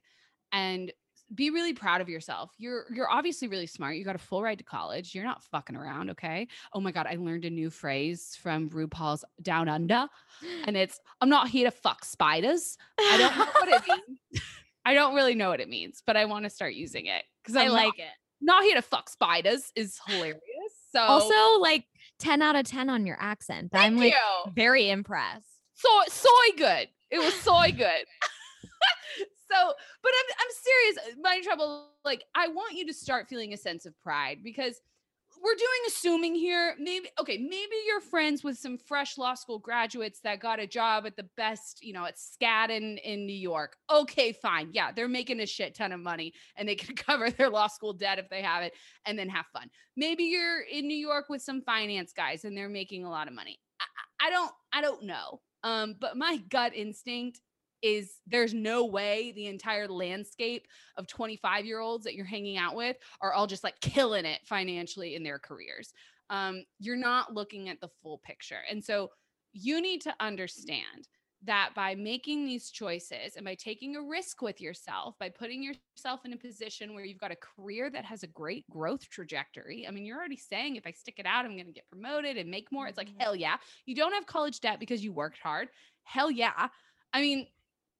and 0.51 0.91
be 1.33 1.49
really 1.49 1.73
proud 1.73 2.01
of 2.01 2.09
yourself. 2.09 2.51
You're 2.57 2.86
you're 2.93 3.09
obviously 3.09 3.47
really 3.47 3.67
smart. 3.67 3.95
You 3.95 4.05
got 4.05 4.15
a 4.15 4.19
full 4.19 4.43
ride 4.43 4.59
to 4.59 4.63
college. 4.63 5.15
You're 5.15 5.23
not 5.23 5.43
fucking 5.43 5.75
around, 5.75 6.11
okay? 6.11 6.47
Oh 6.73 6.79
my 6.79 6.91
god, 6.91 7.07
I 7.09 7.15
learned 7.15 7.45
a 7.45 7.49
new 7.49 7.69
phrase 7.69 8.38
from 8.41 8.69
RuPaul's 8.69 9.25
Down 9.41 9.67
Under, 9.67 10.07
and 10.65 10.77
it's 10.77 10.99
I'm 11.21 11.29
not 11.29 11.49
here 11.49 11.65
to 11.65 11.71
fuck 11.71 12.05
spiders. 12.05 12.77
I 12.99 13.17
don't 13.17 13.38
know 13.38 13.45
what 13.45 13.69
it 13.69 13.81
means. 14.07 14.43
I 14.86 14.93
don't 14.93 15.15
really 15.15 15.33
know 15.33 15.49
what 15.49 15.61
it 15.61 15.69
means, 15.69 16.03
but 16.05 16.15
I 16.15 16.25
want 16.25 16.43
to 16.43 16.49
start 16.49 16.75
using 16.75 17.07
it 17.07 17.23
because 17.41 17.55
i 17.55 17.67
like 17.69 17.86
not, 17.86 17.97
it 17.97 18.11
not 18.41 18.63
here 18.63 18.75
to 18.75 18.81
fuck 18.81 19.09
spiders 19.09 19.71
is 19.75 19.99
hilarious. 20.07 20.39
So 20.96 21.02
also 21.02 21.60
like 21.60 21.86
10 22.20 22.41
out 22.41 22.56
of 22.56 22.66
10 22.66 22.89
on 22.89 23.06
your 23.06 23.18
accent 23.20 23.72
thank 23.72 23.86
i'm 23.86 23.98
like 23.98 24.14
you. 24.14 24.52
very 24.54 24.89
impressed 24.89 25.56
So 25.76 25.89
soy 26.08 26.58
good. 26.58 26.88
It 27.12 27.20
was 27.20 27.34
soy 27.36 27.72
good. 27.72 27.84
so, 29.52 29.74
but 30.02 30.12
I'm 30.20 30.36
I'm 30.39 30.52
serious. 30.52 31.18
My 31.22 31.41
trouble, 31.41 31.89
like 32.04 32.24
I 32.34 32.48
want 32.48 32.76
you 32.76 32.88
to 32.88 32.93
start 32.93 33.28
feeling 33.28 33.54
a 33.54 33.58
sense 33.58 33.86
of 33.86 33.93
pride 34.02 34.39
because 34.43 34.82
we're 35.46 35.56
doing 35.56 35.70
assuming 35.88 36.34
here. 36.34 36.76
Maybe 36.80 37.10
okay, 37.20 37.38
maybe 37.38 37.76
you're 37.86 38.02
friends 38.02 38.43
with 38.43 38.58
some 38.58 38.78
fresh 38.78 39.18
law 39.18 39.36
school 39.36 39.60
graduates 39.60 40.20
that 40.22 40.39
got 40.39 40.60
a 40.60 40.66
job 40.66 41.06
at 41.06 41.16
the 41.16 41.28
best, 41.38 41.84
you 41.84 41.93
know, 41.93 42.06
at 42.06 42.16
Skadden 42.18 43.00
in 43.04 43.28
New 43.28 43.36
York. 43.36 43.78
Okay, 43.91 44.32
fine. 44.32 44.70
Yeah, 44.72 44.91
they're 44.91 45.08
making 45.08 45.39
a 45.41 45.46
shit 45.46 45.76
ton 45.76 45.91
of 45.91 46.00
money 46.00 46.34
and 46.56 46.68
they 46.68 46.76
can 46.76 46.96
cover 46.96 47.30
their 47.30 47.50
law 47.50 47.68
school 47.68 47.93
debt 47.93 48.18
if 48.18 48.28
they 48.30 48.41
have 48.41 48.64
it 48.64 48.74
and 49.06 49.18
then 49.18 49.30
have 49.30 49.46
fun. 49.54 49.70
Maybe 49.96 50.24
you're 50.24 50.62
in 50.62 50.88
New 50.88 50.98
York 50.98 51.26
with 51.30 51.43
some 51.43 51.62
finance 51.62 52.12
guys 52.12 52.43
and 52.43 52.58
they're 52.58 52.68
making 52.68 53.06
a 53.06 53.10
lot 53.10 53.28
of 53.28 53.34
money. 53.34 53.60
I 53.80 54.28
I 54.28 54.30
don't 54.32 54.52
I 54.74 54.82
don't 54.82 55.04
know. 55.04 55.41
Um, 55.64 55.96
but 56.00 56.18
my 56.18 56.38
gut 56.50 56.74
instinct 56.76 57.41
is 57.86 58.19
there's 58.25 58.53
no 58.53 58.86
way 58.86 59.31
the 59.33 59.45
entire 59.45 59.88
landscape 59.88 60.67
of 60.97 61.05
25 61.05 61.65
year 61.65 61.79
olds 61.79 62.03
that 62.03 62.15
you're 62.15 62.25
hanging 62.25 62.57
out 62.57 62.75
with 62.75 62.97
are 63.21 63.31
all 63.31 63.45
just 63.45 63.63
like 63.63 63.79
killing 63.79 64.25
it 64.25 64.41
financially 64.43 65.13
in 65.13 65.21
their 65.21 65.38
careers. 65.38 65.93
Um, 66.31 66.63
you're 66.79 66.95
not 66.97 67.33
looking 67.36 67.69
at 67.69 67.79
the 67.79 67.89
full 68.01 68.17
picture. 68.17 68.61
And 68.69 68.83
so 68.83 69.11
you 69.53 69.81
need 69.81 70.01
to 70.01 70.15
understand 70.19 71.07
that 71.43 71.69
by 71.75 71.93
making 71.93 72.47
these 72.47 72.71
choices 72.71 73.36
and 73.36 73.45
by 73.45 73.53
taking 73.53 73.95
a 73.95 74.01
risk 74.01 74.41
with 74.41 74.59
yourself, 74.59 75.13
by 75.19 75.29
putting 75.29 75.61
yourself 75.61 76.25
in 76.25 76.33
a 76.33 76.38
position 76.38 76.95
where 76.95 77.05
you've 77.05 77.19
got 77.19 77.31
a 77.31 77.36
career 77.36 77.91
that 77.91 78.03
has 78.03 78.23
a 78.23 78.27
great 78.27 78.67
growth 78.71 79.07
trajectory. 79.11 79.86
I 79.88 79.91
mean, 79.91 80.05
you're 80.07 80.17
already 80.17 80.38
saying 80.38 80.75
if 80.75 80.88
I 80.88 80.91
stick 80.91 81.19
it 81.19 81.27
out, 81.27 81.45
I'm 81.45 81.53
going 81.53 81.67
to 81.67 81.71
get 81.71 81.88
promoted 81.91 82.38
and 82.38 82.49
make 82.49 82.71
more. 82.71 82.88
It's 82.88 82.97
like, 82.97 83.09
Mhm. 83.09 83.21
hell 83.21 83.36
yeah. 83.36 83.57
You 83.86 83.93
don't 83.93 84.13
have 84.13 84.25
college 84.25 84.59
debt 84.59 84.79
because 84.79 85.03
you 85.03 85.13
worked 85.13 85.38
hard. 85.38 85.69
Hell 86.03 86.31
yeah. 86.31 86.69
I 87.13 87.21
mean, 87.21 87.47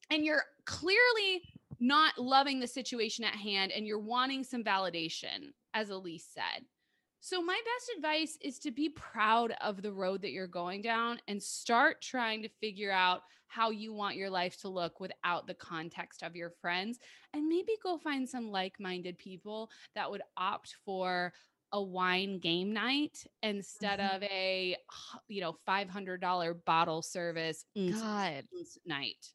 and 0.10 0.26
you're 0.26 0.44
clearly 0.66 1.42
not 1.80 2.18
loving 2.18 2.60
the 2.60 2.68
situation 2.68 3.26
at 3.26 3.36
hand 3.36 3.72
and 3.72 3.86
you're 3.86 4.00
wanting 4.00 4.44
some 4.44 4.64
validation, 4.64 5.52
as 5.74 5.90
Elise 5.90 6.28
said. 6.34 6.66
So, 7.20 7.42
my 7.42 7.60
best 7.60 7.92
advice 7.98 8.38
is 8.42 8.60
to 8.60 8.72
be 8.72 8.90
proud 8.90 9.56
of 9.62 9.82
the 9.82 9.92
road 9.92 10.22
that 10.22 10.32
you're 10.32 10.46
going 10.48 10.84
down 10.84 11.20
and 11.28 11.42
start 11.42 12.02
trying 12.02 12.44
to 12.44 12.50
figure 12.62 12.92
out 12.92 13.22
how 13.48 13.72
you 13.72 13.94
want 13.94 14.16
your 14.16 14.30
life 14.30 14.58
to 14.62 14.70
look 14.70 15.00
without 15.00 15.48
the 15.48 15.54
context 15.56 16.22
of 16.22 16.36
your 16.36 16.52
friends. 16.62 17.00
And 17.34 17.48
maybe 17.48 17.72
go 17.82 17.98
find 17.98 18.30
some 18.30 18.52
like 18.52 18.80
minded 18.80 19.18
people 19.18 19.72
that 19.96 20.10
would 20.10 20.22
opt 20.38 20.76
for 20.86 21.34
a 21.76 21.82
wine 21.84 22.40
game 22.40 22.72
night 22.72 23.26
instead 23.44 24.00
Mhm. 24.00 24.16
of 24.16 24.24
a 24.24 24.78
you 25.28 25.42
know 25.42 25.58
$500 25.68 26.54
bottle 26.66 27.02
service 27.02 27.66
god. 27.76 28.46
night. 28.86 29.34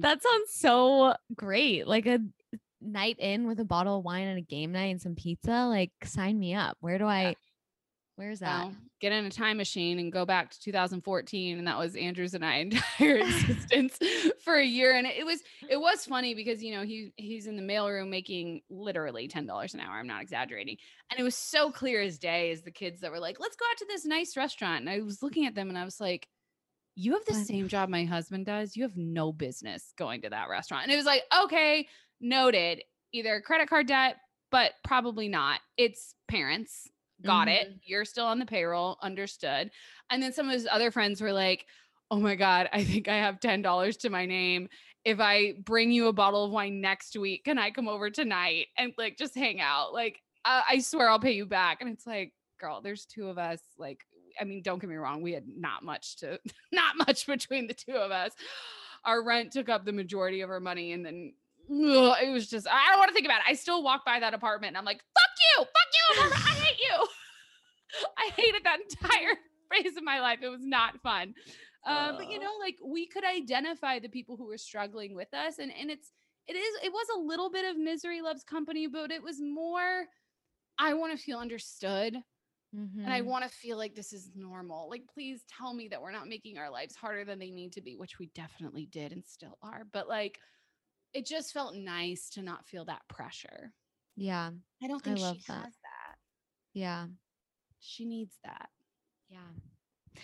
That 0.00 0.22
sounds 0.22 0.50
so 0.54 1.14
great 1.34 1.86
like 1.86 2.06
a 2.06 2.20
night 2.80 3.16
in 3.18 3.46
with 3.46 3.60
a 3.60 3.64
bottle 3.64 3.98
of 3.98 4.04
wine 4.04 4.26
and 4.26 4.38
a 4.38 4.42
game 4.42 4.72
night 4.72 4.90
and 4.92 5.00
some 5.00 5.14
pizza 5.14 5.66
like 5.66 5.92
sign 6.04 6.38
me 6.38 6.54
up. 6.54 6.76
Where 6.80 6.98
do 6.98 7.06
i 7.06 7.36
where's 8.16 8.40
that? 8.40 8.64
Well, 8.64 8.74
get 9.00 9.12
in 9.12 9.24
a 9.24 9.30
time 9.30 9.56
machine 9.56 9.98
and 9.98 10.12
go 10.12 10.24
back 10.24 10.50
to 10.50 10.60
2014 10.60 11.58
and 11.58 11.66
that 11.66 11.76
was 11.76 11.96
andrew's 11.96 12.34
and 12.34 12.44
i 12.44 12.54
entire 12.58 13.16
existence 13.16 13.98
for 14.44 14.54
a 14.54 14.64
year 14.64 14.94
and 14.94 15.08
it 15.08 15.26
was 15.26 15.40
it 15.68 15.76
was 15.80 16.04
funny 16.04 16.34
because 16.34 16.62
you 16.62 16.72
know 16.72 16.82
he 16.82 17.12
he's 17.16 17.48
in 17.48 17.56
the 17.56 17.62
mailroom 17.62 18.08
making 18.10 18.60
literally 18.70 19.26
$10 19.26 19.74
an 19.74 19.80
hour 19.80 19.98
i'm 19.98 20.06
not 20.06 20.22
exaggerating 20.22 20.76
and 21.10 21.18
it 21.18 21.24
was 21.24 21.34
so 21.34 21.72
clear 21.72 22.00
as 22.00 22.16
day 22.18 22.52
as 22.52 22.62
the 22.62 22.70
kids 22.70 23.00
that 23.00 23.10
were 23.10 23.18
like 23.18 23.40
let's 23.40 23.56
go 23.56 23.64
out 23.70 23.76
to 23.78 23.86
this 23.86 24.04
nice 24.04 24.36
restaurant 24.36 24.80
and 24.80 24.90
i 24.90 25.00
was 25.00 25.20
looking 25.22 25.46
at 25.46 25.54
them 25.56 25.68
and 25.68 25.76
i 25.78 25.84
was 25.84 25.98
like 26.00 26.28
you 26.94 27.14
have 27.14 27.24
the 27.24 27.32
What? 27.32 27.46
same 27.46 27.68
job 27.68 27.88
my 27.88 28.04
husband 28.04 28.44
does? 28.44 28.76
You 28.76 28.82
have 28.82 28.98
no 28.98 29.32
business 29.32 29.94
going 29.96 30.20
to 30.22 30.28
that 30.30 30.50
restaurant 30.50 30.84
and 30.84 30.92
it 30.92 30.96
was 30.96 31.06
like 31.06 31.22
okay 31.44 31.88
noted 32.20 32.82
either 33.12 33.40
credit 33.40 33.68
card 33.68 33.88
debt 33.88 34.16
but 34.50 34.72
probably 34.84 35.26
not 35.28 35.60
it's 35.76 36.14
parents 36.28 36.88
got 37.22 37.48
it 37.48 37.74
you're 37.84 38.04
still 38.04 38.26
on 38.26 38.38
the 38.38 38.46
payroll 38.46 38.98
understood 39.02 39.70
and 40.10 40.22
then 40.22 40.32
some 40.32 40.46
of 40.46 40.52
his 40.52 40.68
other 40.70 40.90
friends 40.90 41.20
were 41.20 41.32
like 41.32 41.66
oh 42.10 42.18
my 42.18 42.34
god 42.34 42.68
i 42.72 42.82
think 42.84 43.08
i 43.08 43.16
have 43.16 43.40
$10 43.40 43.98
to 43.98 44.10
my 44.10 44.26
name 44.26 44.68
if 45.04 45.20
i 45.20 45.54
bring 45.64 45.90
you 45.90 46.08
a 46.08 46.12
bottle 46.12 46.44
of 46.44 46.50
wine 46.50 46.80
next 46.80 47.16
week 47.16 47.44
can 47.44 47.58
i 47.58 47.70
come 47.70 47.88
over 47.88 48.10
tonight 48.10 48.66
and 48.78 48.92
like 48.98 49.16
just 49.16 49.34
hang 49.34 49.60
out? 49.60 49.92
Like 49.92 50.20
uh, 50.44 50.62
i 50.68 50.78
swear 50.78 51.08
i'll 51.08 51.18
pay 51.18 51.32
you 51.32 51.46
back. 51.46 51.80
And 51.80 51.90
it's 51.90 52.06
like 52.06 52.32
girl 52.60 52.80
there's 52.80 53.06
two 53.06 53.28
of 53.28 53.38
us 53.38 53.60
like 53.78 54.00
i 54.40 54.44
mean 54.44 54.62
don't 54.62 54.78
get 54.78 54.88
me 54.88 54.96
wrong 54.96 55.20
we 55.20 55.32
had 55.32 55.44
not 55.48 55.82
much 55.82 56.16
to 56.16 56.38
not 56.72 56.96
much 56.96 57.26
between 57.26 57.66
the 57.66 57.74
two 57.74 57.94
of 57.94 58.10
us. 58.10 58.32
Our 59.04 59.24
rent 59.24 59.50
took 59.52 59.68
up 59.68 59.84
the 59.84 59.92
majority 59.92 60.42
of 60.42 60.50
our 60.50 60.60
money 60.60 60.92
and 60.92 61.04
then 61.04 61.32
ugh, 61.70 62.16
it 62.22 62.30
was 62.30 62.48
just 62.48 62.66
i 62.68 62.90
don't 62.90 62.98
want 62.98 63.08
to 63.08 63.14
think 63.14 63.26
about 63.26 63.38
it 63.38 63.44
i 63.48 63.54
still 63.54 63.82
walk 63.82 64.04
by 64.04 64.20
that 64.20 64.34
apartment 64.34 64.70
and 64.70 64.78
i'm 64.78 64.84
like 64.84 65.00
fuck 65.14 65.32
you 65.56 65.64
fuck 65.64 65.90
you 65.94 66.16
apartment, 66.16 66.46
i 66.46 66.50
hate 66.50 66.61
you 66.82 67.06
i 68.18 68.30
hated 68.36 68.62
that 68.64 68.78
entire 68.80 69.34
phase 69.72 69.96
of 69.96 70.02
my 70.04 70.20
life 70.20 70.40
it 70.42 70.48
was 70.48 70.64
not 70.64 71.00
fun 71.02 71.34
uh, 71.86 72.12
but 72.16 72.30
you 72.30 72.38
know 72.38 72.52
like 72.60 72.76
we 72.84 73.06
could 73.06 73.24
identify 73.24 73.98
the 73.98 74.08
people 74.08 74.36
who 74.36 74.46
were 74.46 74.58
struggling 74.58 75.14
with 75.14 75.32
us 75.34 75.58
and 75.58 75.72
and 75.78 75.90
it's 75.90 76.12
it 76.46 76.54
is 76.56 76.74
it 76.84 76.92
was 76.92 77.06
a 77.16 77.18
little 77.20 77.50
bit 77.50 77.64
of 77.64 77.76
misery 77.76 78.20
loves 78.22 78.44
company 78.44 78.86
but 78.86 79.10
it 79.10 79.22
was 79.22 79.40
more 79.40 80.04
i 80.78 80.94
want 80.94 81.16
to 81.16 81.22
feel 81.22 81.38
understood 81.38 82.16
and 82.74 83.12
I 83.12 83.20
Mhm. 83.20 83.26
want 83.26 83.44
to 83.44 83.50
feel 83.50 83.76
like 83.76 83.94
this 83.94 84.14
is 84.14 84.30
normal. 84.34 84.88
Like, 84.88 85.02
please 85.12 85.42
tell 85.46 85.74
me 85.74 85.88
that 85.88 86.00
we're 86.00 86.10
not 86.10 86.26
making 86.26 86.56
our 86.56 86.70
lives 86.70 86.94
harder 86.94 87.22
than 87.22 87.38
they 87.38 87.50
need 87.50 87.72
to 87.74 87.82
be, 87.82 87.96
which 87.96 88.18
we 88.18 88.28
definitely 88.34 88.86
did 88.86 89.12
and 89.12 89.22
still 89.26 89.58
are. 89.60 89.84
But 89.92 90.08
like, 90.08 90.38
it 91.12 91.26
just 91.26 91.52
felt 91.52 91.74
nice 91.74 92.30
to 92.30 92.40
not 92.42 92.66
feel 92.66 92.86
that 92.86 93.02
pressure. 93.08 93.74
Yeah. 94.16 94.52
I 94.82 94.86
don't 94.86 95.02
I 95.02 95.10
think 95.10 95.18
love 95.20 95.36
she 95.36 95.42
that. 95.48 95.64
has 95.64 95.74
that. 95.81 95.81
Yeah. 96.74 97.06
She 97.80 98.04
needs 98.04 98.36
that. 98.44 98.68
Yeah. 99.28 99.38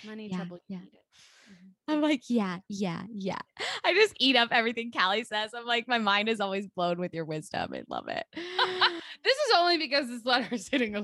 Money 0.04 0.28
Yeah, 0.30 0.36
trouble, 0.36 0.58
yeah. 0.68 0.78
need 0.78 0.94
it. 0.94 1.04
Mhm. 1.50 1.72
I'm 1.88 2.02
like, 2.02 2.22
yeah, 2.28 2.58
yeah, 2.68 3.02
yeah. 3.10 3.38
I 3.84 3.94
just 3.94 4.14
eat 4.18 4.36
up 4.36 4.50
everything 4.52 4.92
Callie 4.92 5.24
says. 5.24 5.52
I'm 5.54 5.64
like, 5.66 5.88
my 5.88 5.98
mind 5.98 6.28
is 6.28 6.40
always 6.40 6.66
blown 6.68 6.98
with 6.98 7.14
your 7.14 7.24
wisdom. 7.24 7.72
I 7.74 7.82
love 7.88 8.08
it. 8.08 8.24
This 9.24 9.36
is 9.36 9.52
only 9.56 9.78
because 9.78 10.06
this 10.06 10.24
letter 10.24 10.54
is 10.54 10.68
hitting 10.68 10.94
a, 10.94 11.00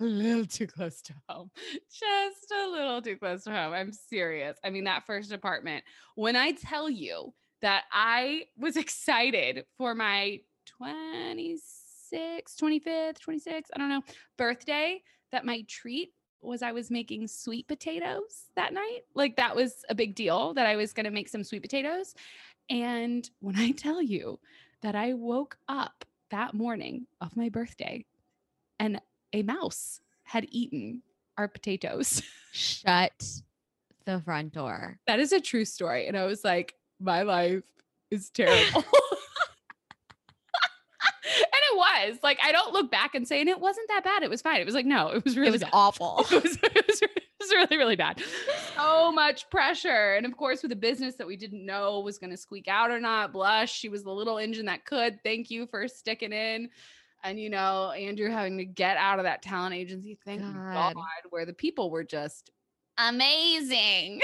a 0.00 0.04
little 0.04 0.46
too 0.46 0.66
close 0.66 1.02
to 1.02 1.12
home. 1.28 1.50
Just 1.92 2.50
a 2.50 2.66
little 2.66 3.02
too 3.02 3.16
close 3.16 3.44
to 3.44 3.50
home. 3.50 3.74
I'm 3.74 3.92
serious. 3.92 4.56
I 4.64 4.70
mean, 4.70 4.84
that 4.84 5.04
first 5.06 5.32
apartment, 5.32 5.84
when 6.14 6.34
I 6.34 6.52
tell 6.52 6.88
you 6.88 7.34
that 7.60 7.84
I 7.92 8.44
was 8.56 8.76
excited 8.78 9.64
for 9.76 9.94
my 9.94 10.40
26th, 12.12 12.56
25th, 12.60 13.16
26th, 13.18 13.62
I 13.74 13.78
don't 13.78 13.88
know, 13.88 14.02
birthday, 14.36 15.02
that 15.32 15.44
my 15.44 15.64
treat 15.68 16.12
was 16.40 16.62
I 16.62 16.72
was 16.72 16.90
making 16.90 17.26
sweet 17.26 17.66
potatoes 17.66 18.46
that 18.56 18.72
night. 18.72 19.00
Like 19.14 19.36
that 19.36 19.56
was 19.56 19.84
a 19.88 19.94
big 19.94 20.14
deal 20.14 20.54
that 20.54 20.66
I 20.66 20.76
was 20.76 20.92
going 20.92 21.04
to 21.04 21.10
make 21.10 21.28
some 21.28 21.44
sweet 21.44 21.62
potatoes. 21.62 22.14
And 22.70 23.28
when 23.40 23.56
I 23.56 23.72
tell 23.72 24.00
you 24.00 24.38
that 24.82 24.94
I 24.94 25.14
woke 25.14 25.56
up 25.68 26.04
that 26.30 26.54
morning 26.54 27.06
of 27.20 27.36
my 27.36 27.48
birthday 27.48 28.04
and 28.78 29.00
a 29.32 29.42
mouse 29.42 30.00
had 30.22 30.46
eaten 30.50 31.02
our 31.36 31.48
potatoes. 31.48 32.22
Shut 32.52 33.40
the 34.04 34.20
front 34.20 34.52
door. 34.52 34.98
that 35.06 35.20
is 35.20 35.32
a 35.32 35.40
true 35.40 35.64
story. 35.64 36.06
And 36.06 36.16
I 36.16 36.24
was 36.24 36.44
like, 36.44 36.74
my 37.00 37.22
life 37.22 37.64
is 38.10 38.30
terrible. 38.34 38.84
Like, 42.22 42.38
I 42.42 42.52
don't 42.52 42.72
look 42.72 42.90
back 42.90 43.14
and 43.14 43.26
say, 43.26 43.40
and 43.40 43.48
it 43.48 43.60
wasn't 43.60 43.88
that 43.88 44.04
bad. 44.04 44.22
It 44.22 44.30
was 44.30 44.42
fine. 44.42 44.60
It 44.60 44.66
was 44.66 44.74
like, 44.74 44.86
no, 44.86 45.08
it 45.08 45.24
was 45.24 45.36
really 45.36 45.48
it 45.48 45.52
was 45.52 45.62
bad. 45.62 45.70
awful. 45.72 46.24
it 46.30 46.42
was, 46.42 46.56
it 46.62 46.86
was, 46.86 47.02
it 47.02 47.10
was 47.40 47.50
really, 47.52 47.76
really 47.76 47.96
bad. 47.96 48.22
So 48.76 49.10
much 49.10 49.50
pressure. 49.50 50.14
And 50.14 50.24
of 50.24 50.36
course, 50.36 50.62
with 50.62 50.70
a 50.70 50.76
business 50.76 51.16
that 51.16 51.26
we 51.26 51.36
didn't 51.36 51.66
know 51.66 51.98
was 51.98 52.16
going 52.16 52.30
to 52.30 52.36
squeak 52.36 52.68
out 52.68 52.92
or 52.92 53.00
not, 53.00 53.32
blush. 53.32 53.72
She 53.72 53.88
was 53.88 54.04
the 54.04 54.10
little 54.10 54.38
engine 54.38 54.66
that 54.66 54.84
could. 54.84 55.18
Thank 55.24 55.50
you 55.50 55.66
for 55.66 55.88
sticking 55.88 56.32
in. 56.32 56.70
And, 57.24 57.40
you 57.40 57.50
know, 57.50 57.90
Andrew 57.90 58.30
having 58.30 58.56
to 58.58 58.64
get 58.64 58.96
out 58.96 59.18
of 59.18 59.24
that 59.24 59.42
talent 59.42 59.74
agency. 59.74 60.16
Thank 60.24 60.42
God, 60.42 60.94
God. 60.94 61.04
where 61.30 61.44
the 61.44 61.52
people 61.52 61.90
were 61.90 62.04
just 62.04 62.52
amazing. 62.98 64.20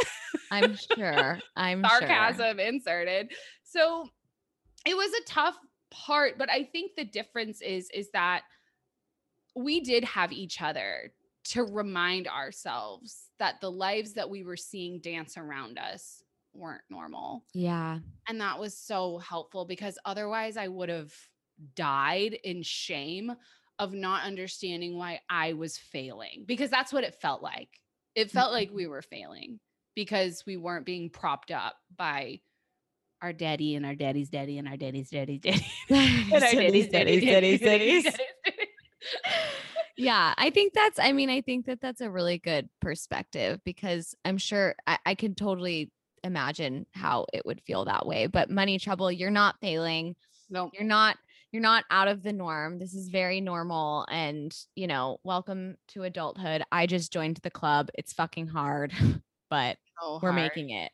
I'm 0.52 0.76
sure. 0.76 1.40
I'm 1.56 1.82
sure. 1.82 1.98
Sarcasm 1.98 2.60
inserted. 2.60 3.32
So 3.64 4.08
it 4.86 4.96
was 4.96 5.10
a 5.12 5.24
tough 5.26 5.56
part, 5.94 6.38
but 6.38 6.50
I 6.50 6.64
think 6.64 6.92
the 6.96 7.04
difference 7.04 7.60
is, 7.60 7.88
is 7.94 8.10
that 8.12 8.42
we 9.54 9.80
did 9.80 10.04
have 10.04 10.32
each 10.32 10.60
other 10.60 11.12
to 11.44 11.64
remind 11.64 12.26
ourselves 12.26 13.30
that 13.38 13.60
the 13.60 13.70
lives 13.70 14.14
that 14.14 14.28
we 14.28 14.44
were 14.44 14.56
seeing 14.56 15.00
dance 15.00 15.36
around 15.36 15.78
us 15.78 16.22
weren't 16.54 16.82
normal. 16.90 17.44
Yeah. 17.52 17.98
And 18.28 18.40
that 18.40 18.58
was 18.58 18.76
so 18.76 19.18
helpful 19.18 19.64
because 19.64 19.98
otherwise 20.04 20.56
I 20.56 20.68
would 20.68 20.88
have 20.88 21.12
died 21.76 22.38
in 22.44 22.62
shame 22.62 23.32
of 23.78 23.92
not 23.92 24.24
understanding 24.24 24.96
why 24.96 25.20
I 25.28 25.52
was 25.52 25.76
failing 25.76 26.44
because 26.46 26.70
that's 26.70 26.92
what 26.92 27.04
it 27.04 27.16
felt 27.20 27.42
like. 27.42 27.68
It 28.14 28.30
felt 28.30 28.52
like 28.52 28.70
we 28.72 28.84
mm-hmm. 28.84 28.92
were 28.92 29.02
failing 29.02 29.58
because 29.94 30.44
we 30.46 30.56
weren't 30.56 30.86
being 30.86 31.10
propped 31.10 31.50
up 31.50 31.76
by 31.96 32.40
our 33.24 33.32
daddy 33.32 33.74
and 33.74 33.86
our 33.86 33.94
daddy's 33.94 34.28
daddy 34.28 34.58
and 34.58 34.68
our 34.68 34.76
daddy's 34.76 35.08
daddy's 35.08 35.40
daddy. 35.40 35.66
and 35.88 36.32
our 36.34 36.40
Cities, 36.50 36.90
cities, 36.90 37.22
cities, 37.22 37.60
cities. 37.60 38.06
Yeah, 39.96 40.34
I 40.36 40.50
think 40.50 40.72
that's, 40.74 40.98
I 40.98 41.12
mean, 41.12 41.30
I 41.30 41.40
think 41.40 41.66
that 41.66 41.80
that's 41.80 42.00
a 42.00 42.10
really 42.10 42.38
good 42.38 42.68
perspective 42.80 43.60
because 43.64 44.14
I'm 44.24 44.38
sure 44.38 44.74
I, 44.86 44.98
I 45.06 45.14
can 45.14 45.34
totally 45.34 45.90
imagine 46.24 46.84
how 46.92 47.26
it 47.32 47.46
would 47.46 47.62
feel 47.62 47.84
that 47.84 48.04
way. 48.04 48.26
But 48.26 48.50
money 48.50 48.78
trouble, 48.78 49.10
you're 49.10 49.30
not 49.30 49.56
failing. 49.60 50.16
No, 50.50 50.70
You're 50.74 50.82
not, 50.84 51.16
you're 51.52 51.62
not 51.62 51.84
out 51.90 52.08
of 52.08 52.22
the 52.22 52.32
norm. 52.32 52.78
This 52.78 52.92
is 52.92 53.08
very 53.08 53.40
normal. 53.40 54.04
And, 54.10 54.54
you 54.74 54.86
know, 54.88 55.18
welcome 55.22 55.76
to 55.88 56.02
adulthood. 56.02 56.64
I 56.72 56.86
just 56.86 57.12
joined 57.12 57.38
the 57.42 57.50
club. 57.50 57.88
It's 57.94 58.12
fucking 58.12 58.48
hard, 58.48 58.92
but 59.48 59.78
so 60.02 60.18
we're 60.22 60.32
hard. 60.32 60.42
making 60.42 60.70
it. 60.70 60.90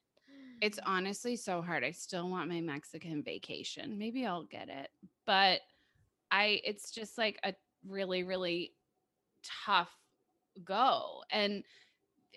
It's 0.60 0.78
honestly 0.84 1.36
so 1.36 1.62
hard. 1.62 1.84
I 1.84 1.90
still 1.90 2.28
want 2.28 2.50
my 2.50 2.60
Mexican 2.60 3.22
vacation. 3.22 3.98
Maybe 3.98 4.26
I'll 4.26 4.44
get 4.44 4.68
it. 4.68 4.90
But 5.26 5.60
I 6.30 6.60
it's 6.64 6.90
just 6.90 7.18
like 7.18 7.38
a 7.44 7.54
really 7.86 8.22
really 8.24 8.74
tough 9.64 9.90
go. 10.64 11.22
And 11.30 11.64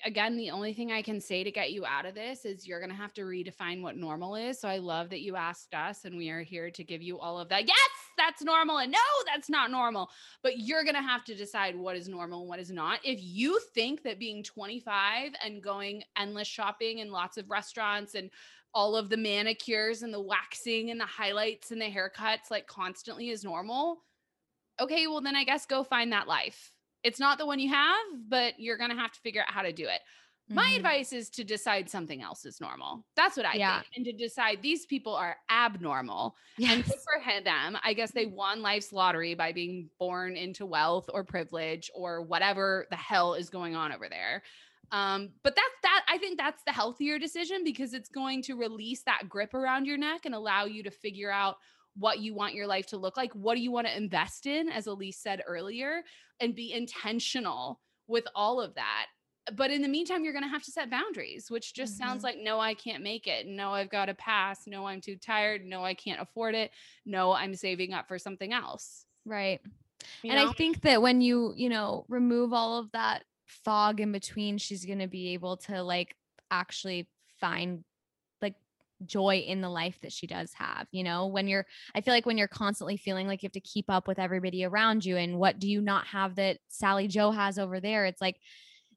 again, 0.06 0.36
the 0.36 0.52
only 0.52 0.74
thing 0.74 0.92
I 0.92 1.02
can 1.02 1.20
say 1.22 1.44
to 1.44 1.52
get 1.52 1.72
you 1.72 1.86
out 1.86 2.06
of 2.06 2.16
this 2.16 2.46
is 2.46 2.68
you're 2.68 2.80
going 2.80 2.90
to 2.90 2.96
have 2.96 3.14
to 3.14 3.22
redefine 3.22 3.82
what 3.82 3.96
normal 3.96 4.36
is. 4.36 4.60
So 4.60 4.68
I 4.68 4.78
love 4.78 5.10
that 5.10 5.22
you 5.22 5.36
asked 5.36 5.74
us 5.74 6.06
and 6.06 6.18
we 6.18 6.30
are 6.30 6.42
here 6.42 6.70
to 6.72 6.84
give 6.84 7.02
you 7.02 7.20
all 7.20 7.40
of 7.40 7.50
that. 7.50 7.68
Yes, 7.68 7.90
that's 8.18 8.44
normal 8.44 8.80
and 8.80 8.92
no, 8.92 9.00
that's 9.26 9.50
not 9.50 9.72
normal. 9.72 10.10
But 10.42 10.60
you're 10.60 10.84
going 10.84 10.96
to 10.96 11.02
have 11.02 11.24
to 11.26 11.36
decide 11.36 11.76
what 11.76 11.96
is 11.96 12.10
normal 12.10 12.42
and 12.42 12.50
what 12.50 12.60
is 12.60 12.72
not. 12.72 13.00
If 13.04 13.20
you 13.22 13.60
think 13.74 14.04
that 14.04 14.20
being 14.20 14.44
25 14.44 15.32
and 15.44 15.64
going 15.64 16.04
endless 16.18 16.48
shopping 16.48 17.00
and 17.00 17.12
lots 17.12 17.38
of 17.38 17.50
restaurants 17.50 18.16
and 18.16 18.30
all 18.74 18.96
of 18.96 19.10
the 19.10 19.18
manicures 19.18 20.02
and 20.02 20.14
the 20.14 20.22
waxing 20.22 20.90
and 20.90 21.00
the 21.00 21.06
highlights 21.06 21.72
and 21.72 21.80
the 21.80 21.86
haircuts 21.86 22.52
like 22.52 22.68
constantly 22.68 23.30
is 23.30 23.44
normal, 23.44 24.04
okay, 24.82 25.08
well 25.08 25.22
then 25.22 25.36
I 25.36 25.46
guess 25.46 25.66
go 25.66 25.84
find 25.84 26.12
that 26.12 26.28
life. 26.28 26.73
It's 27.04 27.20
not 27.20 27.38
the 27.38 27.46
one 27.46 27.60
you 27.60 27.70
have, 27.70 28.06
but 28.30 28.54
you're 28.60 28.78
going 28.78 28.90
to 28.90 28.96
have 28.96 29.12
to 29.12 29.20
figure 29.20 29.42
out 29.42 29.52
how 29.52 29.62
to 29.62 29.74
do 29.74 29.86
it. 29.88 30.02
My 30.50 30.68
Mhm. 30.72 30.76
advice 30.78 31.14
is 31.14 31.30
to 31.32 31.44
decide 31.46 31.90
something 31.90 32.22
else 32.22 32.46
is 32.46 32.60
normal. 32.60 33.06
That's 33.16 33.38
what 33.38 33.46
I 33.46 33.54
Yeah. 33.54 33.80
think. 33.82 33.92
And 33.96 34.06
to 34.06 34.12
decide 34.14 34.62
these 34.62 34.86
people 34.86 35.16
are 35.16 35.38
abnormal 35.50 36.36
and 36.58 36.68
Yes. 36.68 36.88
good 36.88 37.00
for 37.00 37.20
he- 37.22 37.40
them. 37.40 37.78
I 37.82 37.94
guess 37.94 38.12
they 38.12 38.26
won 38.26 38.62
life's 38.62 38.92
lottery 38.92 39.36
by 39.36 39.54
being 39.54 39.90
born 40.00 40.36
into 40.36 40.66
wealth 40.66 41.10
or 41.14 41.24
privilege 41.24 41.90
or 41.96 42.22
whatever 42.22 42.88
the 42.90 42.98
hell 42.98 43.36
is 43.36 43.50
going 43.50 43.76
on 43.76 43.94
over 43.94 44.10
there. 44.10 44.44
Um, 44.92 45.34
but 45.44 45.56
that's 45.56 45.80
that. 45.84 46.06
I 46.10 46.18
think 46.18 46.38
that's 46.38 46.62
the 46.64 46.74
healthier 46.74 47.18
decision 47.18 47.64
because 47.64 47.94
it's 47.94 48.10
going 48.10 48.42
to 48.44 48.56
release 48.56 49.02
that 49.04 49.30
grip 49.30 49.54
around 49.54 49.86
your 49.86 49.98
neck 49.98 50.26
and 50.26 50.36
allow 50.36 50.66
you 50.66 50.84
to 50.84 50.92
figure 50.92 51.32
out 51.32 51.58
what 51.96 52.20
you 52.20 52.34
want 52.34 52.54
your 52.54 52.68
life 52.68 52.88
to 52.88 52.98
look 52.98 53.18
like. 53.18 53.34
What 53.34 53.56
do 53.56 53.62
you 53.62 53.72
want 53.72 53.88
to 53.88 53.96
invest 53.96 54.46
in, 54.46 54.70
as 54.70 54.88
Elise 54.88 55.18
said 55.18 55.44
earlier, 55.46 56.02
and 56.40 56.56
be 56.56 56.74
intentional 56.74 57.80
with 58.08 58.26
all 58.36 58.60
of 58.60 58.76
that. 58.76 59.08
But 59.54 59.72
in 59.72 59.82
the 59.82 59.90
meantime, 59.90 60.24
you're 60.24 60.34
going 60.34 60.46
to 60.46 60.50
have 60.50 60.64
to 60.64 60.72
set 60.72 60.90
boundaries, 60.90 61.52
which 61.52 61.74
just 61.74 61.98
sounds 61.98 62.24
mm-hmm. 62.24 62.26
like 62.26 62.38
no, 62.42 62.60
I 62.60 62.74
can't 62.74 63.04
make 63.04 63.28
it. 63.28 63.46
No, 63.46 63.72
I've 63.72 63.90
got 63.90 64.06
to 64.06 64.14
pass. 64.14 64.62
No, 64.68 64.88
I'm 64.88 65.02
too 65.02 65.18
tired. 65.18 65.66
No, 65.66 65.84
I 65.84 65.94
can't 65.94 66.22
afford 66.22 66.56
it. 66.56 66.72
No, 67.06 67.34
I'm 67.34 67.54
saving 67.56 67.94
up 67.94 68.08
for 68.08 68.18
something 68.18 68.54
else. 68.54 69.06
Right. 69.26 69.60
You 70.22 70.32
and 70.32 70.40
know? 70.40 70.50
I 70.50 70.54
think 70.54 70.82
that 70.82 71.02
when 71.02 71.22
you, 71.22 71.54
you 71.58 71.70
know, 71.70 72.06
remove 72.08 72.54
all 72.54 72.78
of 72.78 72.92
that 72.94 73.24
fog 73.46 74.00
in 74.00 74.12
between, 74.14 74.58
she's 74.58 74.86
going 74.86 75.00
to 75.00 75.08
be 75.08 75.34
able 75.34 75.58
to 75.58 75.84
like 75.84 76.16
actually 76.50 77.10
find 77.40 77.84
joy 79.08 79.44
in 79.48 79.62
the 79.62 79.70
life 79.70 80.00
that 80.02 80.12
she 80.12 80.28
does 80.28 80.54
have. 80.54 80.88
You 80.92 81.04
know, 81.04 81.28
when 81.28 81.48
you're, 81.48 81.66
I 81.96 82.02
feel 82.02 82.14
like 82.14 82.26
when 82.26 82.38
you're 82.38 82.48
constantly 82.48 82.98
feeling 82.98 83.28
like 83.28 83.44
you 83.44 83.48
have 83.48 83.54
to 83.54 83.60
keep 83.60 83.90
up 83.90 84.08
with 84.08 84.20
everybody 84.20 84.64
around 84.64 85.06
you 85.06 85.18
and 85.18 85.38
what 85.38 85.60
do 85.60 85.70
you 85.70 85.82
not 85.82 86.08
have 86.08 86.36
that 86.36 86.58
Sally 86.68 87.08
Joe 87.08 87.32
has 87.32 87.60
over 87.60 87.80
there? 87.80 88.06
It's 88.06 88.22
like, 88.22 88.40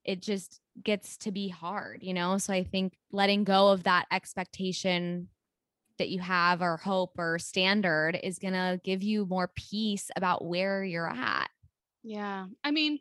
it 0.04 0.22
just 0.22 0.60
gets 0.82 1.16
to 1.18 1.32
be 1.32 1.48
hard, 1.48 2.02
you 2.02 2.14
know? 2.14 2.38
So 2.38 2.52
I 2.52 2.62
think 2.62 2.96
letting 3.10 3.44
go 3.44 3.68
of 3.68 3.82
that 3.84 4.06
expectation 4.12 5.28
that 5.98 6.10
you 6.10 6.20
have 6.20 6.62
or 6.62 6.76
hope 6.76 7.14
or 7.18 7.38
standard 7.38 8.18
is 8.22 8.38
going 8.38 8.54
to 8.54 8.80
give 8.84 9.02
you 9.02 9.26
more 9.26 9.50
peace 9.54 10.10
about 10.14 10.44
where 10.44 10.84
you're 10.84 11.08
at. 11.08 11.48
Yeah. 12.04 12.46
I 12.62 12.70
mean, 12.70 13.00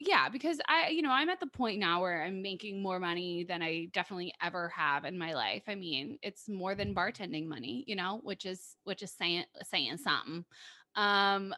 yeah, 0.00 0.28
because 0.28 0.60
I, 0.68 0.88
you 0.88 1.02
know, 1.02 1.10
I'm 1.10 1.28
at 1.28 1.40
the 1.40 1.46
point 1.48 1.80
now 1.80 2.00
where 2.02 2.22
I'm 2.22 2.40
making 2.40 2.82
more 2.82 3.00
money 3.00 3.44
than 3.44 3.62
I 3.62 3.86
definitely 3.92 4.32
ever 4.40 4.68
have 4.68 5.04
in 5.04 5.18
my 5.18 5.34
life. 5.34 5.64
I 5.66 5.74
mean, 5.74 6.18
it's 6.22 6.48
more 6.48 6.74
than 6.76 6.94
bartending 6.94 7.46
money, 7.46 7.84
you 7.86 7.96
know, 7.96 8.20
which 8.22 8.46
is 8.46 8.76
which 8.84 9.02
is 9.02 9.10
saying 9.12 9.44
saying 9.64 9.96
something. 9.98 10.44
Um 10.94 11.54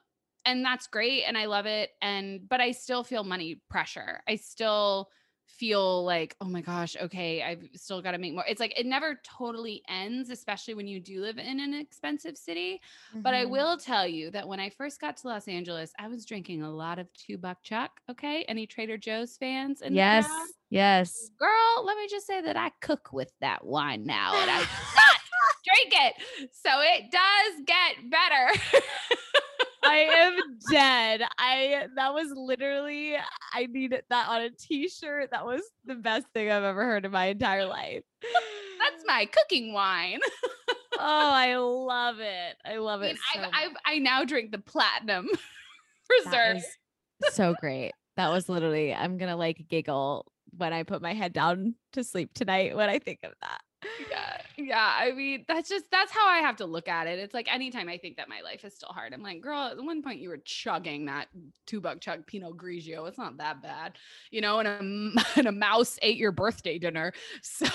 and 0.46 0.64
that's 0.64 0.86
great 0.86 1.24
and 1.24 1.36
I 1.36 1.44
love 1.44 1.66
it 1.66 1.90
and 2.00 2.48
but 2.48 2.62
I 2.62 2.72
still 2.72 3.04
feel 3.04 3.24
money 3.24 3.60
pressure. 3.68 4.22
I 4.26 4.36
still 4.36 5.10
feel 5.58 6.04
like, 6.04 6.36
oh 6.40 6.46
my 6.46 6.60
gosh, 6.60 6.96
okay, 7.00 7.42
I've 7.42 7.62
still 7.74 8.00
got 8.00 8.12
to 8.12 8.18
make 8.18 8.34
more. 8.34 8.44
It's 8.48 8.60
like 8.60 8.78
it 8.78 8.86
never 8.86 9.20
totally 9.24 9.82
ends, 9.88 10.30
especially 10.30 10.74
when 10.74 10.86
you 10.86 11.00
do 11.00 11.20
live 11.20 11.38
in 11.38 11.60
an 11.60 11.74
expensive 11.74 12.36
city. 12.36 12.80
But 13.14 13.34
I 13.34 13.44
Mhm. 13.44 13.50
will 13.50 13.76
tell 13.76 14.06
you 14.06 14.30
that 14.30 14.46
when 14.48 14.60
I 14.60 14.70
first 14.70 15.00
got 15.00 15.16
to 15.18 15.28
Los 15.28 15.48
Angeles, 15.48 15.92
I 15.98 16.08
was 16.08 16.24
drinking 16.24 16.62
a 16.62 16.70
lot 16.70 16.98
of 16.98 17.12
two 17.14 17.36
buck 17.38 17.62
chuck. 17.62 18.00
Okay. 18.10 18.42
Any 18.44 18.66
Trader 18.66 18.96
Joe's 18.96 19.36
fans? 19.36 19.82
Yes. 19.88 20.26
Yes. 20.70 21.30
Girl, 21.38 21.84
let 21.84 21.96
me 21.96 22.06
just 22.08 22.26
say 22.26 22.40
that 22.42 22.56
I 22.56 22.70
cook 22.80 23.12
with 23.12 23.32
that 23.40 23.64
wine 23.64 24.04
now. 24.04 24.34
And 24.40 24.50
I 24.50 24.58
drink 25.64 25.92
it. 25.92 26.50
So 26.52 26.70
it 26.80 27.10
does 27.10 27.62
get 27.66 28.08
better. 28.10 28.60
I 29.82 29.96
am 29.96 30.58
dead. 30.70 31.22
I 31.38 31.86
that 31.96 32.12
was 32.12 32.28
literally 32.34 33.16
I 33.54 33.66
need 33.66 33.98
that 34.08 34.28
on 34.28 34.42
a 34.42 34.50
t-shirt. 34.50 35.30
That 35.30 35.44
was 35.44 35.62
the 35.84 35.94
best 35.94 36.26
thing 36.34 36.50
I've 36.50 36.62
ever 36.62 36.84
heard 36.84 37.04
in 37.04 37.12
my 37.12 37.26
entire 37.26 37.66
life. 37.66 38.02
That's 38.22 39.04
my 39.06 39.26
cooking 39.26 39.72
wine. 39.72 40.20
oh, 40.98 40.98
I 40.98 41.56
love 41.56 42.20
it. 42.20 42.56
I 42.64 42.76
love 42.76 43.02
I, 43.02 43.06
it. 43.06 43.08
mean, 43.08 43.18
so 43.32 43.40
I, 43.40 43.42
much. 43.42 43.54
I, 43.86 43.92
I 43.94 43.98
now 43.98 44.24
drink 44.24 44.52
the 44.52 44.58
platinum 44.58 45.28
That 46.24 46.32
reserve. 46.32 46.62
so 47.30 47.54
great. 47.60 47.92
That 48.16 48.30
was 48.30 48.48
literally 48.48 48.92
I'm 48.94 49.16
gonna 49.16 49.36
like 49.36 49.66
giggle 49.68 50.30
when 50.56 50.72
I 50.72 50.82
put 50.82 51.00
my 51.00 51.14
head 51.14 51.32
down 51.32 51.74
to 51.92 52.04
sleep 52.04 52.34
tonight 52.34 52.76
when 52.76 52.88
I 52.88 52.98
think 52.98 53.20
of 53.22 53.32
that. 53.40 53.60
Yeah 54.10 54.40
yeah 54.64 54.96
i 54.98 55.12
mean 55.12 55.44
that's 55.48 55.68
just 55.68 55.84
that's 55.90 56.12
how 56.12 56.26
i 56.28 56.38
have 56.38 56.56
to 56.56 56.66
look 56.66 56.88
at 56.88 57.06
it 57.06 57.18
it's 57.18 57.34
like 57.34 57.52
anytime 57.52 57.88
i 57.88 57.96
think 57.96 58.16
that 58.16 58.28
my 58.28 58.40
life 58.42 58.64
is 58.64 58.74
still 58.74 58.90
hard 58.90 59.12
i'm 59.12 59.22
like 59.22 59.40
girl 59.40 59.66
at 59.66 59.82
one 59.82 60.02
point 60.02 60.20
you 60.20 60.28
were 60.28 60.40
chugging 60.44 61.06
that 61.06 61.28
two 61.66 61.80
buck 61.80 62.00
chuck 62.00 62.26
pinot 62.26 62.56
grigio 62.56 63.08
it's 63.08 63.18
not 63.18 63.36
that 63.38 63.62
bad 63.62 63.96
you 64.30 64.40
know 64.40 64.58
and 64.60 64.68
a, 64.68 65.24
and 65.36 65.46
a 65.46 65.52
mouse 65.52 65.98
ate 66.02 66.16
your 66.16 66.32
birthday 66.32 66.78
dinner 66.78 67.12
so 67.42 67.66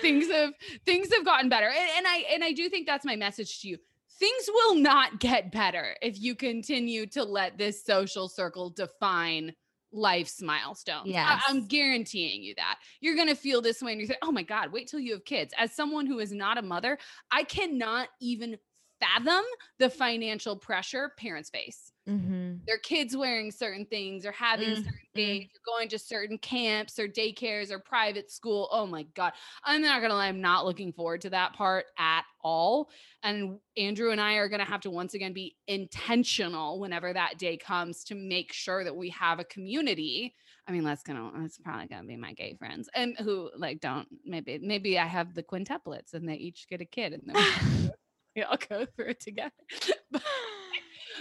things 0.00 0.30
have 0.30 0.52
things 0.84 1.12
have 1.12 1.24
gotten 1.24 1.48
better 1.48 1.68
and, 1.68 1.90
and 1.96 2.06
i 2.06 2.24
and 2.32 2.44
i 2.44 2.52
do 2.52 2.68
think 2.68 2.86
that's 2.86 3.04
my 3.04 3.16
message 3.16 3.60
to 3.60 3.68
you 3.68 3.78
things 4.18 4.48
will 4.52 4.76
not 4.76 5.18
get 5.18 5.50
better 5.50 5.96
if 6.02 6.20
you 6.20 6.34
continue 6.34 7.06
to 7.06 7.24
let 7.24 7.58
this 7.58 7.84
social 7.84 8.28
circle 8.28 8.70
define 8.70 9.52
life's 9.92 10.40
milestones. 10.42 11.10
I- 11.46 11.50
I'm 11.50 11.66
guaranteeing 11.66 12.42
you 12.42 12.54
that. 12.56 12.78
You're 13.00 13.14
going 13.16 13.28
to 13.28 13.34
feel 13.34 13.60
this 13.60 13.82
way 13.82 13.92
and 13.92 14.00
you 14.00 14.06
say, 14.06 14.16
oh 14.22 14.32
my 14.32 14.42
God, 14.42 14.72
wait 14.72 14.88
till 14.88 15.00
you 15.00 15.12
have 15.12 15.24
kids. 15.24 15.52
As 15.58 15.72
someone 15.72 16.06
who 16.06 16.18
is 16.18 16.32
not 16.32 16.58
a 16.58 16.62
mother, 16.62 16.98
I 17.30 17.44
cannot 17.44 18.08
even 18.20 18.56
fathom 19.00 19.44
the 19.78 19.90
financial 19.90 20.56
pressure 20.56 21.12
parents 21.18 21.50
face. 21.50 21.91
Mm-hmm. 22.08 22.56
Their 22.66 22.78
kids 22.78 23.16
wearing 23.16 23.50
certain 23.50 23.86
things 23.86 24.26
or 24.26 24.32
having 24.32 24.70
Mm, 24.70 24.76
certain 24.76 25.08
things 25.14 25.50
or 25.54 25.72
going 25.72 25.88
to 25.88 25.98
certain 25.98 26.38
camps 26.38 26.98
or 26.98 27.06
daycares 27.06 27.70
or 27.70 27.78
private 27.78 28.30
school. 28.30 28.68
Oh 28.72 28.86
my 28.86 29.04
God. 29.14 29.32
I'm 29.64 29.82
not 29.82 30.00
going 30.00 30.10
to 30.10 30.16
lie. 30.16 30.26
I'm 30.26 30.40
not 30.40 30.64
looking 30.64 30.92
forward 30.92 31.20
to 31.22 31.30
that 31.30 31.54
part 31.54 31.86
at 31.98 32.24
all. 32.42 32.90
And 33.22 33.58
Andrew 33.76 34.10
and 34.10 34.20
I 34.20 34.34
are 34.34 34.48
going 34.48 34.60
to 34.60 34.66
have 34.66 34.80
to 34.82 34.90
once 34.90 35.14
again 35.14 35.32
be 35.32 35.56
intentional 35.68 36.80
whenever 36.80 37.12
that 37.12 37.38
day 37.38 37.56
comes 37.56 38.04
to 38.04 38.14
make 38.14 38.52
sure 38.52 38.82
that 38.84 38.96
we 38.96 39.10
have 39.10 39.38
a 39.38 39.44
community. 39.44 40.34
I 40.66 40.72
mean, 40.72 40.84
that's 40.84 41.02
gonna 41.02 41.30
that's 41.40 41.58
probably 41.58 41.86
gonna 41.88 42.06
be 42.06 42.16
my 42.16 42.34
gay 42.34 42.54
friends 42.54 42.88
and 42.94 43.18
who 43.18 43.50
like 43.56 43.80
don't 43.80 44.06
maybe 44.24 44.60
maybe 44.62 44.96
I 44.96 45.06
have 45.06 45.34
the 45.34 45.42
quintuplets 45.42 46.14
and 46.14 46.28
they 46.28 46.34
each 46.34 46.68
get 46.68 46.80
a 46.80 46.84
kid 46.84 47.12
and 47.14 47.22
then 47.26 47.34
we- 47.36 47.90
we 48.36 48.42
all 48.44 48.56
go 48.68 48.86
through 48.86 49.06
it 49.06 49.20
together. 49.20 49.50
but, 50.12 50.22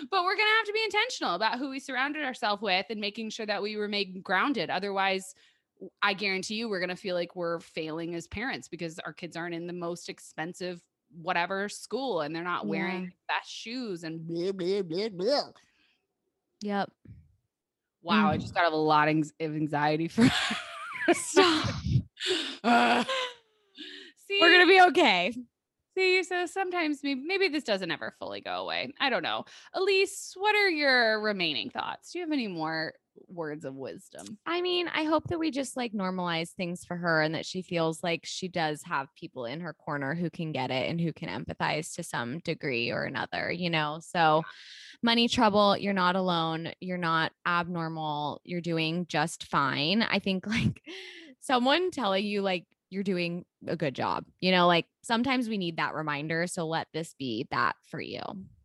but 0.10 0.24
we're 0.24 0.36
gonna 0.36 0.50
have 0.58 0.66
to 0.68 0.74
be 0.74 0.84
intentional 0.84 1.36
about 1.36 1.58
who 1.60 1.70
we 1.70 1.80
surrounded 1.80 2.24
ourselves 2.24 2.62
with 2.62 2.86
and 2.90 3.00
making 3.00 3.30
sure 3.30 3.46
that 3.46 3.62
we 3.62 3.76
remain 3.76 4.22
grounded. 4.22 4.70
Otherwise, 4.70 5.34
I 6.02 6.14
guarantee 6.14 6.56
you 6.56 6.70
we're 6.70 6.80
gonna 6.80 6.96
feel 6.96 7.16
like 7.16 7.36
we're 7.36 7.60
failing 7.60 8.16
as 8.16 8.28
parents 8.28 8.68
because 8.68 9.00
our 9.00 9.14
kids 9.14 9.36
aren't 9.36 9.56
in 9.56 9.68
the 9.68 9.74
most 9.74 10.10
expensive 10.10 10.82
whatever 11.22 11.68
school 11.68 12.22
and 12.22 12.34
they're 12.36 12.44
not 12.44 12.68
wearing 12.68 13.04
Yeah. 13.04 13.10
the 13.10 13.16
best 13.28 13.52
shoes 13.52 14.04
and 14.04 14.26
blah, 14.28 14.52
blah, 14.54 14.82
blah, 14.82 15.10
blah. 15.10 15.50
Yep. 16.62 16.90
Wow, 18.04 18.30
I 18.32 18.38
Mm. 18.38 18.42
just 18.42 18.54
got 18.54 18.72
a 18.72 18.76
lot 18.76 19.08
of 19.10 19.18
of 19.18 19.56
anxiety 19.56 20.08
for. 20.08 20.28
Stop. 21.14 21.70
Uh, 22.64 23.04
see, 24.28 24.38
We're 24.42 24.52
gonna 24.52 24.68
be 24.68 24.82
okay. 24.90 25.34
See. 25.94 26.24
So 26.24 26.46
sometimes 26.46 27.00
maybe 27.04 27.22
maybe 27.26 27.48
this 27.48 27.64
doesn't 27.64 27.92
ever 27.92 28.14
fully 28.20 28.42
go 28.42 28.62
away. 28.62 28.94
I 29.00 29.10
don't 29.10 29.24
know. 29.24 29.46
Elise, 29.74 30.34
what 30.36 30.56
are 30.56 30.70
your 30.70 31.22
remaining 31.22 31.70
thoughts? 31.70 32.12
Do 32.12 32.20
you 32.20 32.26
have 32.26 32.32
any 32.32 32.48
more 32.48 32.94
words 33.28 33.66
of 33.66 33.76
wisdom? 33.76 34.38
I 34.46 34.62
mean, 34.62 34.88
I 34.88 35.04
hope 35.04 35.28
that 35.28 35.40
we 35.40 35.52
just 35.52 35.78
like 35.78 35.94
normalize 35.94 36.50
things 36.52 36.86
for 36.86 36.96
her 36.96 37.22
and 37.22 37.36
that 37.36 37.46
she 37.46 37.62
feels 37.62 38.04
like 38.04 38.22
she 38.24 38.48
does 38.48 38.82
have 38.84 39.14
people 39.16 39.46
in 39.46 39.62
her 39.62 39.74
corner 39.74 40.16
who 40.16 40.30
can 40.30 40.52
get 40.52 40.72
it 40.72 40.90
and 40.90 41.00
who 41.00 41.14
can 41.14 41.30
empathize 41.30 41.96
to 41.96 42.04
some 42.04 42.40
degree 42.40 42.92
or 42.92 43.04
another, 43.04 43.52
you 43.52 43.70
know? 43.70 44.00
So, 44.02 44.44
money 45.04 45.28
trouble, 45.28 45.78
you're 45.78 45.94
not 45.94 46.16
alone. 46.16 46.72
You're 46.80 46.98
not 46.98 47.32
abnormal. 47.46 48.42
You're 48.44 48.62
doing 48.62 49.06
just 49.08 49.46
fine. 49.46 50.04
I 50.04 50.20
think 50.20 50.48
like 50.48 50.82
someone 51.40 51.92
telling 51.92 52.26
you, 52.26 52.42
like, 52.42 52.66
you're 52.92 53.04
doing 53.04 53.46
a 53.68 53.76
good 53.78 53.96
job, 53.96 54.26
you 54.42 54.52
know, 54.52 54.68
like 54.68 54.88
sometimes 55.04 55.50
we 55.50 55.58
need 55.58 55.78
that 55.78 55.94
reminder. 55.96 56.48
So, 56.48 56.68
let 56.68 56.88
this 56.94 57.14
be 57.16 57.48
that 57.52 57.76
for 57.84 58.02
you. 58.02 58.22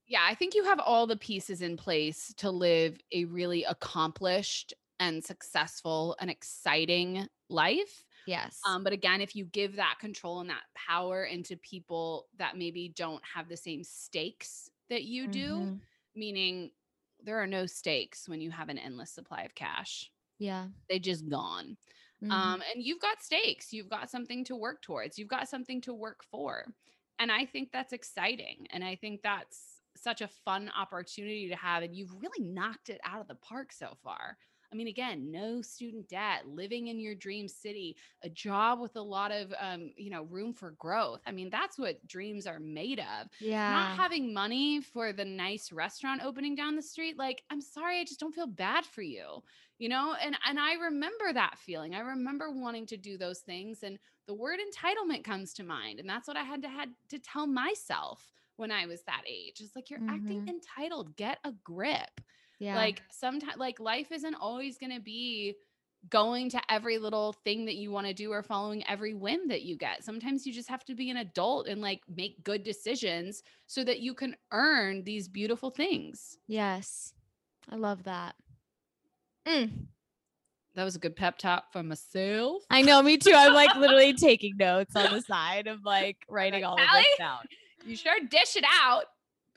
Yeah, 0.09 0.25
I 0.25 0.35
think 0.35 0.55
you 0.55 0.65
have 0.65 0.79
all 0.79 1.07
the 1.07 1.17
pieces 1.17 1.63
in 1.63 1.77
place 1.77 2.33
to 2.35 2.51
live 2.51 2.99
a 3.13 3.25
really 3.25 3.65
accomplished 3.65 4.73
and 5.01 5.25
successful 5.25 6.17
and 6.21 6.31
exciting 6.31 7.27
life. 7.49 8.05
Yes. 8.27 8.67
Um, 8.67 8.85
but 8.85 8.93
again, 8.93 9.21
if 9.21 9.37
you 9.37 9.47
give 9.47 9.77
that 9.77 9.99
control 10.01 10.41
and 10.41 10.51
that 10.51 10.65
power 10.75 11.25
into 11.25 11.57
people 11.57 12.29
that 12.39 12.57
maybe 12.57 12.89
don't 12.89 13.25
have 13.25 13.49
the 13.49 13.57
same 13.57 13.85
stakes 13.85 14.71
that 14.91 15.05
you 15.05 15.29
do, 15.29 15.69
Mhm. 15.69 15.81
meaning 16.15 16.73
there 17.21 17.39
are 17.43 17.47
no 17.47 17.67
stakes 17.67 18.29
when 18.29 18.41
you 18.41 18.51
have 18.51 18.69
an 18.69 18.79
endless 18.79 19.13
supply 19.13 19.43
of 19.43 19.55
cash. 19.55 20.11
Yeah. 20.39 20.69
They 20.89 20.99
just 20.99 21.29
gone. 21.29 21.79
Mhm. 22.23 22.31
Um, 22.35 22.63
and 22.75 22.83
you've 22.83 23.01
got 23.01 23.23
stakes. 23.23 23.73
You've 23.73 23.89
got 23.89 24.11
something 24.11 24.45
to 24.45 24.57
work 24.57 24.83
towards. 24.83 25.19
You've 25.19 25.29
got 25.29 25.49
something 25.49 25.81
to 25.83 25.95
work 25.95 26.25
for. 26.25 26.67
And 27.19 27.31
I 27.33 27.47
think 27.47 27.71
that's 27.73 27.93
exciting. 27.93 28.67
And 28.71 28.85
I 28.85 28.97
think 28.97 29.23
that's 29.23 29.83
such 29.97 30.21
a 30.21 30.29
fun 30.29 30.69
opportunity 30.71 31.49
to 31.49 31.57
have. 31.57 31.83
And 31.83 31.95
you've 31.95 32.13
really 32.15 32.45
knocked 32.45 32.91
it 32.91 33.01
out 33.05 33.21
of 33.21 33.29
the 33.29 33.37
park 33.37 33.73
so 33.73 33.97
far. 34.03 34.39
I 34.73 34.77
mean, 34.77 34.89
again, 34.89 35.31
no 35.31 35.63
student 35.63 36.09
debt, 36.09 36.47
living 36.49 36.89
in 36.89 37.01
your 37.01 37.15
dream 37.15 37.49
city, 37.49 37.97
a 38.23 38.29
job 38.29 38.81
with 38.81 38.97
a 38.97 39.01
lot 39.03 39.33
of, 39.33 39.53
um, 39.59 39.93
you 39.97 40.11
know, 40.11 40.23
room 40.25 40.53
for 40.53 40.73
growth. 40.73 41.23
I 41.27 41.33
mean, 41.33 41.51
that's 41.51 41.79
what 41.79 42.07
dreams 42.07 42.47
are 42.47 42.59
made 42.61 43.01
of 43.01 43.29
yeah. 43.39 43.67
not 43.67 43.93
having 43.93 44.33
money 44.33 44.81
for 44.81 45.13
the 45.13 45.25
nice 45.25 45.73
restaurant 45.73 46.23
opening 46.23 46.55
down 46.55 46.77
the 46.77 46.83
street 46.83 47.17
like 47.19 47.43
i'm 47.51 47.61
sorry 47.61 47.99
i 48.01 48.05
just 48.05 48.21
don't 48.21 48.35
feel 48.35 48.47
bad 48.47 48.85
for 48.85 49.03
you 49.03 49.43
you 49.79 49.89
know 49.89 50.15
and 50.15 50.37
and 50.47 50.59
i 50.59 50.75
remember 50.75 51.33
that 51.33 51.59
feeling 51.59 51.95
i 51.95 52.01
remember 52.01 52.51
wanting 52.51 52.87
to 52.87 52.97
do 52.97 53.17
those 53.19 53.41
things 53.41 53.83
and 53.83 53.99
the 54.27 54.35
word 54.35 54.59
entitlement 54.61 55.25
comes 55.25 55.53
to 55.55 55.63
mind 55.63 55.99
and 56.01 56.09
that's 56.09 56.29
what 56.29 56.37
i 56.37 56.43
had 56.43 56.63
to 56.63 56.69
had 56.69 56.91
to 57.09 57.19
tell 57.19 57.47
myself 57.47 58.33
when 58.57 58.71
i 58.71 58.87
was 58.87 59.03
that 59.05 59.23
age 59.27 59.61
it's 59.61 59.77
like 59.77 59.91
you're 59.91 60.01
acting 60.09 60.41
Mhm. 60.41 60.49
entitled 60.49 61.17
get 61.17 61.39
a 61.45 61.53
grip 61.53 62.21
yeah. 62.59 62.77
like 62.77 63.03
sometimes 63.11 63.57
like 63.59 63.81
life 63.81 64.13
isn't 64.13 64.35
always 64.35 64.79
going 64.79 64.93
to 64.93 65.01
be 65.01 65.55
going 66.09 66.49
to 66.51 66.61
every 66.71 66.99
little 66.99 67.33
thing 67.33 67.65
that 67.65 67.75
you 67.75 67.91
want 67.91 68.07
to 68.07 68.15
do 68.15 68.31
or 68.31 68.43
following 68.43 68.87
every 68.87 69.13
whim 69.15 69.49
that 69.49 69.63
you 69.63 69.77
get 69.77 70.05
sometimes 70.05 70.47
you 70.47 70.53
just 70.53 70.69
have 70.69 70.85
to 70.85 70.95
be 70.95 71.11
an 71.11 71.17
adult 71.17 71.67
and 71.67 71.81
like 71.81 72.01
make 72.15 72.45
good 72.45 72.63
decisions 72.63 73.43
so 73.67 73.83
that 73.83 73.99
you 74.01 74.15
can 74.15 74.37
earn 74.53 75.03
these 75.05 75.27
beautiful 75.29 75.71
things 75.71 76.39
Yes. 76.47 77.13
I 77.69 77.75
love 77.75 78.05
that. 78.05 78.37
Mm. 79.49 79.71
that 80.75 80.85
was 80.85 80.95
a 80.97 80.99
good 81.01 81.17
pep 81.17 81.39
talk 81.39 81.73
for 81.73 81.83
myself 81.83 82.63
I 82.71 82.83
know, 82.83 83.01
me 83.03 83.17
too. 83.17 83.33
I'm 83.35 83.55
like 83.55 83.75
literally 83.77 84.13
taking 84.29 84.57
notes 84.57 84.95
on 84.95 85.13
the 85.13 85.23
side 85.23 85.67
of 85.67 85.85
like 85.85 86.19
writing 86.29 86.65
all 86.65 86.75
of 86.75 86.81
this 86.81 87.07
down. 87.19 87.39
you 87.85 87.97
sure 87.97 88.15
dish 88.29 88.57
it 88.57 88.65
out 88.83 89.05
but 89.07 89.16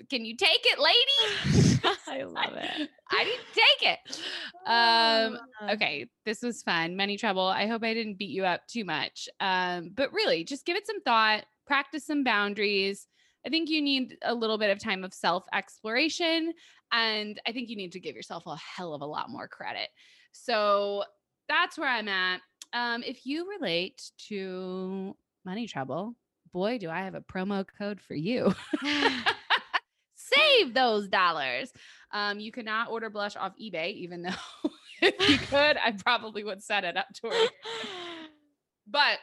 can 0.09 0.25
you 0.25 0.35
take 0.35 0.61
it 0.63 0.79
lady? 0.79 1.69
I 2.07 2.23
love 2.23 2.53
it. 2.55 2.89
i 3.11 3.23
need 3.23 3.37
to 3.53 3.61
take 3.79 3.93
it. 3.93 4.21
Um 4.65 5.37
Uh, 5.61 5.73
okay 5.73 6.07
this 6.25 6.41
was 6.41 6.61
fun. 6.63 6.95
Money 6.95 7.17
trouble. 7.17 7.47
I 7.47 7.67
hope 7.67 7.83
i 7.83 7.93
didn't 7.93 8.17
beat 8.17 8.31
you 8.31 8.45
up 8.45 8.61
too 8.67 8.85
much. 8.85 9.27
Um 9.39 9.91
but 9.95 10.11
really 10.13 10.43
just 10.43 10.65
give 10.65 10.75
it 10.77 10.85
some 10.87 11.01
thought 11.01 11.45
practice 11.65 12.05
some 12.05 12.23
boundaries. 12.23 13.07
I 13.45 13.49
think 13.49 13.69
you 13.69 13.81
need 13.81 14.17
a 14.23 14.33
little 14.33 14.57
bit 14.57 14.69
of 14.71 14.79
time 14.79 15.03
of 15.03 15.13
self 15.13 15.45
exploration 15.53 16.53
and 16.91 17.39
i 17.45 17.51
think 17.51 17.69
you 17.69 17.75
need 17.75 17.91
to 17.91 17.99
give 17.99 18.15
yourself 18.15 18.43
a 18.47 18.57
hell 18.57 18.93
of 18.93 19.01
a 19.01 19.05
lot 19.05 19.29
more 19.29 19.47
credit. 19.47 19.89
So 20.31 21.03
that's 21.47 21.77
where 21.77 21.89
i'm 21.89 22.07
at. 22.07 22.41
Um 22.73 23.03
if 23.03 23.25
you 23.25 23.49
relate 23.49 24.11
to 24.29 25.15
money 25.45 25.67
trouble 25.67 26.15
boy 26.51 26.77
do 26.79 26.89
i 26.89 27.01
have 27.01 27.15
a 27.15 27.21
promo 27.21 27.65
code 27.77 28.01
for 28.01 28.15
you 28.15 28.53
save 30.33 30.73
those 30.73 31.07
dollars. 31.07 31.71
Um, 32.11 32.39
you 32.39 32.51
cannot 32.51 32.89
order 32.89 33.09
blush 33.09 33.35
off 33.35 33.53
eBay, 33.61 33.93
even 33.93 34.23
though 34.23 34.29
if 35.01 35.29
you 35.29 35.37
could, 35.47 35.77
I 35.77 35.93
probably 36.03 36.43
would 36.43 36.63
set 36.63 36.83
it 36.83 36.97
up 36.97 37.07
to 37.21 37.27
it. 37.27 37.51
But 38.87 39.19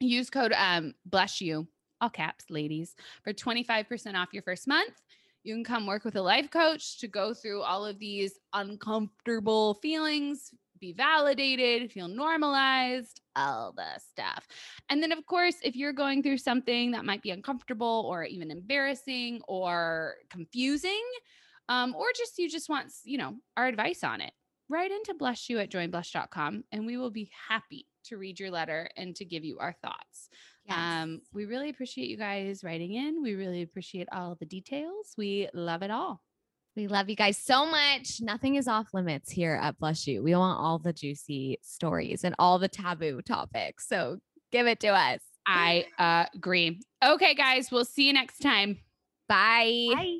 use 0.00 0.30
code 0.30 0.52
um 0.56 0.94
bless 1.04 1.40
you, 1.40 1.66
all 2.00 2.10
caps, 2.10 2.44
ladies, 2.50 2.94
for 3.22 3.32
25% 3.32 4.14
off 4.14 4.32
your 4.32 4.42
first 4.42 4.68
month. 4.68 4.94
You 5.42 5.54
can 5.54 5.64
come 5.64 5.86
work 5.86 6.04
with 6.04 6.16
a 6.16 6.22
life 6.22 6.50
coach 6.50 6.98
to 7.00 7.08
go 7.08 7.34
through 7.34 7.62
all 7.62 7.84
of 7.84 7.98
these 7.98 8.38
uncomfortable 8.54 9.74
feelings, 9.74 10.54
be 10.84 10.92
validated, 10.92 11.90
feel 11.90 12.08
normalized, 12.08 13.20
all 13.36 13.72
the 13.72 13.98
stuff. 13.98 14.46
And 14.90 15.02
then, 15.02 15.12
of 15.12 15.24
course, 15.26 15.56
if 15.62 15.74
you're 15.76 15.92
going 15.92 16.22
through 16.22 16.38
something 16.38 16.90
that 16.92 17.04
might 17.04 17.22
be 17.22 17.30
uncomfortable 17.30 18.04
or 18.08 18.24
even 18.24 18.50
embarrassing 18.50 19.40
or 19.48 20.16
confusing, 20.30 21.02
um, 21.68 21.94
or 21.94 22.06
just 22.16 22.38
you 22.38 22.50
just 22.50 22.68
want, 22.68 22.92
you 23.04 23.16
know, 23.16 23.36
our 23.56 23.66
advice 23.66 24.04
on 24.04 24.20
it, 24.20 24.32
write 24.68 24.90
into 24.90 25.14
blush 25.14 25.48
you 25.48 25.58
at 25.58 25.70
joinblush.com 25.70 26.64
and 26.72 26.86
we 26.86 26.96
will 26.96 27.10
be 27.10 27.30
happy 27.48 27.86
to 28.04 28.18
read 28.18 28.38
your 28.38 28.50
letter 28.50 28.88
and 28.96 29.16
to 29.16 29.24
give 29.24 29.44
you 29.44 29.58
our 29.58 29.74
thoughts. 29.82 30.28
Um, 30.68 31.20
we 31.32 31.44
really 31.44 31.70
appreciate 31.70 32.08
you 32.08 32.16
guys 32.16 32.64
writing 32.64 32.94
in. 32.94 33.22
We 33.22 33.34
really 33.34 33.62
appreciate 33.62 34.08
all 34.12 34.36
the 34.38 34.46
details. 34.46 35.14
We 35.16 35.48
love 35.54 35.82
it 35.82 35.90
all. 35.90 36.22
We 36.76 36.88
love 36.88 37.08
you 37.08 37.16
guys 37.16 37.38
so 37.38 37.66
much. 37.66 38.20
Nothing 38.20 38.56
is 38.56 38.66
off 38.66 38.88
limits 38.92 39.30
here 39.30 39.58
at 39.62 39.78
Blush 39.78 40.06
You. 40.06 40.22
We 40.22 40.34
want 40.34 40.58
all 40.58 40.78
the 40.78 40.92
juicy 40.92 41.58
stories 41.62 42.24
and 42.24 42.34
all 42.38 42.58
the 42.58 42.68
taboo 42.68 43.22
topics. 43.22 43.88
So 43.88 44.18
give 44.50 44.66
it 44.66 44.80
to 44.80 44.88
us. 44.88 45.20
I 45.46 45.84
agree. 46.34 46.80
Okay, 47.04 47.34
guys, 47.34 47.70
we'll 47.70 47.84
see 47.84 48.06
you 48.06 48.12
next 48.12 48.38
time. 48.38 48.78
Bye. 49.28 49.90
Bye. 49.94 50.18